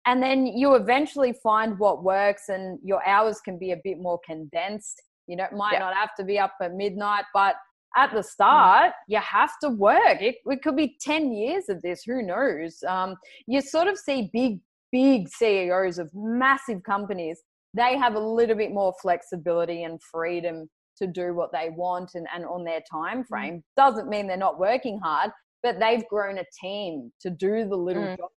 And 0.05 0.23
then 0.23 0.45
you 0.45 0.75
eventually 0.75 1.33
find 1.43 1.77
what 1.77 2.03
works, 2.03 2.49
and 2.49 2.79
your 2.83 3.05
hours 3.07 3.39
can 3.41 3.57
be 3.57 3.71
a 3.71 3.77
bit 3.83 3.99
more 3.99 4.19
condensed. 4.25 5.01
You 5.27 5.37
know, 5.37 5.45
it 5.45 5.53
might 5.53 5.73
yeah. 5.73 5.79
not 5.79 5.93
have 5.93 6.15
to 6.19 6.23
be 6.23 6.39
up 6.39 6.53
at 6.61 6.73
midnight, 6.73 7.25
but 7.33 7.55
at 7.95 8.11
the 8.11 8.19
mm. 8.19 8.25
start, 8.25 8.91
mm. 8.91 8.93
you 9.07 9.19
have 9.19 9.51
to 9.61 9.69
work. 9.69 10.21
It, 10.21 10.37
it, 10.45 10.61
could 10.61 10.75
be 10.75 10.97
10 10.99 11.31
years 11.31 11.69
of 11.69 11.81
this, 11.81 12.03
who 12.03 12.21
knows? 12.21 12.83
Um, 12.87 13.15
you 13.47 13.61
sort 13.61 13.87
of 13.87 13.97
see 13.97 14.29
big, 14.33 14.59
big 14.93 15.27
CEOs 15.27 15.97
of 15.97 16.09
massive 16.13 16.81
companies, 16.83 17.41
they 17.73 17.97
have 17.97 18.15
a 18.15 18.19
little 18.19 18.55
bit 18.55 18.71
more 18.71 18.93
flexibility 19.01 19.83
and 19.83 19.99
freedom 20.09 20.69
to 20.97 21.07
do 21.07 21.33
what 21.33 21.51
they 21.51 21.69
want 21.75 22.11
and, 22.13 22.27
and 22.33 22.45
on 22.45 22.63
their 22.63 22.81
time 22.89 23.23
mm. 23.23 23.27
frame. 23.27 23.55
Mm. 23.55 23.63
Doesn't 23.75 24.07
mean 24.07 24.27
they're 24.27 24.37
not 24.37 24.59
working 24.59 24.99
hard, 25.03 25.31
but 25.63 25.79
they've 25.79 26.07
grown 26.07 26.37
a 26.37 26.45
team 26.61 27.11
to 27.21 27.29
do 27.29 27.67
the 27.67 27.75
little 27.75 28.03
mm. 28.03 28.17
jobs. 28.17 28.33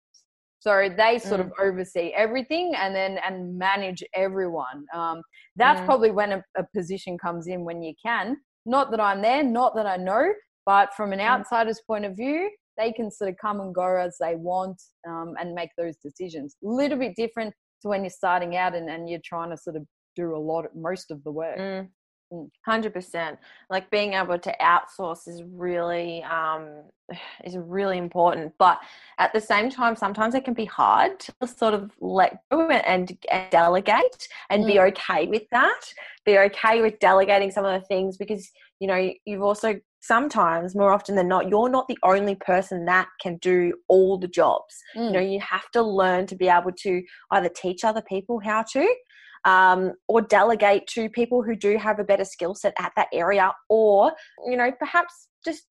So 0.60 0.88
they 0.96 1.20
sort 1.20 1.42
mm. 1.42 1.48
of 1.48 1.52
oversee 1.60 2.13
everything 2.16 2.74
and 2.78 2.96
then 2.96 3.20
and 3.28 3.58
manage 3.58 4.02
everyone. 4.13 4.86
Um, 4.94 5.22
that's 5.58 5.82
mm. 5.82 5.86
probably 5.86 6.12
when 6.12 6.34
a, 6.34 6.44
a, 6.58 6.63
position 6.74 7.18
comes 7.18 7.48
in 7.48 7.66
when 7.66 7.82
you 7.82 7.94
can. 8.06 8.38
Not 8.66 8.92
that 8.92 9.02
I'm 9.02 9.22
there, 9.22 9.44
not 9.44 9.76
that 9.76 9.86
I 9.86 9.98
know, 9.98 10.32
but 10.66 10.94
from 10.94 11.12
an 11.12 11.20
mm. 11.20 11.28
outsider's 11.28 11.82
point 11.86 12.06
of 12.06 12.16
view, 12.16 12.50
they 12.78 12.92
can 12.92 13.12
sort 13.12 13.30
of 13.30 13.38
come 13.38 13.60
and 13.60 13.74
go 13.74 13.96
as 13.96 14.18
they 14.20 14.36
want 14.36 14.82
um, 15.08 15.36
and 15.40 15.54
make 15.54 15.70
those 15.78 15.96
decisions. 15.98 16.56
A 16.64 16.68
little 16.68 16.98
bit 16.98 17.16
different 17.16 17.54
to 17.82 17.88
when 17.88 18.04
you're 18.04 18.10
starting 18.10 18.56
out 18.56 18.76
and, 18.76 18.90
and 18.90 19.10
you're 19.10 19.22
trying 19.24 19.52
to 19.52 19.58
sort 19.58 19.76
of 19.76 19.86
do 20.16 20.36
a 20.36 20.38
lot, 20.38 20.66
most 20.76 21.12
of 21.12 21.24
the 21.24 21.32
work. 21.32 21.58
Mm. 21.58 21.90
Hundred 22.66 22.94
percent. 22.94 23.38
Like 23.70 23.92
being 23.92 24.14
able 24.14 24.40
to 24.40 24.56
outsource 24.60 25.28
is 25.28 25.44
really 25.44 26.24
um, 26.24 26.84
is 27.44 27.56
really 27.58 28.00
important, 28.00 28.54
but 28.58 28.80
at 29.20 29.32
the 29.34 29.42
same 29.42 29.70
time, 29.70 29.96
sometimes 29.96 30.34
it 30.34 30.44
can 30.44 30.56
be 30.56 30.66
hard 30.66 31.20
to 31.20 31.48
sort 31.48 31.76
of 31.76 31.92
let 32.00 32.40
go 32.52 32.68
and, 32.70 33.16
and 33.28 33.52
delegate 33.52 34.28
and 34.50 34.64
mm. 34.64 34.68
be 34.68 34.80
okay 34.80 35.28
with 35.28 35.44
that. 35.52 35.82
Be 36.26 36.40
okay 36.40 36.82
with 36.82 37.00
delegating 37.00 37.52
some 37.52 37.66
of 37.66 37.80
the 37.80 37.86
things 37.86 38.18
because 38.18 38.50
you 38.80 38.88
know 38.88 39.12
you've 39.26 39.44
also 39.44 39.80
sometimes 40.04 40.76
more 40.76 40.92
often 40.92 41.16
than 41.16 41.30
not 41.30 41.48
you're 41.48 41.70
not 41.70 41.88
the 41.88 41.98
only 42.04 42.36
person 42.36 42.84
that 42.86 43.08
can 43.22 43.38
do 43.38 43.74
all 43.88 44.18
the 44.18 44.28
jobs. 44.28 44.76
Mm. 44.96 45.06
You 45.06 45.12
know 45.12 45.20
you 45.20 45.39
have 45.39 45.70
to 45.72 45.82
learn 45.82 46.28
to 46.28 46.36
be 46.36 46.50
able 46.50 46.74
to 46.80 47.02
either 47.32 47.50
teach 47.50 47.84
other 47.84 48.02
people 48.02 48.39
how 48.44 48.63
to 48.74 48.94
um, 49.46 49.94
or 50.08 50.22
delegate 50.22 50.88
to 50.88 51.10
people 51.10 51.44
who 51.44 51.56
do 51.56 51.78
have 51.78 52.00
a 52.00 52.04
better 52.04 52.26
skill 52.26 52.56
set 52.56 52.74
at 52.80 52.92
that 52.96 53.08
area, 53.13 53.52
or 53.70 54.13
you 54.46 54.58
know 54.58 54.72
perhaps 54.78 55.28
just 55.46 55.63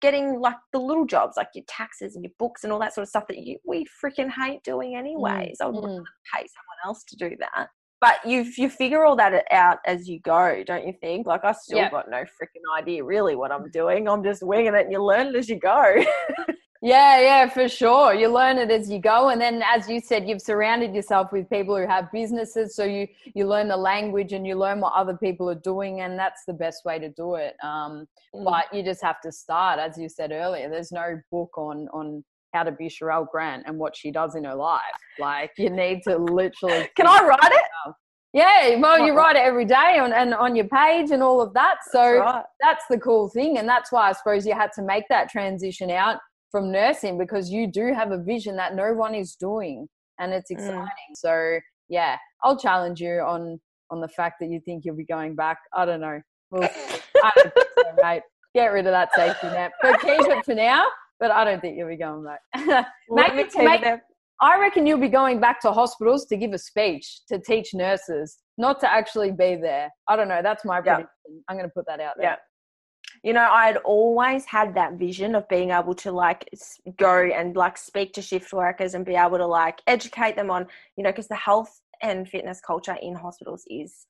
getting 0.00 0.40
like 0.40 0.56
the 0.72 0.78
little 0.78 1.04
jobs 1.04 1.36
like 1.36 1.48
your 1.54 1.64
taxes 1.68 2.14
and 2.14 2.24
your 2.24 2.32
books 2.38 2.64
and 2.64 2.72
all 2.72 2.78
that 2.78 2.94
sort 2.94 3.02
of 3.02 3.08
stuff 3.08 3.24
that 3.28 3.36
you 3.36 3.58
we 3.66 3.84
freaking 4.02 4.30
hate 4.30 4.62
doing 4.62 4.96
anyways. 4.96 5.58
Mm, 5.60 5.64
I 5.64 5.66
would 5.66 5.84
mm. 5.84 6.04
pay 6.34 6.46
someone 6.46 6.78
else 6.84 7.04
to 7.04 7.16
do 7.16 7.36
that. 7.40 7.68
But 8.00 8.16
you 8.26 8.50
you 8.56 8.70
figure 8.70 9.04
all 9.04 9.16
that 9.16 9.44
out 9.50 9.78
as 9.86 10.08
you 10.08 10.20
go, 10.20 10.62
don't 10.66 10.86
you 10.86 10.94
think? 11.00 11.26
Like 11.26 11.44
I 11.44 11.52
still 11.52 11.78
yep. 11.78 11.90
got 11.90 12.10
no 12.10 12.18
freaking 12.18 12.78
idea 12.78 13.04
really 13.04 13.36
what 13.36 13.52
I'm 13.52 13.70
doing. 13.70 14.08
I'm 14.08 14.24
just 14.24 14.42
winging 14.42 14.74
it 14.74 14.86
and 14.86 14.92
you 14.92 15.04
learn 15.04 15.28
it 15.28 15.36
as 15.36 15.48
you 15.48 15.58
go. 15.58 16.02
Yeah, 16.82 17.20
yeah, 17.20 17.48
for 17.50 17.68
sure. 17.68 18.14
You 18.14 18.28
learn 18.28 18.56
it 18.56 18.70
as 18.70 18.88
you 18.90 19.00
go, 19.00 19.28
and 19.28 19.38
then, 19.38 19.62
as 19.62 19.86
you 19.86 20.00
said, 20.00 20.26
you've 20.26 20.40
surrounded 20.40 20.94
yourself 20.94 21.30
with 21.30 21.50
people 21.50 21.76
who 21.76 21.86
have 21.86 22.10
businesses, 22.10 22.74
so 22.74 22.84
you 22.84 23.06
you 23.34 23.46
learn 23.46 23.68
the 23.68 23.76
language 23.76 24.32
and 24.32 24.46
you 24.46 24.54
learn 24.54 24.80
what 24.80 24.94
other 24.94 25.14
people 25.14 25.50
are 25.50 25.60
doing, 25.62 26.00
and 26.00 26.18
that's 26.18 26.44
the 26.46 26.54
best 26.54 26.86
way 26.86 26.98
to 26.98 27.10
do 27.10 27.34
it. 27.34 27.54
Um, 27.62 28.08
mm. 28.34 28.44
But 28.44 28.72
you 28.72 28.82
just 28.82 29.02
have 29.02 29.20
to 29.22 29.30
start, 29.30 29.78
as 29.78 29.98
you 29.98 30.08
said 30.08 30.32
earlier. 30.32 30.70
There's 30.70 30.90
no 30.90 31.20
book 31.30 31.50
on 31.58 31.86
on 31.92 32.24
how 32.52 32.62
to 32.62 32.72
be 32.72 32.88
Sharelle 32.88 33.28
Grant 33.30 33.64
and 33.66 33.78
what 33.78 33.96
she 33.96 34.10
does 34.10 34.34
in 34.34 34.44
her 34.44 34.54
life. 34.54 34.80
Like 35.18 35.52
you 35.58 35.70
need 35.70 36.02
to 36.04 36.16
literally. 36.16 36.88
Can 36.96 37.06
I 37.06 37.24
write 37.24 37.52
it? 37.52 37.94
Yeah, 38.32 38.76
well, 38.78 39.04
you 39.04 39.12
write 39.12 39.34
it 39.34 39.40
every 39.40 39.64
day 39.64 39.98
on 39.98 40.12
and 40.12 40.34
on 40.34 40.54
your 40.54 40.68
page 40.68 41.10
and 41.10 41.20
all 41.20 41.40
of 41.40 41.52
that. 41.54 41.78
So 41.90 41.98
that's, 41.98 42.20
right. 42.20 42.44
that's 42.60 42.84
the 42.88 42.98
cool 42.98 43.28
thing, 43.28 43.58
and 43.58 43.68
that's 43.68 43.90
why 43.90 44.08
I 44.08 44.12
suppose 44.12 44.46
you 44.46 44.54
had 44.54 44.70
to 44.76 44.82
make 44.82 45.04
that 45.08 45.28
transition 45.28 45.90
out 45.90 46.18
from 46.50 46.70
nursing 46.70 47.18
because 47.18 47.50
you 47.50 47.66
do 47.70 47.92
have 47.92 48.12
a 48.12 48.22
vision 48.22 48.56
that 48.56 48.74
no 48.74 48.92
one 48.92 49.14
is 49.14 49.34
doing 49.34 49.88
and 50.18 50.32
it's 50.32 50.50
mm. 50.50 50.56
exciting. 50.56 50.84
Mm. 50.84 51.16
So 51.16 51.58
yeah, 51.88 52.16
I'll 52.42 52.58
challenge 52.58 53.00
you 53.00 53.20
on 53.20 53.60
on 53.90 54.00
the 54.00 54.08
fact 54.08 54.36
that 54.40 54.48
you 54.48 54.60
think 54.60 54.84
you'll 54.84 54.96
be 54.96 55.04
going 55.04 55.34
back. 55.34 55.58
I 55.74 55.84
don't 55.84 56.00
know. 56.00 56.20
Well, 56.50 56.62
I 57.16 57.32
don't 57.36 57.52
so, 57.56 58.02
mate. 58.02 58.22
Get 58.54 58.66
rid 58.66 58.86
of 58.86 58.92
that 58.92 59.14
safety 59.14 59.46
net, 59.48 59.72
but 59.80 60.00
keep 60.00 60.20
it 60.20 60.44
for 60.44 60.54
now. 60.54 60.84
But 61.20 61.30
I 61.30 61.44
don't 61.44 61.60
think 61.60 61.76
you'll 61.76 61.88
be 61.88 61.96
going 61.96 62.24
back. 62.24 62.86
maybe, 63.10 63.48
maybe, 63.56 64.00
I 64.40 64.58
reckon 64.58 64.86
you'll 64.86 64.98
be 64.98 65.08
going 65.08 65.38
back 65.38 65.60
to 65.60 65.72
hospitals 65.72 66.24
to 66.26 66.36
give 66.36 66.52
a 66.52 66.58
speech 66.58 67.20
to 67.28 67.38
teach 67.38 67.74
nurses, 67.74 68.38
not 68.56 68.80
to 68.80 68.90
actually 68.90 69.30
be 69.30 69.56
there. 69.56 69.90
I 70.08 70.16
don't 70.16 70.28
know. 70.28 70.40
That's 70.42 70.64
my 70.64 70.80
prediction. 70.80 71.08
Yeah. 71.28 71.40
I'm 71.48 71.56
going 71.56 71.68
to 71.68 71.72
put 71.74 71.86
that 71.86 72.00
out 72.00 72.14
there. 72.16 72.30
Yeah 72.30 72.36
you 73.22 73.32
know 73.32 73.48
i 73.50 73.66
had 73.66 73.76
always 73.78 74.44
had 74.44 74.74
that 74.74 74.94
vision 74.94 75.34
of 75.34 75.48
being 75.48 75.70
able 75.70 75.94
to 75.94 76.12
like 76.12 76.48
go 76.96 77.24
and 77.24 77.56
like 77.56 77.76
speak 77.76 78.12
to 78.12 78.22
shift 78.22 78.52
workers 78.52 78.94
and 78.94 79.04
be 79.04 79.14
able 79.14 79.38
to 79.38 79.46
like 79.46 79.80
educate 79.86 80.36
them 80.36 80.50
on 80.50 80.66
you 80.96 81.04
know 81.04 81.10
because 81.10 81.28
the 81.28 81.34
health 81.34 81.80
and 82.02 82.28
fitness 82.28 82.60
culture 82.60 82.96
in 83.02 83.14
hospitals 83.14 83.64
is 83.68 84.06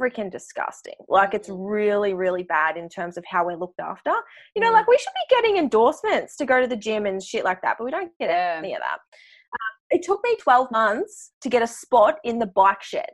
freaking 0.00 0.30
disgusting 0.30 0.94
like 1.08 1.34
it's 1.34 1.48
mm-hmm. 1.48 1.62
really 1.62 2.14
really 2.14 2.42
bad 2.42 2.76
in 2.76 2.88
terms 2.88 3.16
of 3.16 3.24
how 3.26 3.44
we're 3.44 3.56
looked 3.56 3.80
after 3.80 4.12
you 4.54 4.62
know 4.62 4.70
mm. 4.70 4.74
like 4.74 4.86
we 4.86 4.98
should 4.98 5.12
be 5.14 5.34
getting 5.34 5.56
endorsements 5.56 6.36
to 6.36 6.44
go 6.44 6.60
to 6.60 6.66
the 6.66 6.76
gym 6.76 7.06
and 7.06 7.22
shit 7.22 7.44
like 7.44 7.60
that 7.62 7.76
but 7.78 7.84
we 7.84 7.90
don't 7.90 8.12
get 8.18 8.30
yeah. 8.30 8.56
any 8.58 8.74
of 8.74 8.80
that 8.80 8.98
um, 8.98 9.74
it 9.90 10.02
took 10.02 10.20
me 10.24 10.36
12 10.40 10.70
months 10.70 11.32
to 11.40 11.48
get 11.48 11.62
a 11.62 11.66
spot 11.66 12.16
in 12.24 12.38
the 12.38 12.46
bike 12.46 12.82
shed 12.82 13.10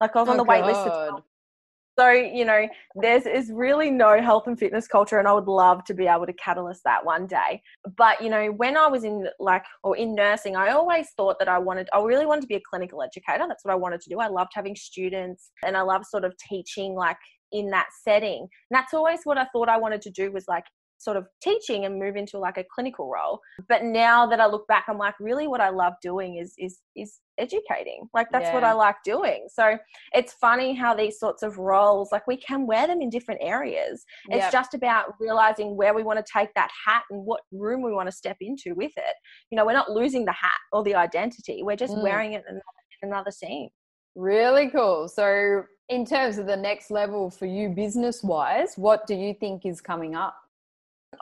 like 0.00 0.14
i 0.14 0.20
was 0.20 0.28
oh 0.28 0.32
on 0.32 0.36
the 0.36 0.44
wait 0.44 0.64
list 0.64 0.80
for 0.80 0.88
12 0.88 1.22
So, 1.98 2.10
you 2.10 2.44
know, 2.44 2.68
there's 2.94 3.26
is 3.26 3.50
really 3.52 3.90
no 3.90 4.20
health 4.22 4.46
and 4.46 4.56
fitness 4.56 4.86
culture, 4.86 5.18
and 5.18 5.26
I 5.26 5.32
would 5.32 5.48
love 5.48 5.84
to 5.84 5.94
be 5.94 6.06
able 6.06 6.26
to 6.26 6.32
catalyst 6.34 6.84
that 6.84 7.04
one 7.04 7.26
day. 7.26 7.60
But, 7.96 8.22
you 8.22 8.30
know, 8.30 8.52
when 8.52 8.76
I 8.76 8.86
was 8.86 9.02
in 9.02 9.26
like, 9.40 9.64
or 9.82 9.96
in 9.96 10.14
nursing, 10.14 10.54
I 10.54 10.70
always 10.70 11.08
thought 11.16 11.40
that 11.40 11.48
I 11.48 11.58
wanted, 11.58 11.88
I 11.92 12.00
really 12.00 12.26
wanted 12.26 12.42
to 12.42 12.46
be 12.46 12.54
a 12.54 12.60
clinical 12.60 13.02
educator. 13.02 13.46
That's 13.48 13.64
what 13.64 13.72
I 13.72 13.76
wanted 13.76 14.00
to 14.02 14.10
do. 14.10 14.20
I 14.20 14.28
loved 14.28 14.52
having 14.54 14.76
students 14.76 15.50
and 15.64 15.76
I 15.76 15.82
love 15.82 16.04
sort 16.04 16.24
of 16.24 16.36
teaching 16.38 16.94
like 16.94 17.16
in 17.50 17.70
that 17.70 17.88
setting. 18.04 18.42
And 18.42 18.48
that's 18.70 18.94
always 18.94 19.20
what 19.24 19.38
I 19.38 19.46
thought 19.52 19.68
I 19.68 19.78
wanted 19.78 20.02
to 20.02 20.10
do 20.10 20.30
was 20.30 20.44
like 20.46 20.64
sort 20.98 21.16
of 21.16 21.26
teaching 21.42 21.84
and 21.84 21.98
move 21.98 22.16
into 22.16 22.38
like 22.38 22.58
a 22.58 22.64
clinical 22.74 23.10
role. 23.10 23.40
But 23.68 23.84
now 23.84 24.26
that 24.26 24.40
i 24.40 24.46
look 24.46 24.66
back 24.68 24.84
i'm 24.88 24.98
like 24.98 25.14
really 25.20 25.46
what 25.46 25.60
i 25.60 25.70
love 25.70 25.94
doing 26.02 26.36
is 26.36 26.54
is 26.58 26.80
is 26.96 27.20
educating. 27.38 28.08
Like 28.12 28.26
that's 28.32 28.46
yeah. 28.46 28.54
what 28.54 28.64
i 28.64 28.72
like 28.72 28.96
doing. 29.04 29.46
So 29.52 29.78
it's 30.12 30.32
funny 30.34 30.74
how 30.74 30.94
these 30.94 31.18
sorts 31.18 31.42
of 31.42 31.58
roles 31.58 32.10
like 32.12 32.26
we 32.26 32.36
can 32.36 32.66
wear 32.66 32.86
them 32.86 33.00
in 33.00 33.10
different 33.10 33.40
areas. 33.42 34.04
It's 34.28 34.42
yep. 34.42 34.52
just 34.52 34.74
about 34.74 35.14
realizing 35.20 35.76
where 35.76 35.94
we 35.94 36.02
want 36.02 36.18
to 36.18 36.32
take 36.32 36.52
that 36.54 36.70
hat 36.86 37.02
and 37.10 37.24
what 37.24 37.40
room 37.52 37.82
we 37.82 37.92
want 37.92 38.08
to 38.08 38.12
step 38.12 38.36
into 38.40 38.74
with 38.74 38.92
it. 38.96 39.14
You 39.50 39.56
know 39.56 39.64
we're 39.64 39.72
not 39.72 39.90
losing 39.90 40.24
the 40.24 40.32
hat 40.32 40.60
or 40.72 40.82
the 40.82 40.94
identity. 40.94 41.62
We're 41.62 41.76
just 41.76 41.94
mm. 41.94 42.02
wearing 42.02 42.32
it 42.34 42.44
in 42.48 42.60
another 43.02 43.30
scene. 43.30 43.70
Really 44.16 44.68
cool. 44.70 45.08
So 45.08 45.62
in 45.88 46.04
terms 46.04 46.38
of 46.38 46.46
the 46.46 46.56
next 46.56 46.90
level 46.90 47.30
for 47.30 47.46
you 47.46 47.68
business 47.70 48.22
wise 48.22 48.74
what 48.76 49.06
do 49.06 49.14
you 49.14 49.34
think 49.34 49.64
is 49.64 49.80
coming 49.80 50.14
up 50.14 50.36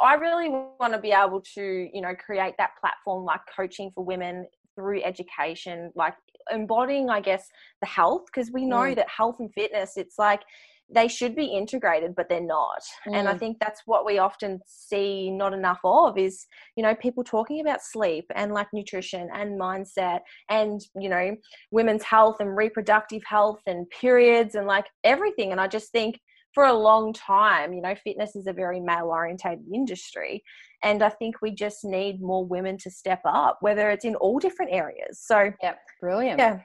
I 0.03 0.14
really 0.14 0.49
want 0.49 0.93
to 0.93 0.99
be 0.99 1.12
able 1.12 1.43
to, 1.55 1.89
you 1.93 2.01
know, 2.01 2.14
create 2.14 2.55
that 2.59 2.70
platform 2.80 3.24
like 3.24 3.41
coaching 3.55 3.91
for 3.95 4.05
women 4.05 4.47
through 4.74 5.03
education, 5.03 5.91
like 5.95 6.14
embodying, 6.53 7.09
I 7.09 7.20
guess, 7.20 7.47
the 7.80 7.87
health, 7.87 8.22
because 8.26 8.51
we 8.53 8.64
know 8.64 8.82
mm. 8.82 8.97
that 8.97 9.09
health 9.09 9.37
and 9.39 9.53
fitness, 9.55 9.97
it's 9.97 10.18
like 10.18 10.43
they 10.89 11.09
should 11.09 11.34
be 11.34 11.47
integrated, 11.47 12.14
but 12.14 12.28
they're 12.28 12.41
not. 12.41 12.80
Mm. 13.09 13.16
And 13.16 13.28
I 13.28 13.34
mm. 13.34 13.39
think 13.39 13.59
that's 13.59 13.82
what 13.87 14.05
we 14.05 14.18
often 14.18 14.61
see 14.66 15.30
not 15.30 15.53
enough 15.53 15.80
of 15.82 16.18
is, 16.18 16.47
you 16.76 16.82
know, 16.82 16.95
people 16.95 17.24
talking 17.24 17.61
about 17.61 17.82
sleep 17.82 18.24
and 18.34 18.53
like 18.53 18.68
nutrition 18.72 19.28
and 19.34 19.59
mindset 19.59 20.20
and, 20.51 20.80
you 20.95 21.09
know, 21.09 21.34
women's 21.70 22.05
health 22.05 22.37
and 22.41 22.57
reproductive 22.57 23.22
health 23.24 23.61
and 23.66 23.89
periods 23.91 24.55
and 24.55 24.66
like 24.66 24.87
everything. 25.05 25.53
And 25.53 25.61
I 25.61 25.68
just 25.68 25.91
think, 25.91 26.20
for 26.57 26.64
a 26.64 26.72
long 26.72 27.12
time, 27.12 27.74
you 27.74 27.82
know, 27.82 27.94
fitness 27.94 28.34
is 28.34 28.46
a 28.46 28.52
very 28.52 28.80
male 28.80 29.09
orientated 29.09 29.66
industry. 29.70 30.42
And 30.82 31.02
I 31.02 31.11
think 31.11 31.42
we 31.42 31.50
just 31.50 31.84
need 31.84 32.22
more 32.22 32.46
women 32.46 32.78
to 32.78 32.90
step 32.90 33.20
up, 33.26 33.59
whether 33.61 33.90
it's 33.90 34.07
in 34.07 34.14
all 34.14 34.38
different 34.38 34.72
areas. 34.72 35.20
So, 35.20 35.52
yeah, 35.62 35.74
brilliant. 36.00 36.38
Yeah. 36.38 36.61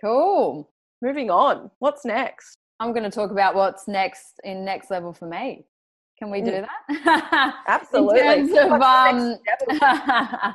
Cool. 0.00 0.70
Moving 1.02 1.28
on. 1.28 1.72
What's 1.80 2.04
next? 2.04 2.56
I'm 2.78 2.92
going 2.92 3.02
to 3.02 3.10
talk 3.10 3.32
about 3.32 3.56
what's 3.56 3.88
next 3.88 4.38
in 4.44 4.64
next 4.64 4.92
level 4.92 5.12
for 5.12 5.26
me. 5.26 5.66
Can 6.20 6.30
we 6.30 6.40
do 6.40 6.52
mm. 6.52 6.66
that? 7.04 7.56
Absolutely. 7.66 8.20
in 8.20 8.54
terms 8.54 8.72
of, 8.72 8.80
um, 8.80 9.38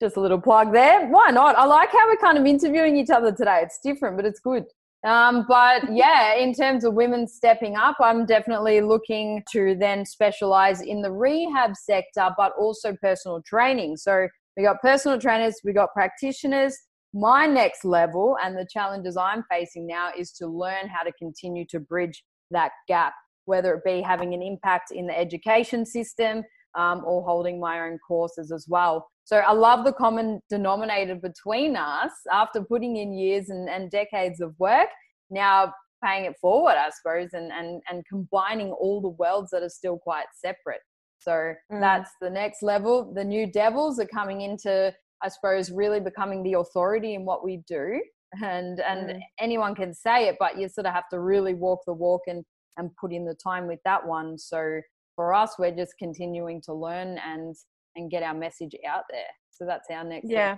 just 0.00 0.16
a 0.16 0.20
little 0.22 0.40
plug 0.40 0.72
there. 0.72 1.06
Why 1.06 1.28
not? 1.28 1.54
I 1.54 1.66
like 1.66 1.90
how 1.92 2.08
we're 2.08 2.16
kind 2.16 2.38
of 2.38 2.46
interviewing 2.46 2.96
each 2.96 3.10
other 3.10 3.30
today. 3.30 3.60
It's 3.62 3.78
different, 3.78 4.16
but 4.16 4.24
it's 4.24 4.40
good. 4.40 4.64
Um, 5.04 5.44
but 5.46 5.82
yeah, 5.92 6.34
in 6.34 6.52
terms 6.52 6.84
of 6.84 6.94
women 6.94 7.28
stepping 7.28 7.76
up, 7.76 7.96
I'm 8.00 8.26
definitely 8.26 8.80
looking 8.80 9.42
to 9.52 9.76
then 9.78 10.04
specialize 10.04 10.80
in 10.80 11.02
the 11.02 11.12
rehab 11.12 11.76
sector, 11.76 12.30
but 12.36 12.52
also 12.58 12.96
personal 13.00 13.42
training. 13.42 13.98
So 13.98 14.26
we 14.56 14.64
got 14.64 14.80
personal 14.80 15.20
trainers, 15.20 15.60
we 15.64 15.72
got 15.72 15.92
practitioners. 15.92 16.76
My 17.14 17.46
next 17.46 17.84
level 17.84 18.36
and 18.42 18.56
the 18.56 18.66
challenges 18.70 19.16
I'm 19.16 19.44
facing 19.50 19.86
now 19.86 20.10
is 20.16 20.32
to 20.32 20.46
learn 20.46 20.88
how 20.88 21.02
to 21.02 21.12
continue 21.12 21.64
to 21.70 21.78
bridge 21.78 22.24
that 22.50 22.72
gap, 22.88 23.14
whether 23.44 23.74
it 23.74 23.84
be 23.84 24.02
having 24.02 24.34
an 24.34 24.42
impact 24.42 24.90
in 24.90 25.06
the 25.06 25.16
education 25.16 25.86
system 25.86 26.42
um, 26.76 27.02
or 27.04 27.22
holding 27.24 27.58
my 27.58 27.80
own 27.80 27.98
courses 28.06 28.52
as 28.52 28.66
well. 28.68 29.06
So 29.24 29.38
I 29.38 29.52
love 29.52 29.84
the 29.84 29.92
common 29.92 30.40
denominator 30.48 31.16
between 31.16 31.76
us 31.76 32.12
after 32.32 32.62
putting 32.62 32.96
in 32.96 33.12
years 33.12 33.48
and, 33.50 33.68
and 33.68 33.90
decades 33.90 34.40
of 34.40 34.54
work, 34.58 34.88
now 35.30 35.72
paying 36.04 36.26
it 36.26 36.36
forward, 36.40 36.74
I 36.76 36.90
suppose, 36.90 37.30
and, 37.32 37.50
and, 37.50 37.82
and 37.90 38.04
combining 38.06 38.70
all 38.70 39.00
the 39.00 39.08
worlds 39.08 39.50
that 39.50 39.62
are 39.62 39.68
still 39.68 39.98
quite 39.98 40.26
separate. 40.34 40.80
So 41.18 41.32
mm. 41.72 41.80
that's 41.80 42.10
the 42.20 42.30
next 42.30 42.62
level. 42.62 43.12
The 43.14 43.24
new 43.24 43.50
devils 43.50 43.98
are 43.98 44.06
coming 44.06 44.42
into, 44.42 44.94
I 45.22 45.28
suppose, 45.28 45.70
really 45.70 45.98
becoming 45.98 46.42
the 46.42 46.54
authority 46.54 47.14
in 47.14 47.24
what 47.24 47.42
we 47.42 47.62
do. 47.66 48.00
And 48.42 48.80
and 48.80 49.10
mm. 49.10 49.20
anyone 49.40 49.74
can 49.74 49.94
say 49.94 50.28
it, 50.28 50.36
but 50.38 50.58
you 50.58 50.68
sort 50.68 50.86
of 50.86 50.92
have 50.92 51.08
to 51.10 51.20
really 51.20 51.54
walk 51.54 51.80
the 51.86 51.94
walk 51.94 52.22
and 52.26 52.44
and 52.76 52.90
put 53.00 53.12
in 53.12 53.24
the 53.24 53.34
time 53.34 53.66
with 53.66 53.80
that 53.84 54.06
one. 54.06 54.36
So 54.36 54.80
for 55.16 55.34
us, 55.34 55.54
we're 55.58 55.74
just 55.74 55.94
continuing 55.98 56.60
to 56.62 56.72
learn 56.72 57.18
and 57.18 57.56
and 57.96 58.10
get 58.10 58.22
our 58.22 58.34
message 58.34 58.76
out 58.88 59.04
there. 59.10 59.22
So 59.50 59.64
that's 59.66 59.88
our 59.90 60.04
next 60.04 60.30
yeah 60.30 60.56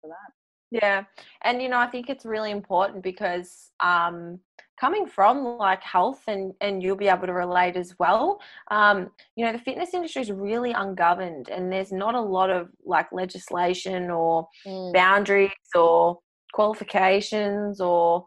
for 0.00 0.08
that. 0.08 0.32
Yeah, 0.70 1.04
and 1.42 1.62
you 1.62 1.68
know 1.68 1.78
I 1.78 1.86
think 1.86 2.08
it's 2.08 2.24
really 2.24 2.50
important 2.50 3.02
because 3.02 3.70
um, 3.80 4.40
coming 4.78 5.06
from 5.06 5.44
like 5.44 5.82
health 5.82 6.22
and 6.26 6.52
and 6.60 6.82
you'll 6.82 6.96
be 6.96 7.08
able 7.08 7.26
to 7.26 7.32
relate 7.32 7.76
as 7.76 7.94
well. 7.98 8.40
Um, 8.70 9.10
you 9.36 9.44
know 9.44 9.52
the 9.52 9.58
fitness 9.58 9.94
industry 9.94 10.22
is 10.22 10.32
really 10.32 10.72
ungoverned, 10.72 11.48
and 11.48 11.72
there's 11.72 11.92
not 11.92 12.14
a 12.14 12.20
lot 12.20 12.50
of 12.50 12.68
like 12.84 13.06
legislation 13.12 14.10
or 14.10 14.48
mm. 14.66 14.92
boundaries 14.92 15.50
or 15.74 16.18
qualifications 16.52 17.80
or 17.80 18.24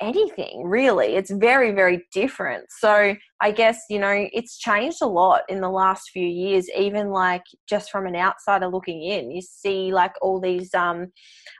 anything 0.00 0.62
really. 0.64 1.14
It's 1.14 1.30
very 1.30 1.72
very 1.72 2.06
different. 2.12 2.66
So 2.70 3.14
i 3.40 3.50
guess 3.50 3.82
you 3.90 3.98
know 3.98 4.26
it's 4.32 4.58
changed 4.58 4.98
a 5.02 5.06
lot 5.06 5.42
in 5.48 5.60
the 5.60 5.68
last 5.68 6.08
few 6.12 6.26
years 6.26 6.66
even 6.78 7.10
like 7.10 7.42
just 7.68 7.90
from 7.90 8.06
an 8.06 8.16
outsider 8.16 8.66
looking 8.66 9.02
in. 9.04 9.30
You 9.30 9.40
see 9.42 9.92
like 9.92 10.12
all 10.20 10.40
these 10.40 10.72
um 10.74 11.08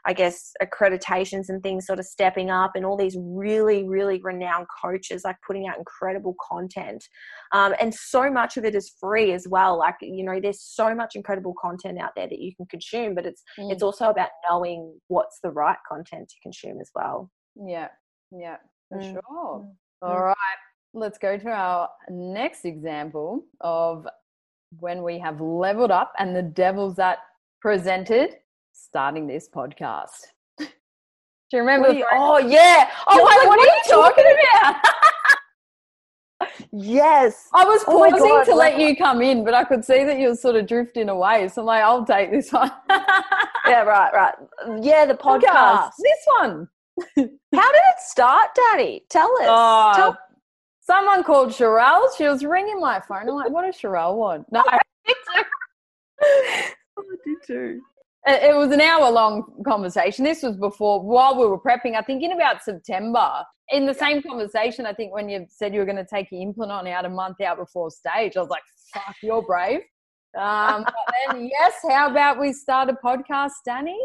i 0.05 0.13
guess 0.13 0.51
accreditations 0.61 1.45
and 1.49 1.61
things 1.63 1.85
sort 1.85 1.99
of 1.99 2.05
stepping 2.05 2.49
up 2.49 2.71
and 2.75 2.85
all 2.85 2.97
these 2.97 3.17
really 3.19 3.87
really 3.87 4.19
renowned 4.23 4.67
coaches 4.81 5.23
like 5.23 5.37
putting 5.45 5.67
out 5.67 5.77
incredible 5.77 6.35
content. 6.49 7.03
Um, 7.53 7.73
and 7.79 7.93
so 7.93 8.29
much 8.29 8.57
of 8.57 8.65
it 8.65 8.75
is 8.75 8.91
free 8.99 9.31
as 9.31 9.47
well. 9.47 9.77
Like 9.77 9.95
you 10.01 10.23
know 10.25 10.39
there's 10.41 10.61
so 10.61 10.93
much 10.93 11.15
incredible 11.15 11.53
content 11.61 11.99
out 11.99 12.11
there 12.15 12.27
that 12.27 12.39
you 12.39 12.53
can 12.55 12.65
consume 12.65 13.15
but 13.15 13.25
it's 13.25 13.43
mm. 13.57 13.71
it's 13.71 13.83
also 13.83 14.09
about 14.09 14.29
knowing 14.49 14.99
what's 15.07 15.39
the 15.41 15.51
right 15.51 15.77
content 15.87 16.29
to 16.29 16.35
consume 16.43 16.79
as 16.81 16.89
well. 16.95 17.31
Yeah 17.55 17.89
yeah, 18.31 18.57
for 18.89 18.99
mm. 18.99 19.13
sure. 19.13 19.21
Mm. 19.23 19.75
All 20.01 20.21
right, 20.21 20.35
let's 20.93 21.17
go 21.17 21.37
to 21.37 21.49
our 21.49 21.89
next 22.09 22.65
example 22.65 23.45
of 23.61 24.07
when 24.79 25.03
we 25.03 25.19
have 25.19 25.41
leveled 25.41 25.91
up 25.91 26.13
and 26.19 26.35
the 26.35 26.41
devils 26.41 26.95
that 26.95 27.19
presented 27.61 28.35
starting 28.73 29.27
this 29.27 29.49
podcast. 29.49 30.27
Do 30.59 30.67
you 31.53 31.59
remember? 31.59 31.91
You, 31.91 32.05
oh 32.13 32.37
yeah. 32.37 32.89
Oh, 33.07 33.15
like, 33.15 33.23
what, 33.23 33.47
what, 33.47 33.59
are 33.59 33.65
you 33.65 33.81
talking 33.89 34.25
about? 34.25 34.75
yes. 36.71 37.47
I 37.53 37.65
was 37.65 37.83
oh 37.87 38.09
pausing 38.09 38.31
oh 38.31 38.43
to 38.43 38.55
let 38.55 38.79
you 38.79 38.95
come 38.95 39.21
in, 39.21 39.43
but 39.43 39.53
I 39.53 39.63
could 39.63 39.83
see 39.85 40.03
that 40.03 40.19
you 40.19 40.29
were 40.29 40.35
sort 40.35 40.55
of 40.55 40.67
drifting 40.67 41.09
away. 41.09 41.47
So 41.47 41.61
I'm 41.61 41.67
like, 41.67 41.83
I'll 41.83 42.05
take 42.05 42.31
this 42.31 42.51
one. 42.51 42.71
yeah, 42.89 43.83
right, 43.83 44.13
right. 44.13 44.33
Yeah, 44.81 45.05
the 45.05 45.13
podcast. 45.15 45.43
podcast. 45.43 45.91
This 45.99 46.25
one. 46.39 46.67
How 46.97 47.03
did 47.17 47.31
it 47.53 47.99
start, 47.99 48.49
Daddy? 48.55 49.03
Tell 49.09 49.29
us. 49.41 49.47
Oh, 49.47 49.93
Tell- 49.95 50.17
someone 50.81 51.23
called 51.23 51.49
Sharelle. 51.49 52.07
She 52.17 52.25
was 52.25 52.45
ringing 52.45 52.79
my 52.79 52.99
phone. 53.01 53.27
I'm 53.27 53.35
like, 53.35 53.49
what 53.49 53.65
does 53.65 53.75
Sharelle 53.75 54.15
want? 54.15 54.45
No, 54.51 54.63
I 54.67 54.79
did 55.05 55.15
too. 55.33 55.43
I 56.21 56.71
did 57.25 57.37
too. 57.45 57.81
It 58.27 58.55
was 58.55 58.71
an 58.71 58.81
hour 58.81 59.11
long 59.11 59.61
conversation. 59.67 60.25
This 60.25 60.41
was 60.41 60.57
before, 60.57 60.99
while 61.03 61.39
we 61.39 61.45
were 61.45 61.59
prepping, 61.59 61.95
I 61.95 62.01
think 62.01 62.23
in 62.23 62.31
about 62.31 62.63
September. 62.63 63.43
In 63.69 63.85
the 63.85 63.93
same 63.93 64.21
conversation, 64.23 64.85
I 64.87 64.93
think 64.93 65.13
when 65.13 65.29
you 65.29 65.45
said 65.49 65.73
you 65.73 65.79
were 65.79 65.85
going 65.85 65.97
to 65.97 66.05
take 66.05 66.31
your 66.31 66.41
implant 66.41 66.87
out 66.87 67.05
a 67.05 67.09
month 67.09 67.41
out 67.41 67.57
before 67.57 67.91
stage, 67.91 68.35
I 68.35 68.39
was 68.39 68.49
like, 68.49 68.63
fuck, 68.93 69.15
you're 69.21 69.43
brave. 69.43 69.81
Um, 70.37 70.83
but 70.85 70.93
then, 71.27 71.49
yes, 71.51 71.73
how 71.87 72.09
about 72.09 72.39
we 72.39 72.51
start 72.51 72.89
a 72.89 72.93
podcast, 72.93 73.51
Dani? 73.67 73.97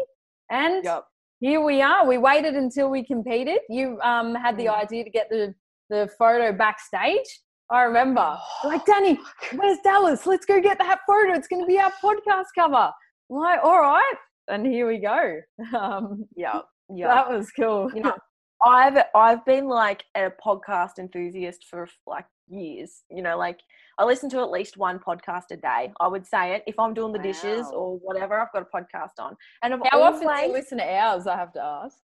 And 0.51 0.83
yep 0.83 1.05
here 1.41 1.59
we 1.59 1.81
are. 1.81 2.07
We 2.07 2.19
waited 2.19 2.53
until 2.53 2.89
we 2.89 3.03
competed. 3.03 3.59
You 3.67 3.99
um, 4.01 4.35
had 4.35 4.57
the 4.57 4.67
mm. 4.67 4.79
idea 4.79 5.03
to 5.03 5.09
get 5.09 5.27
the, 5.29 5.53
the 5.89 6.07
photo 6.17 6.53
backstage. 6.53 7.25
I 7.71 7.81
remember, 7.81 8.37
like, 8.63 8.85
Dani, 8.85 9.17
where's 9.55 9.79
Dallas? 9.83 10.27
Let's 10.27 10.45
go 10.45 10.61
get 10.61 10.77
that 10.77 10.99
photo. 11.07 11.33
It's 11.33 11.47
going 11.47 11.63
to 11.63 11.67
be 11.67 11.79
our 11.79 11.91
podcast 12.03 12.45
cover. 12.57 12.91
I'm 13.31 13.37
like, 13.37 13.59
all 13.63 13.81
right. 13.81 14.13
And 14.47 14.65
here 14.65 14.87
we 14.87 14.99
go. 14.99 15.41
Um, 15.77 16.25
yeah. 16.35 16.59
Yeah. 16.93 17.07
That 17.07 17.29
was 17.29 17.49
cool. 17.51 17.89
You 17.95 18.03
know, 18.03 18.15
I've 18.63 19.01
I've 19.15 19.43
been 19.45 19.67
like 19.67 20.03
a 20.15 20.29
podcast 20.45 20.99
enthusiast 20.99 21.65
for 21.69 21.87
like 22.05 22.25
years. 22.49 23.03
You 23.09 23.21
know, 23.21 23.37
like 23.37 23.59
I 24.01 24.03
listen 24.03 24.31
to 24.31 24.39
at 24.39 24.49
least 24.49 24.77
one 24.77 24.97
podcast 24.97 25.51
a 25.51 25.57
day. 25.57 25.93
I 25.99 26.07
would 26.07 26.25
say 26.25 26.55
it 26.55 26.63
if 26.65 26.79
I'm 26.79 26.95
doing 26.95 27.13
the 27.13 27.19
wow. 27.19 27.23
dishes 27.23 27.67
or 27.71 27.99
whatever. 27.99 28.39
I've 28.39 28.51
got 28.51 28.63
a 28.63 28.65
podcast 28.75 29.19
on. 29.19 29.37
And 29.61 29.75
I've 29.75 29.79
how 29.91 30.01
often 30.01 30.27
do 30.27 30.41
you 30.41 30.51
listen 30.51 30.79
to 30.79 30.83
ours? 30.83 31.27
I 31.27 31.35
have 31.35 31.53
to 31.53 31.61
ask. 31.61 31.97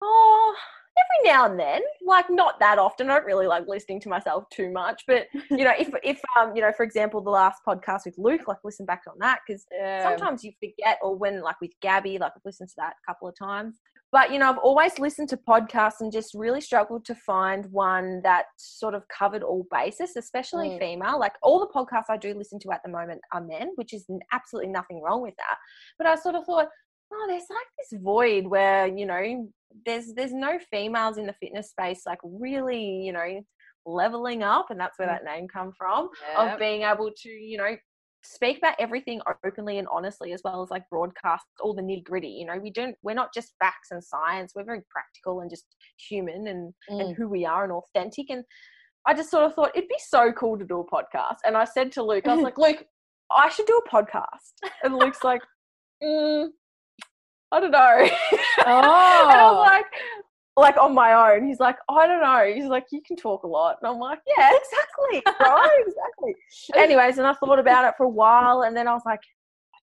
Oh, 0.00 0.54
every 0.96 1.32
now 1.32 1.46
and 1.46 1.58
then, 1.58 1.82
like 2.06 2.30
not 2.30 2.60
that 2.60 2.78
often. 2.78 3.10
I 3.10 3.14
don't 3.14 3.26
really 3.26 3.48
like 3.48 3.66
listening 3.66 3.98
to 4.02 4.08
myself 4.08 4.44
too 4.50 4.70
much, 4.70 5.02
but 5.08 5.26
you 5.50 5.64
know, 5.64 5.72
if 5.76 5.90
if 6.04 6.20
um, 6.38 6.54
you 6.54 6.62
know, 6.62 6.70
for 6.76 6.84
example, 6.84 7.20
the 7.20 7.30
last 7.30 7.60
podcast 7.66 8.04
with 8.04 8.18
Luke, 8.18 8.46
like 8.46 8.58
listen 8.62 8.86
back 8.86 9.02
on 9.08 9.18
that 9.18 9.40
because 9.44 9.66
yeah. 9.72 10.08
sometimes 10.08 10.44
you 10.44 10.52
forget, 10.60 10.98
or 11.02 11.16
when 11.16 11.42
like 11.42 11.60
with 11.60 11.72
Gabby, 11.82 12.18
like 12.18 12.34
I've 12.36 12.42
listened 12.44 12.68
to 12.68 12.76
that 12.76 12.94
a 13.02 13.10
couple 13.10 13.26
of 13.26 13.36
times. 13.36 13.80
But 14.12 14.32
you 14.32 14.38
know, 14.38 14.48
I've 14.50 14.58
always 14.58 14.98
listened 14.98 15.28
to 15.30 15.36
podcasts 15.36 16.00
and 16.00 16.12
just 16.12 16.32
really 16.34 16.60
struggled 16.60 17.04
to 17.06 17.14
find 17.14 17.66
one 17.72 18.20
that 18.22 18.46
sort 18.56 18.94
of 18.94 19.06
covered 19.08 19.42
all 19.42 19.66
bases, 19.70 20.16
especially 20.16 20.70
mm. 20.70 20.78
female. 20.78 21.18
Like 21.18 21.32
all 21.42 21.58
the 21.60 21.66
podcasts 21.66 22.08
I 22.08 22.16
do 22.16 22.34
listen 22.34 22.58
to 22.60 22.72
at 22.72 22.82
the 22.84 22.90
moment 22.90 23.20
are 23.32 23.40
men, 23.40 23.72
which 23.74 23.92
is 23.92 24.06
absolutely 24.32 24.70
nothing 24.70 25.02
wrong 25.02 25.22
with 25.22 25.34
that. 25.36 25.56
But 25.98 26.06
I 26.06 26.14
sort 26.14 26.36
of 26.36 26.44
thought, 26.44 26.68
oh, 27.12 27.26
there's 27.28 27.44
like 27.50 27.66
this 27.78 28.00
void 28.00 28.46
where 28.46 28.86
you 28.86 29.06
know 29.06 29.48
there's 29.84 30.12
there's 30.14 30.32
no 30.32 30.58
females 30.70 31.18
in 31.18 31.26
the 31.26 31.34
fitness 31.34 31.70
space 31.70 32.02
like 32.06 32.18
really 32.22 33.02
you 33.04 33.12
know 33.12 33.40
leveling 33.84 34.42
up 34.42 34.70
and 34.70 34.80
that's 34.80 34.98
where 34.98 35.08
mm. 35.08 35.12
that 35.12 35.24
name 35.24 35.46
come 35.46 35.72
from 35.76 36.08
yep. 36.36 36.54
of 36.54 36.58
being 36.58 36.82
able 36.82 37.10
to 37.16 37.28
you 37.28 37.56
know 37.56 37.76
speak 38.26 38.58
about 38.58 38.74
everything 38.78 39.20
openly 39.44 39.78
and 39.78 39.88
honestly 39.90 40.32
as 40.32 40.40
well 40.44 40.62
as 40.62 40.70
like 40.70 40.88
broadcast 40.90 41.44
all 41.60 41.74
the 41.74 41.82
nitty 41.82 42.04
gritty 42.04 42.28
you 42.28 42.46
know 42.46 42.58
we 42.62 42.70
don't 42.70 42.96
we're 43.02 43.14
not 43.14 43.32
just 43.32 43.54
facts 43.58 43.88
and 43.90 44.02
science 44.02 44.52
we're 44.54 44.64
very 44.64 44.82
practical 44.90 45.40
and 45.40 45.50
just 45.50 45.64
human 46.08 46.46
and 46.48 46.72
mm. 46.90 47.00
and 47.00 47.16
who 47.16 47.28
we 47.28 47.44
are 47.44 47.64
and 47.64 47.72
authentic 47.72 48.26
and 48.30 48.44
i 49.06 49.14
just 49.14 49.30
sort 49.30 49.44
of 49.44 49.54
thought 49.54 49.70
it'd 49.74 49.88
be 49.88 49.94
so 49.98 50.32
cool 50.32 50.58
to 50.58 50.64
do 50.64 50.80
a 50.80 50.90
podcast 50.90 51.36
and 51.44 51.56
i 51.56 51.64
said 51.64 51.90
to 51.92 52.02
luke 52.02 52.26
i 52.26 52.34
was 52.34 52.42
like 52.42 52.58
luke 52.58 52.84
i 53.30 53.48
should 53.48 53.66
do 53.66 53.80
a 53.84 53.90
podcast 53.90 54.52
and 54.82 54.96
luke's 54.96 55.24
like 55.24 55.42
mm, 56.02 56.48
I 57.52 57.60
don't 57.60 57.70
know. 57.70 57.78
Oh. 57.78 58.06
and 58.66 59.40
I 59.40 59.52
was 59.52 59.66
like, 59.66 59.84
like 60.56 60.76
on 60.78 60.94
my 60.94 61.34
own. 61.34 61.46
He's 61.46 61.60
like, 61.60 61.76
I 61.88 62.06
don't 62.06 62.22
know. 62.22 62.52
He's 62.52 62.68
like, 62.68 62.86
you 62.90 63.02
can 63.06 63.16
talk 63.16 63.42
a 63.42 63.46
lot. 63.46 63.76
And 63.80 63.90
I'm 63.90 63.98
like, 63.98 64.20
yeah, 64.36 64.50
exactly. 65.12 65.34
right, 65.40 65.84
exactly. 65.86 66.34
Anyways, 66.76 67.18
and 67.18 67.26
I 67.26 67.34
thought 67.34 67.58
about 67.58 67.86
it 67.86 67.94
for 67.96 68.04
a 68.04 68.08
while 68.08 68.62
and 68.62 68.76
then 68.76 68.88
I 68.88 68.92
was 68.92 69.02
like, 69.04 69.20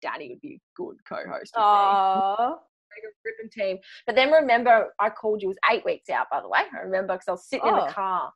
Dani 0.03 0.29
would 0.29 0.41
be 0.41 0.55
a 0.55 0.61
good 0.75 0.97
co-host. 1.07 1.53
Oh. 1.55 2.57
Ripping 3.25 3.49
team. 3.51 3.77
But 4.05 4.15
then 4.15 4.31
remember, 4.31 4.93
I 4.99 5.09
called 5.09 5.41
you. 5.41 5.49
It 5.49 5.55
was 5.55 5.57
eight 5.75 5.85
weeks 5.85 6.09
out, 6.09 6.27
by 6.31 6.41
the 6.41 6.47
way. 6.47 6.59
I 6.73 6.83
remember 6.83 7.13
because 7.13 7.27
I 7.27 7.31
was 7.31 7.47
sitting 7.47 7.65
oh. 7.65 7.69
in 7.69 7.75
the 7.75 7.89
oh. 7.89 7.93
car. 7.93 8.31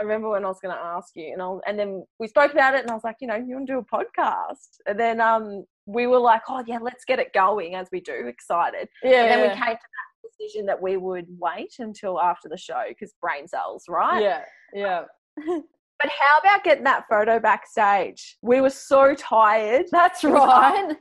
I 0.00 0.02
remember 0.02 0.30
when 0.30 0.44
I 0.44 0.48
was 0.48 0.58
going 0.60 0.74
to 0.74 0.80
ask 0.80 1.10
you, 1.14 1.32
and 1.32 1.40
I 1.40 1.56
and 1.68 1.78
then 1.78 2.04
we 2.18 2.26
spoke 2.26 2.52
about 2.52 2.74
it, 2.74 2.80
and 2.80 2.90
I 2.90 2.94
was 2.94 3.04
like, 3.04 3.16
you 3.20 3.28
know, 3.28 3.36
you 3.36 3.54
want 3.54 3.66
to 3.68 3.74
do 3.74 3.78
a 3.78 3.84
podcast? 3.84 4.78
And 4.86 4.98
then 4.98 5.20
um, 5.20 5.64
we 5.86 6.06
were 6.06 6.18
like, 6.18 6.42
oh 6.48 6.62
yeah, 6.66 6.78
let's 6.80 7.04
get 7.04 7.18
it 7.18 7.32
going 7.32 7.74
as 7.74 7.88
we 7.92 8.00
do, 8.00 8.26
excited. 8.26 8.88
Yeah. 9.02 9.24
And 9.24 9.30
then 9.30 9.40
we 9.42 9.48
came 9.48 9.76
to 9.76 9.80
that 9.80 10.11
decision 10.42 10.66
that 10.66 10.80
we 10.80 10.96
would 10.96 11.26
wait 11.38 11.74
until 11.78 12.20
after 12.20 12.48
the 12.48 12.56
show 12.56 12.84
because 12.88 13.14
brain 13.20 13.46
cells, 13.46 13.84
right? 13.88 14.22
Yeah. 14.22 14.42
Yeah. 14.74 15.02
but 15.36 16.08
how 16.08 16.38
about 16.40 16.64
getting 16.64 16.84
that 16.84 17.04
photo 17.08 17.38
backstage? 17.38 18.36
We 18.42 18.60
were 18.60 18.70
so 18.70 19.14
tired. 19.14 19.86
That's 19.90 20.24
right. 20.24 20.96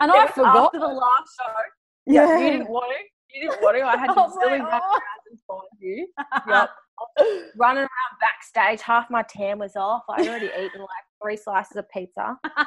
and 0.00 0.12
I 0.12 0.26
forgot 0.28 0.66
after 0.66 0.78
the 0.78 0.86
last 0.86 1.30
show. 1.38 1.52
Yeah. 2.06 2.38
You 2.38 2.50
didn't 2.50 2.68
want 2.68 2.92
to. 2.92 3.36
You 3.36 3.48
didn't 3.48 3.62
want 3.62 3.76
to. 3.76 3.84
I 3.84 3.96
had 3.96 4.06
to 4.14 4.30
silly 4.40 4.58
like, 4.58 4.82
oh. 4.84 5.00
and 5.30 5.38
find 5.46 5.62
you. 5.78 6.08
Yep. 6.48 6.70
running 7.56 7.82
around 7.82 8.18
backstage, 8.20 8.80
half 8.82 9.08
my 9.10 9.22
tan 9.22 9.58
was 9.58 9.76
off. 9.76 10.02
I'd 10.08 10.26
already 10.26 10.46
eaten 10.46 10.80
like 10.80 11.04
three 11.22 11.36
slices 11.36 11.76
of 11.76 11.88
pizza. 11.90 12.36
and 12.42 12.66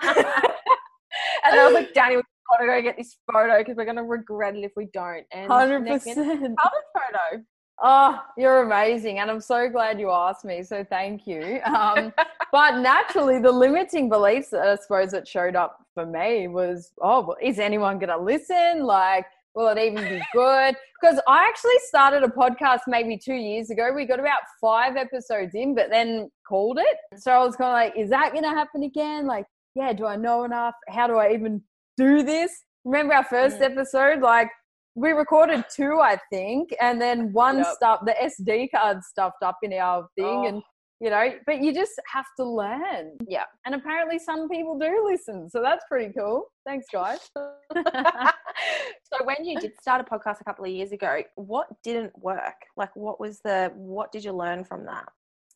I 1.43 1.65
was 1.65 1.73
like, 1.73 1.93
Dani, 1.93 2.15
we've 2.15 2.23
got 2.49 2.57
to 2.57 2.65
go 2.65 2.81
get 2.81 2.97
this 2.97 3.17
photo 3.31 3.59
because 3.59 3.75
we're 3.75 3.85
going 3.85 3.97
to 3.97 4.03
regret 4.03 4.55
it 4.55 4.63
if 4.63 4.71
we 4.75 4.85
don't. 4.93 5.25
And 5.31 5.49
100%. 5.49 5.85
Covered 5.85 6.55
photo. 6.57 7.43
Oh, 7.81 8.21
you're 8.37 8.61
amazing. 8.61 9.19
And 9.19 9.31
I'm 9.31 9.41
so 9.41 9.67
glad 9.69 9.99
you 9.99 10.11
asked 10.11 10.45
me. 10.45 10.63
So 10.63 10.83
thank 10.83 11.25
you. 11.25 11.59
Um, 11.65 12.13
but 12.51 12.79
naturally, 12.79 13.39
the 13.39 13.51
limiting 13.51 14.09
beliefs 14.09 14.49
that 14.49 14.61
I 14.61 14.75
suppose 14.75 15.11
that 15.11 15.27
showed 15.27 15.55
up 15.55 15.79
for 15.93 16.05
me 16.05 16.47
was, 16.47 16.91
oh, 17.01 17.21
well, 17.21 17.37
is 17.41 17.59
anyone 17.59 17.99
going 17.99 18.09
to 18.09 18.17
listen? 18.17 18.83
Like, 18.83 19.25
will 19.55 19.67
it 19.69 19.77
even 19.77 20.03
be 20.03 20.21
good? 20.33 20.75
Because 21.01 21.19
I 21.27 21.45
actually 21.47 21.77
started 21.87 22.23
a 22.23 22.27
podcast 22.27 22.81
maybe 22.87 23.17
two 23.17 23.33
years 23.33 23.69
ago. 23.69 23.91
We 23.93 24.05
got 24.05 24.19
about 24.19 24.41
five 24.61 24.95
episodes 24.95 25.55
in, 25.55 25.75
but 25.75 25.89
then 25.89 26.29
called 26.47 26.79
it. 26.79 27.19
So 27.19 27.31
I 27.31 27.43
was 27.43 27.55
kind 27.55 27.69
of 27.69 27.73
like, 27.73 28.01
is 28.01 28.09
that 28.11 28.31
going 28.31 28.43
to 28.43 28.49
happen 28.49 28.83
again? 28.83 29.25
Like, 29.25 29.45
yeah, 29.75 29.93
do 29.93 30.05
I 30.05 30.15
know 30.15 30.43
enough? 30.43 30.75
How 30.87 31.07
do 31.07 31.17
I 31.17 31.33
even 31.33 31.61
do 31.97 32.23
this? 32.23 32.51
Remember 32.85 33.13
our 33.13 33.23
first 33.23 33.59
mm. 33.59 33.71
episode? 33.71 34.21
Like, 34.21 34.49
we 34.95 35.11
recorded 35.11 35.65
two, 35.75 35.99
I 35.99 36.17
think, 36.31 36.69
and 36.79 37.01
then 37.01 37.33
one 37.33 37.57
yep. 37.57 37.67
stuff, 37.73 38.01
the 38.05 38.15
SD 38.21 38.69
card 38.73 39.03
stuffed 39.03 39.41
up 39.43 39.57
in 39.63 39.73
our 39.73 40.07
thing, 40.15 40.25
oh. 40.25 40.47
and 40.47 40.61
you 40.99 41.09
know, 41.09 41.31
but 41.45 41.61
you 41.61 41.73
just 41.73 41.91
have 42.07 42.27
to 42.37 42.45
learn. 42.45 43.17
Yeah. 43.27 43.43
And 43.65 43.75
apparently, 43.75 44.19
some 44.19 44.47
people 44.47 44.77
do 44.77 45.05
listen, 45.05 45.49
so 45.49 45.61
that's 45.61 45.83
pretty 45.89 46.13
cool. 46.13 46.45
Thanks, 46.65 46.85
guys. 46.93 47.19
so, 47.35 49.25
when 49.25 49.43
you 49.43 49.59
did 49.59 49.73
start 49.81 49.99
a 49.99 50.03
podcast 50.03 50.39
a 50.39 50.43
couple 50.45 50.63
of 50.63 50.71
years 50.71 50.91
ago, 50.91 51.23
what 51.35 51.67
didn't 51.83 52.17
work? 52.17 52.55
Like, 52.77 52.95
what 52.95 53.19
was 53.19 53.39
the 53.43 53.71
what 53.75 54.11
did 54.11 54.23
you 54.23 54.31
learn 54.31 54.63
from 54.63 54.85
that? 54.85 55.09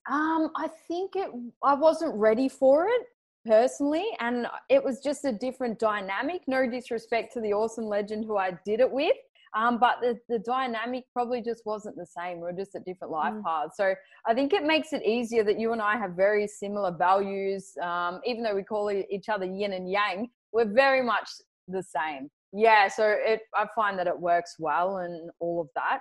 Um, 0.10 0.50
I 0.58 0.68
think 0.88 1.16
it. 1.16 1.30
I 1.64 1.76
wasn't 1.76 2.16
ready 2.16 2.50
for 2.50 2.88
it 2.88 3.04
personally 3.48 4.06
and 4.20 4.48
it 4.70 4.84
was 4.84 5.00
just 5.00 5.26
a 5.26 5.32
different 5.32 5.80
dynamic. 5.80 6.42
No 6.48 6.70
disrespect 6.70 7.34
to 7.34 7.42
the 7.42 7.54
awesome 7.54 7.86
legend 7.86 8.26
who 8.26 8.38
i 8.38 8.52
did 8.66 8.80
it 8.80 8.92
with 8.92 9.16
um, 9.54 9.80
but 9.80 9.98
the, 10.02 10.20
the 10.30 10.40
dynamic 10.40 11.06
probably 11.14 11.42
just 11.42 11.66
wasn't 11.66 11.96
the 11.96 12.06
same. 12.06 12.40
We're 12.40 12.52
just 12.52 12.76
at 12.76 12.86
different 12.86 13.12
life 13.12 13.34
mm. 13.34 13.44
paths. 13.44 13.78
So 13.78 13.96
i 14.26 14.34
think 14.34 14.54
it 14.54 14.64
makes 14.64 14.94
it 14.94 15.04
easier 15.04 15.44
that 15.44 15.60
you 15.60 15.72
and 15.74 15.82
i 15.82 15.98
have 15.98 16.12
very 16.12 16.48
similar 16.48 16.92
values 16.92 17.72
um, 17.82 18.20
even 18.26 18.44
though 18.44 18.56
we 18.56 18.64
call 18.64 18.92
each 18.92 19.30
other 19.30 19.46
yin 19.46 19.74
and 19.74 19.90
yang 19.90 20.30
we're 20.52 20.72
very 20.72 21.04
much 21.04 21.30
the 21.68 21.84
same. 21.84 22.30
Yeah 22.54 22.88
so 22.88 23.16
it 23.18 23.42
i 23.56 23.66
find 23.76 23.98
that 24.00 24.08
it 24.08 24.20
works 24.20 24.56
well 24.60 24.98
and 24.98 25.30
all 25.40 25.62
of 25.62 25.70
that. 25.76 26.00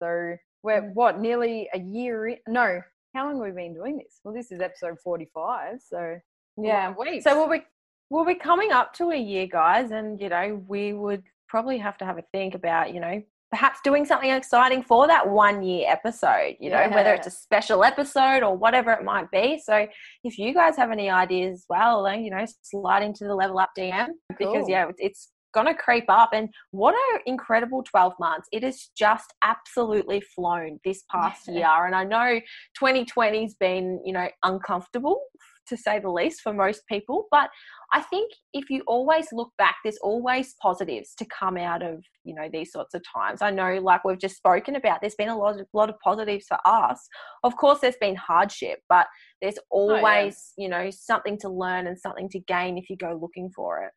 So 0.00 0.36
we're 0.62 0.82
mm. 0.82 0.94
what 0.94 1.20
nearly 1.20 1.68
a 1.74 1.78
year 1.78 2.28
in, 2.28 2.38
no 2.48 2.80
how 3.14 3.26
long 3.26 3.36
have 3.36 3.54
we 3.54 3.62
been 3.62 3.74
doing 3.74 3.96
this? 3.98 4.20
Well 4.24 4.34
this 4.34 4.50
is 4.50 4.60
episode 4.60 4.98
45 5.02 5.78
so 5.80 6.18
yeah. 6.56 6.94
So 7.20 7.36
we'll 7.36 7.58
be 7.58 7.64
we'll 8.10 8.24
be 8.24 8.34
coming 8.34 8.72
up 8.72 8.92
to 8.94 9.10
a 9.10 9.16
year, 9.16 9.46
guys, 9.46 9.90
and 9.90 10.20
you 10.20 10.28
know 10.28 10.62
we 10.66 10.92
would 10.92 11.22
probably 11.48 11.78
have 11.78 11.96
to 11.98 12.04
have 12.04 12.18
a 12.18 12.24
think 12.32 12.54
about 12.54 12.92
you 12.92 13.00
know 13.00 13.22
perhaps 13.50 13.78
doing 13.84 14.04
something 14.04 14.30
exciting 14.30 14.82
for 14.82 15.06
that 15.06 15.28
one 15.28 15.62
year 15.62 15.86
episode 15.88 16.56
you 16.58 16.68
know 16.68 16.80
yeah. 16.80 16.94
whether 16.94 17.14
it's 17.14 17.28
a 17.28 17.30
special 17.30 17.84
episode 17.84 18.42
or 18.42 18.56
whatever 18.56 18.90
it 18.92 19.04
might 19.04 19.30
be 19.30 19.60
so 19.64 19.86
if 20.24 20.36
you 20.36 20.52
guys 20.52 20.76
have 20.76 20.90
any 20.90 21.08
ideas 21.08 21.60
as 21.60 21.64
well 21.68 22.02
then 22.02 22.24
you 22.24 22.30
know 22.30 22.44
slide 22.62 23.04
into 23.04 23.24
the 23.24 23.34
level 23.34 23.58
up 23.58 23.70
dm 23.78 24.06
cool. 24.06 24.52
because 24.52 24.68
yeah 24.68 24.90
it's 24.98 25.30
gonna 25.54 25.74
creep 25.74 26.04
up 26.08 26.30
and 26.32 26.48
what 26.72 26.94
an 27.14 27.20
incredible 27.26 27.82
12 27.84 28.12
months 28.18 28.48
it 28.52 28.62
has 28.62 28.90
just 28.98 29.32
absolutely 29.42 30.20
flown 30.34 30.78
this 30.84 31.04
past 31.10 31.48
year 31.48 31.86
and 31.86 31.94
i 31.94 32.04
know 32.04 32.40
2020's 32.78 33.54
been 33.54 33.98
you 34.04 34.12
know 34.12 34.28
uncomfortable 34.42 35.20
to 35.68 35.76
say 35.76 35.98
the 35.98 36.10
least 36.10 36.40
for 36.40 36.52
most 36.52 36.82
people 36.88 37.26
but 37.30 37.50
i 37.92 38.00
think 38.00 38.32
if 38.52 38.70
you 38.70 38.82
always 38.86 39.26
look 39.32 39.50
back 39.58 39.76
there's 39.82 39.98
always 40.02 40.54
positives 40.60 41.14
to 41.14 41.24
come 41.26 41.56
out 41.56 41.82
of 41.82 42.02
you 42.24 42.34
know 42.34 42.48
these 42.52 42.72
sorts 42.72 42.94
of 42.94 43.02
times 43.12 43.42
i 43.42 43.50
know 43.50 43.78
like 43.80 44.04
we've 44.04 44.18
just 44.18 44.36
spoken 44.36 44.76
about 44.76 45.00
there's 45.00 45.14
been 45.14 45.28
a 45.28 45.36
lot 45.36 45.58
of 45.58 45.66
lot 45.72 45.88
of 45.88 45.96
positives 46.02 46.46
for 46.48 46.58
us 46.66 47.08
of 47.44 47.56
course 47.56 47.80
there's 47.80 47.96
been 48.00 48.16
hardship 48.16 48.80
but 48.88 49.06
there's 49.40 49.58
always 49.70 50.02
oh, 50.02 50.54
yeah. 50.56 50.64
you 50.64 50.68
know 50.68 50.90
something 50.90 51.38
to 51.38 51.48
learn 51.48 51.86
and 51.86 51.98
something 51.98 52.28
to 52.28 52.38
gain 52.40 52.78
if 52.78 52.90
you 52.90 52.96
go 52.96 53.18
looking 53.20 53.50
for 53.54 53.82
it 53.82 53.92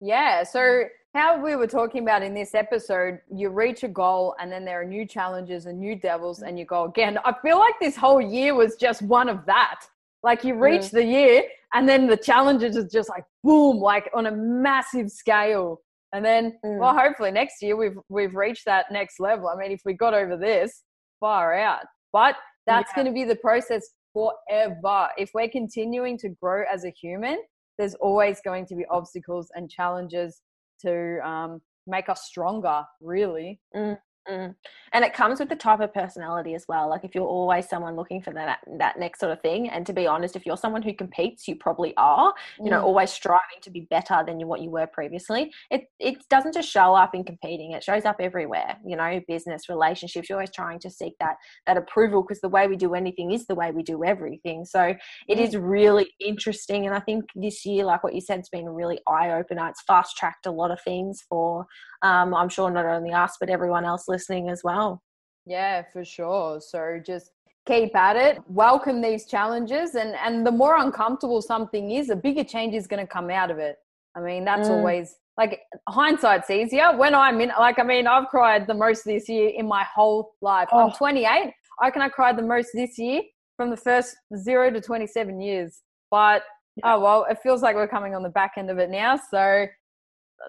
yeah 0.00 0.42
so 0.42 0.58
mm. 0.58 0.86
how 1.14 1.42
we 1.42 1.56
were 1.56 1.66
talking 1.66 2.02
about 2.02 2.22
in 2.22 2.34
this 2.34 2.54
episode, 2.54 3.18
you 3.32 3.48
reach 3.48 3.84
a 3.84 3.88
goal 3.88 4.34
and 4.40 4.50
then 4.50 4.64
there 4.64 4.80
are 4.80 4.84
new 4.84 5.06
challenges 5.06 5.66
and 5.66 5.78
new 5.78 5.96
devils 5.96 6.40
mm. 6.40 6.48
and 6.48 6.58
you 6.58 6.64
go 6.64 6.84
again. 6.84 7.18
I 7.24 7.34
feel 7.42 7.58
like 7.58 7.74
this 7.80 7.96
whole 7.96 8.20
year 8.20 8.54
was 8.54 8.76
just 8.76 9.02
one 9.02 9.28
of 9.28 9.46
that. 9.46 9.80
Like 10.24 10.42
you 10.42 10.54
reach 10.54 10.90
the 10.90 11.04
year 11.04 11.42
and 11.74 11.86
then 11.86 12.06
the 12.06 12.16
challenges 12.16 12.76
is 12.76 12.90
just 12.90 13.10
like 13.10 13.24
boom, 13.42 13.76
like 13.76 14.10
on 14.14 14.24
a 14.24 14.32
massive 14.32 15.10
scale. 15.10 15.82
And 16.14 16.24
then, 16.24 16.58
mm. 16.64 16.78
well, 16.78 16.96
hopefully 16.96 17.30
next 17.30 17.60
year 17.60 17.76
we've 17.76 17.98
we've 18.08 18.34
reached 18.34 18.64
that 18.64 18.86
next 18.90 19.20
level. 19.20 19.48
I 19.48 19.56
mean, 19.56 19.70
if 19.70 19.82
we 19.84 19.92
got 19.92 20.14
over 20.14 20.38
this, 20.38 20.82
far 21.20 21.54
out. 21.54 21.84
But 22.10 22.36
that's 22.66 22.90
yeah. 22.92 23.02
going 23.02 23.06
to 23.06 23.12
be 23.12 23.24
the 23.24 23.36
process 23.36 23.86
forever. 24.14 25.08
If 25.18 25.32
we're 25.34 25.50
continuing 25.50 26.16
to 26.18 26.30
grow 26.30 26.64
as 26.72 26.86
a 26.86 26.90
human, 26.90 27.38
there's 27.76 27.94
always 27.96 28.40
going 28.42 28.64
to 28.68 28.74
be 28.74 28.86
obstacles 28.90 29.50
and 29.54 29.70
challenges 29.70 30.40
to 30.86 31.18
um, 31.28 31.60
make 31.86 32.08
us 32.08 32.22
stronger. 32.24 32.82
Really. 33.02 33.60
Mm. 33.76 33.98
Mm. 34.28 34.54
And 34.92 35.04
it 35.04 35.12
comes 35.12 35.40
with 35.40 35.48
the 35.48 35.56
type 35.56 35.80
of 35.80 35.92
personality 35.92 36.54
as 36.54 36.64
well. 36.68 36.88
Like 36.88 37.04
if 37.04 37.14
you're 37.14 37.26
always 37.26 37.68
someone 37.68 37.96
looking 37.96 38.22
for 38.22 38.32
that 38.32 38.60
that 38.78 38.98
next 38.98 39.20
sort 39.20 39.32
of 39.32 39.40
thing, 39.40 39.68
and 39.68 39.86
to 39.86 39.92
be 39.92 40.06
honest, 40.06 40.36
if 40.36 40.46
you're 40.46 40.56
someone 40.56 40.82
who 40.82 40.94
competes, 40.94 41.46
you 41.48 41.56
probably 41.56 41.94
are. 41.96 42.32
You 42.58 42.70
know, 42.70 42.80
mm. 42.80 42.84
always 42.84 43.10
striving 43.10 43.60
to 43.62 43.70
be 43.70 43.86
better 43.90 44.22
than 44.26 44.46
what 44.46 44.60
you 44.60 44.70
were 44.70 44.86
previously. 44.86 45.52
It 45.70 45.88
it 45.98 46.18
doesn't 46.30 46.54
just 46.54 46.68
show 46.68 46.94
up 46.94 47.14
in 47.14 47.24
competing 47.24 47.72
it 47.72 47.82
shows 47.82 48.04
up 48.04 48.16
everywhere 48.20 48.76
you 48.86 48.96
know 48.96 49.20
business 49.28 49.68
relationships 49.68 50.28
you're 50.28 50.38
always 50.38 50.50
trying 50.50 50.78
to 50.78 50.90
seek 50.90 51.14
that 51.20 51.36
that 51.66 51.76
approval 51.76 52.22
because 52.22 52.40
the 52.40 52.48
way 52.48 52.66
we 52.66 52.76
do 52.76 52.94
anything 52.94 53.32
is 53.32 53.46
the 53.46 53.54
way 53.54 53.70
we 53.70 53.82
do 53.82 54.04
everything 54.04 54.64
so 54.64 54.94
it 55.28 55.38
is 55.38 55.56
really 55.56 56.10
interesting 56.20 56.86
and 56.86 56.94
i 56.94 57.00
think 57.00 57.24
this 57.34 57.64
year 57.64 57.84
like 57.84 58.02
what 58.02 58.14
you 58.14 58.20
said 58.20 58.38
has 58.38 58.48
been 58.48 58.66
a 58.66 58.72
really 58.72 58.98
eye-opener 59.08 59.68
it's 59.68 59.82
fast 59.82 60.16
tracked 60.16 60.46
a 60.46 60.50
lot 60.50 60.70
of 60.70 60.80
things 60.82 61.22
for 61.28 61.66
um, 62.02 62.34
i'm 62.34 62.48
sure 62.48 62.70
not 62.70 62.86
only 62.86 63.12
us 63.12 63.36
but 63.40 63.50
everyone 63.50 63.84
else 63.84 64.04
listening 64.14 64.48
as 64.48 64.60
well. 64.62 65.02
Yeah 65.46 65.82
for 65.92 66.04
sure. 66.04 66.60
So 66.60 67.00
just 67.04 67.30
keep 67.66 67.96
at 67.96 68.16
it 68.16 68.38
welcome 68.48 69.00
these 69.00 69.26
challenges 69.26 69.94
and 69.94 70.14
and 70.26 70.46
the 70.46 70.50
more 70.62 70.76
uncomfortable 70.76 71.40
something 71.40 71.92
is 71.92 72.10
a 72.10 72.16
bigger 72.26 72.44
change 72.44 72.74
is 72.74 72.86
going 72.86 73.04
to 73.04 73.10
come 73.16 73.30
out 73.30 73.50
of 73.50 73.58
it. 73.58 73.76
I 74.16 74.20
mean 74.20 74.44
that's 74.44 74.68
mm. 74.68 74.72
always 74.72 75.16
like 75.38 75.60
hindsight's 75.88 76.50
easier. 76.50 76.96
When 76.96 77.14
i'm 77.14 77.40
in 77.40 77.50
like 77.58 77.78
i 77.78 77.82
mean 77.82 78.06
i've 78.06 78.28
cried 78.28 78.66
the 78.66 78.78
most 78.84 79.04
this 79.04 79.28
year 79.28 79.50
in 79.60 79.66
my 79.66 79.84
whole 79.94 80.20
life. 80.40 80.68
Oh. 80.72 80.86
i'm 80.86 80.92
28 80.92 81.52
i 81.82 81.90
can 81.90 82.02
i 82.02 82.08
cried 82.08 82.36
the 82.36 82.48
most 82.54 82.68
this 82.74 82.98
year 82.98 83.22
from 83.56 83.70
the 83.70 83.76
first 83.76 84.16
zero 84.36 84.70
to 84.70 84.80
27 84.80 85.40
years. 85.40 85.82
But 86.10 86.42
yeah. 86.76 86.94
oh 86.94 87.00
well 87.00 87.26
it 87.30 87.38
feels 87.42 87.62
like 87.62 87.76
we're 87.76 87.94
coming 87.96 88.14
on 88.14 88.22
the 88.22 88.34
back 88.40 88.52
end 88.58 88.70
of 88.70 88.78
it 88.78 88.90
now. 88.90 89.18
So 89.30 89.66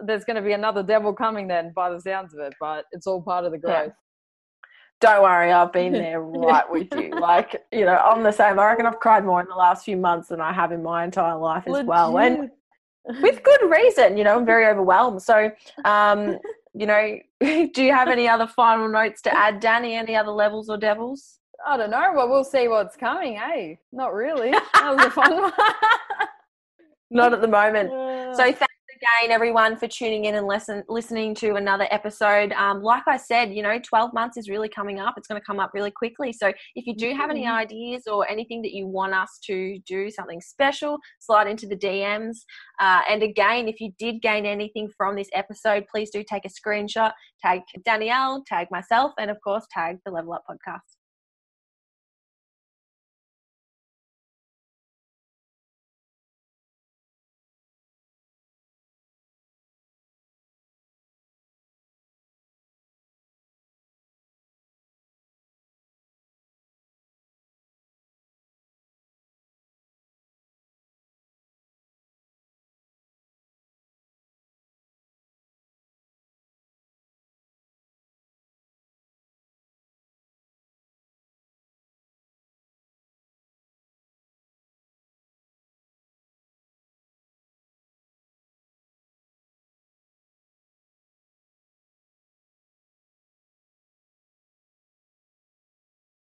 there's 0.05 0.25
going 0.25 0.36
to 0.36 0.41
be 0.41 0.53
another 0.53 0.83
devil 0.83 1.13
coming 1.13 1.47
then 1.47 1.71
by 1.75 1.89
the 1.89 1.99
sounds 1.99 2.33
of 2.33 2.39
it 2.39 2.53
but 2.59 2.86
it's 2.91 3.07
all 3.07 3.21
part 3.21 3.45
of 3.45 3.51
the 3.51 3.57
growth 3.57 3.88
yeah 3.88 3.93
don't 5.01 5.23
worry, 5.23 5.51
I've 5.51 5.73
been 5.73 5.93
there 6.03 6.21
right 6.21 6.69
with 6.69 6.88
you. 6.95 7.11
Like, 7.11 7.63
you 7.71 7.86
know, 7.86 7.97
I'm 7.97 8.23
the 8.23 8.31
same. 8.31 8.59
I 8.59 8.67
reckon 8.67 8.86
I've 8.86 8.99
cried 8.99 9.25
more 9.25 9.41
in 9.41 9.47
the 9.47 9.55
last 9.55 9.86
few 9.86 9.97
months 9.97 10.29
than 10.29 10.41
I 10.41 10.53
have 10.53 10.71
in 10.71 10.81
my 10.83 11.03
entire 11.03 11.38
life 11.38 11.63
as 11.67 11.73
Legit. 11.73 11.88
well. 11.88 12.17
And 12.17 12.49
with 13.21 13.43
good 13.43 13.69
reason, 13.69 14.17
you 14.17 14.23
know, 14.23 14.38
I'm 14.38 14.45
very 14.45 14.65
overwhelmed. 14.65 15.21
So, 15.21 15.51
um, 15.83 16.38
you 16.73 16.86
know, 16.86 17.19
do 17.41 17.83
you 17.83 17.93
have 17.93 18.07
any 18.07 18.27
other 18.27 18.47
final 18.47 18.89
notes 18.89 19.21
to 19.23 19.36
add, 19.36 19.61
Dani? 19.61 19.91
Any 19.91 20.15
other 20.15 20.31
levels 20.31 20.69
or 20.69 20.77
devils? 20.77 21.39
I 21.65 21.77
don't 21.77 21.89
know. 21.89 22.11
Well, 22.13 22.29
we'll 22.29 22.43
see 22.43 22.67
what's 22.67 22.95
coming, 22.95 23.38
eh? 23.38 23.75
Not 23.91 24.13
really. 24.13 24.51
That 24.73 24.95
was 24.95 25.05
a 25.05 25.09
fun 25.09 25.41
one. 25.41 25.53
Not 27.09 27.33
at 27.33 27.41
the 27.41 27.47
moment. 27.47 27.89
So, 28.36 28.43
thank 28.43 28.69
again, 28.95 29.31
everyone, 29.31 29.75
for 29.75 29.87
tuning 29.87 30.25
in 30.25 30.35
and 30.35 30.47
listen, 30.47 30.83
listening 30.87 31.35
to 31.35 31.55
another 31.55 31.87
episode. 31.91 32.53
Um, 32.53 32.81
like 32.81 33.03
I 33.07 33.17
said, 33.17 33.53
you 33.53 33.61
know, 33.61 33.77
12 33.79 34.13
months 34.13 34.37
is 34.37 34.49
really 34.49 34.69
coming 34.69 34.99
up. 34.99 35.15
It's 35.17 35.27
going 35.27 35.39
to 35.39 35.45
come 35.45 35.59
up 35.59 35.71
really 35.73 35.91
quickly. 35.91 36.31
So 36.31 36.53
if 36.75 36.85
you 36.87 36.95
do 36.95 37.13
have 37.13 37.29
any 37.29 37.43
mm-hmm. 37.43 37.55
ideas 37.55 38.03
or 38.07 38.29
anything 38.29 38.61
that 38.61 38.73
you 38.73 38.87
want 38.87 39.13
us 39.13 39.39
to 39.45 39.77
do 39.87 40.09
something 40.09 40.39
special, 40.39 40.97
slide 41.19 41.47
into 41.47 41.67
the 41.67 41.75
DMs. 41.75 42.37
Uh, 42.79 43.01
and 43.09 43.21
again, 43.23 43.67
if 43.67 43.81
you 43.81 43.91
did 43.99 44.21
gain 44.21 44.45
anything 44.45 44.89
from 44.95 45.15
this 45.15 45.29
episode, 45.33 45.85
please 45.91 46.09
do 46.09 46.23
take 46.23 46.45
a 46.45 46.49
screenshot, 46.49 47.11
tag 47.41 47.61
Danielle, 47.83 48.43
tag 48.47 48.67
myself, 48.71 49.11
and 49.19 49.29
of 49.29 49.37
course, 49.43 49.65
tag 49.71 49.97
the 50.05 50.11
Level 50.11 50.33
Up 50.33 50.43
Podcast. 50.49 50.94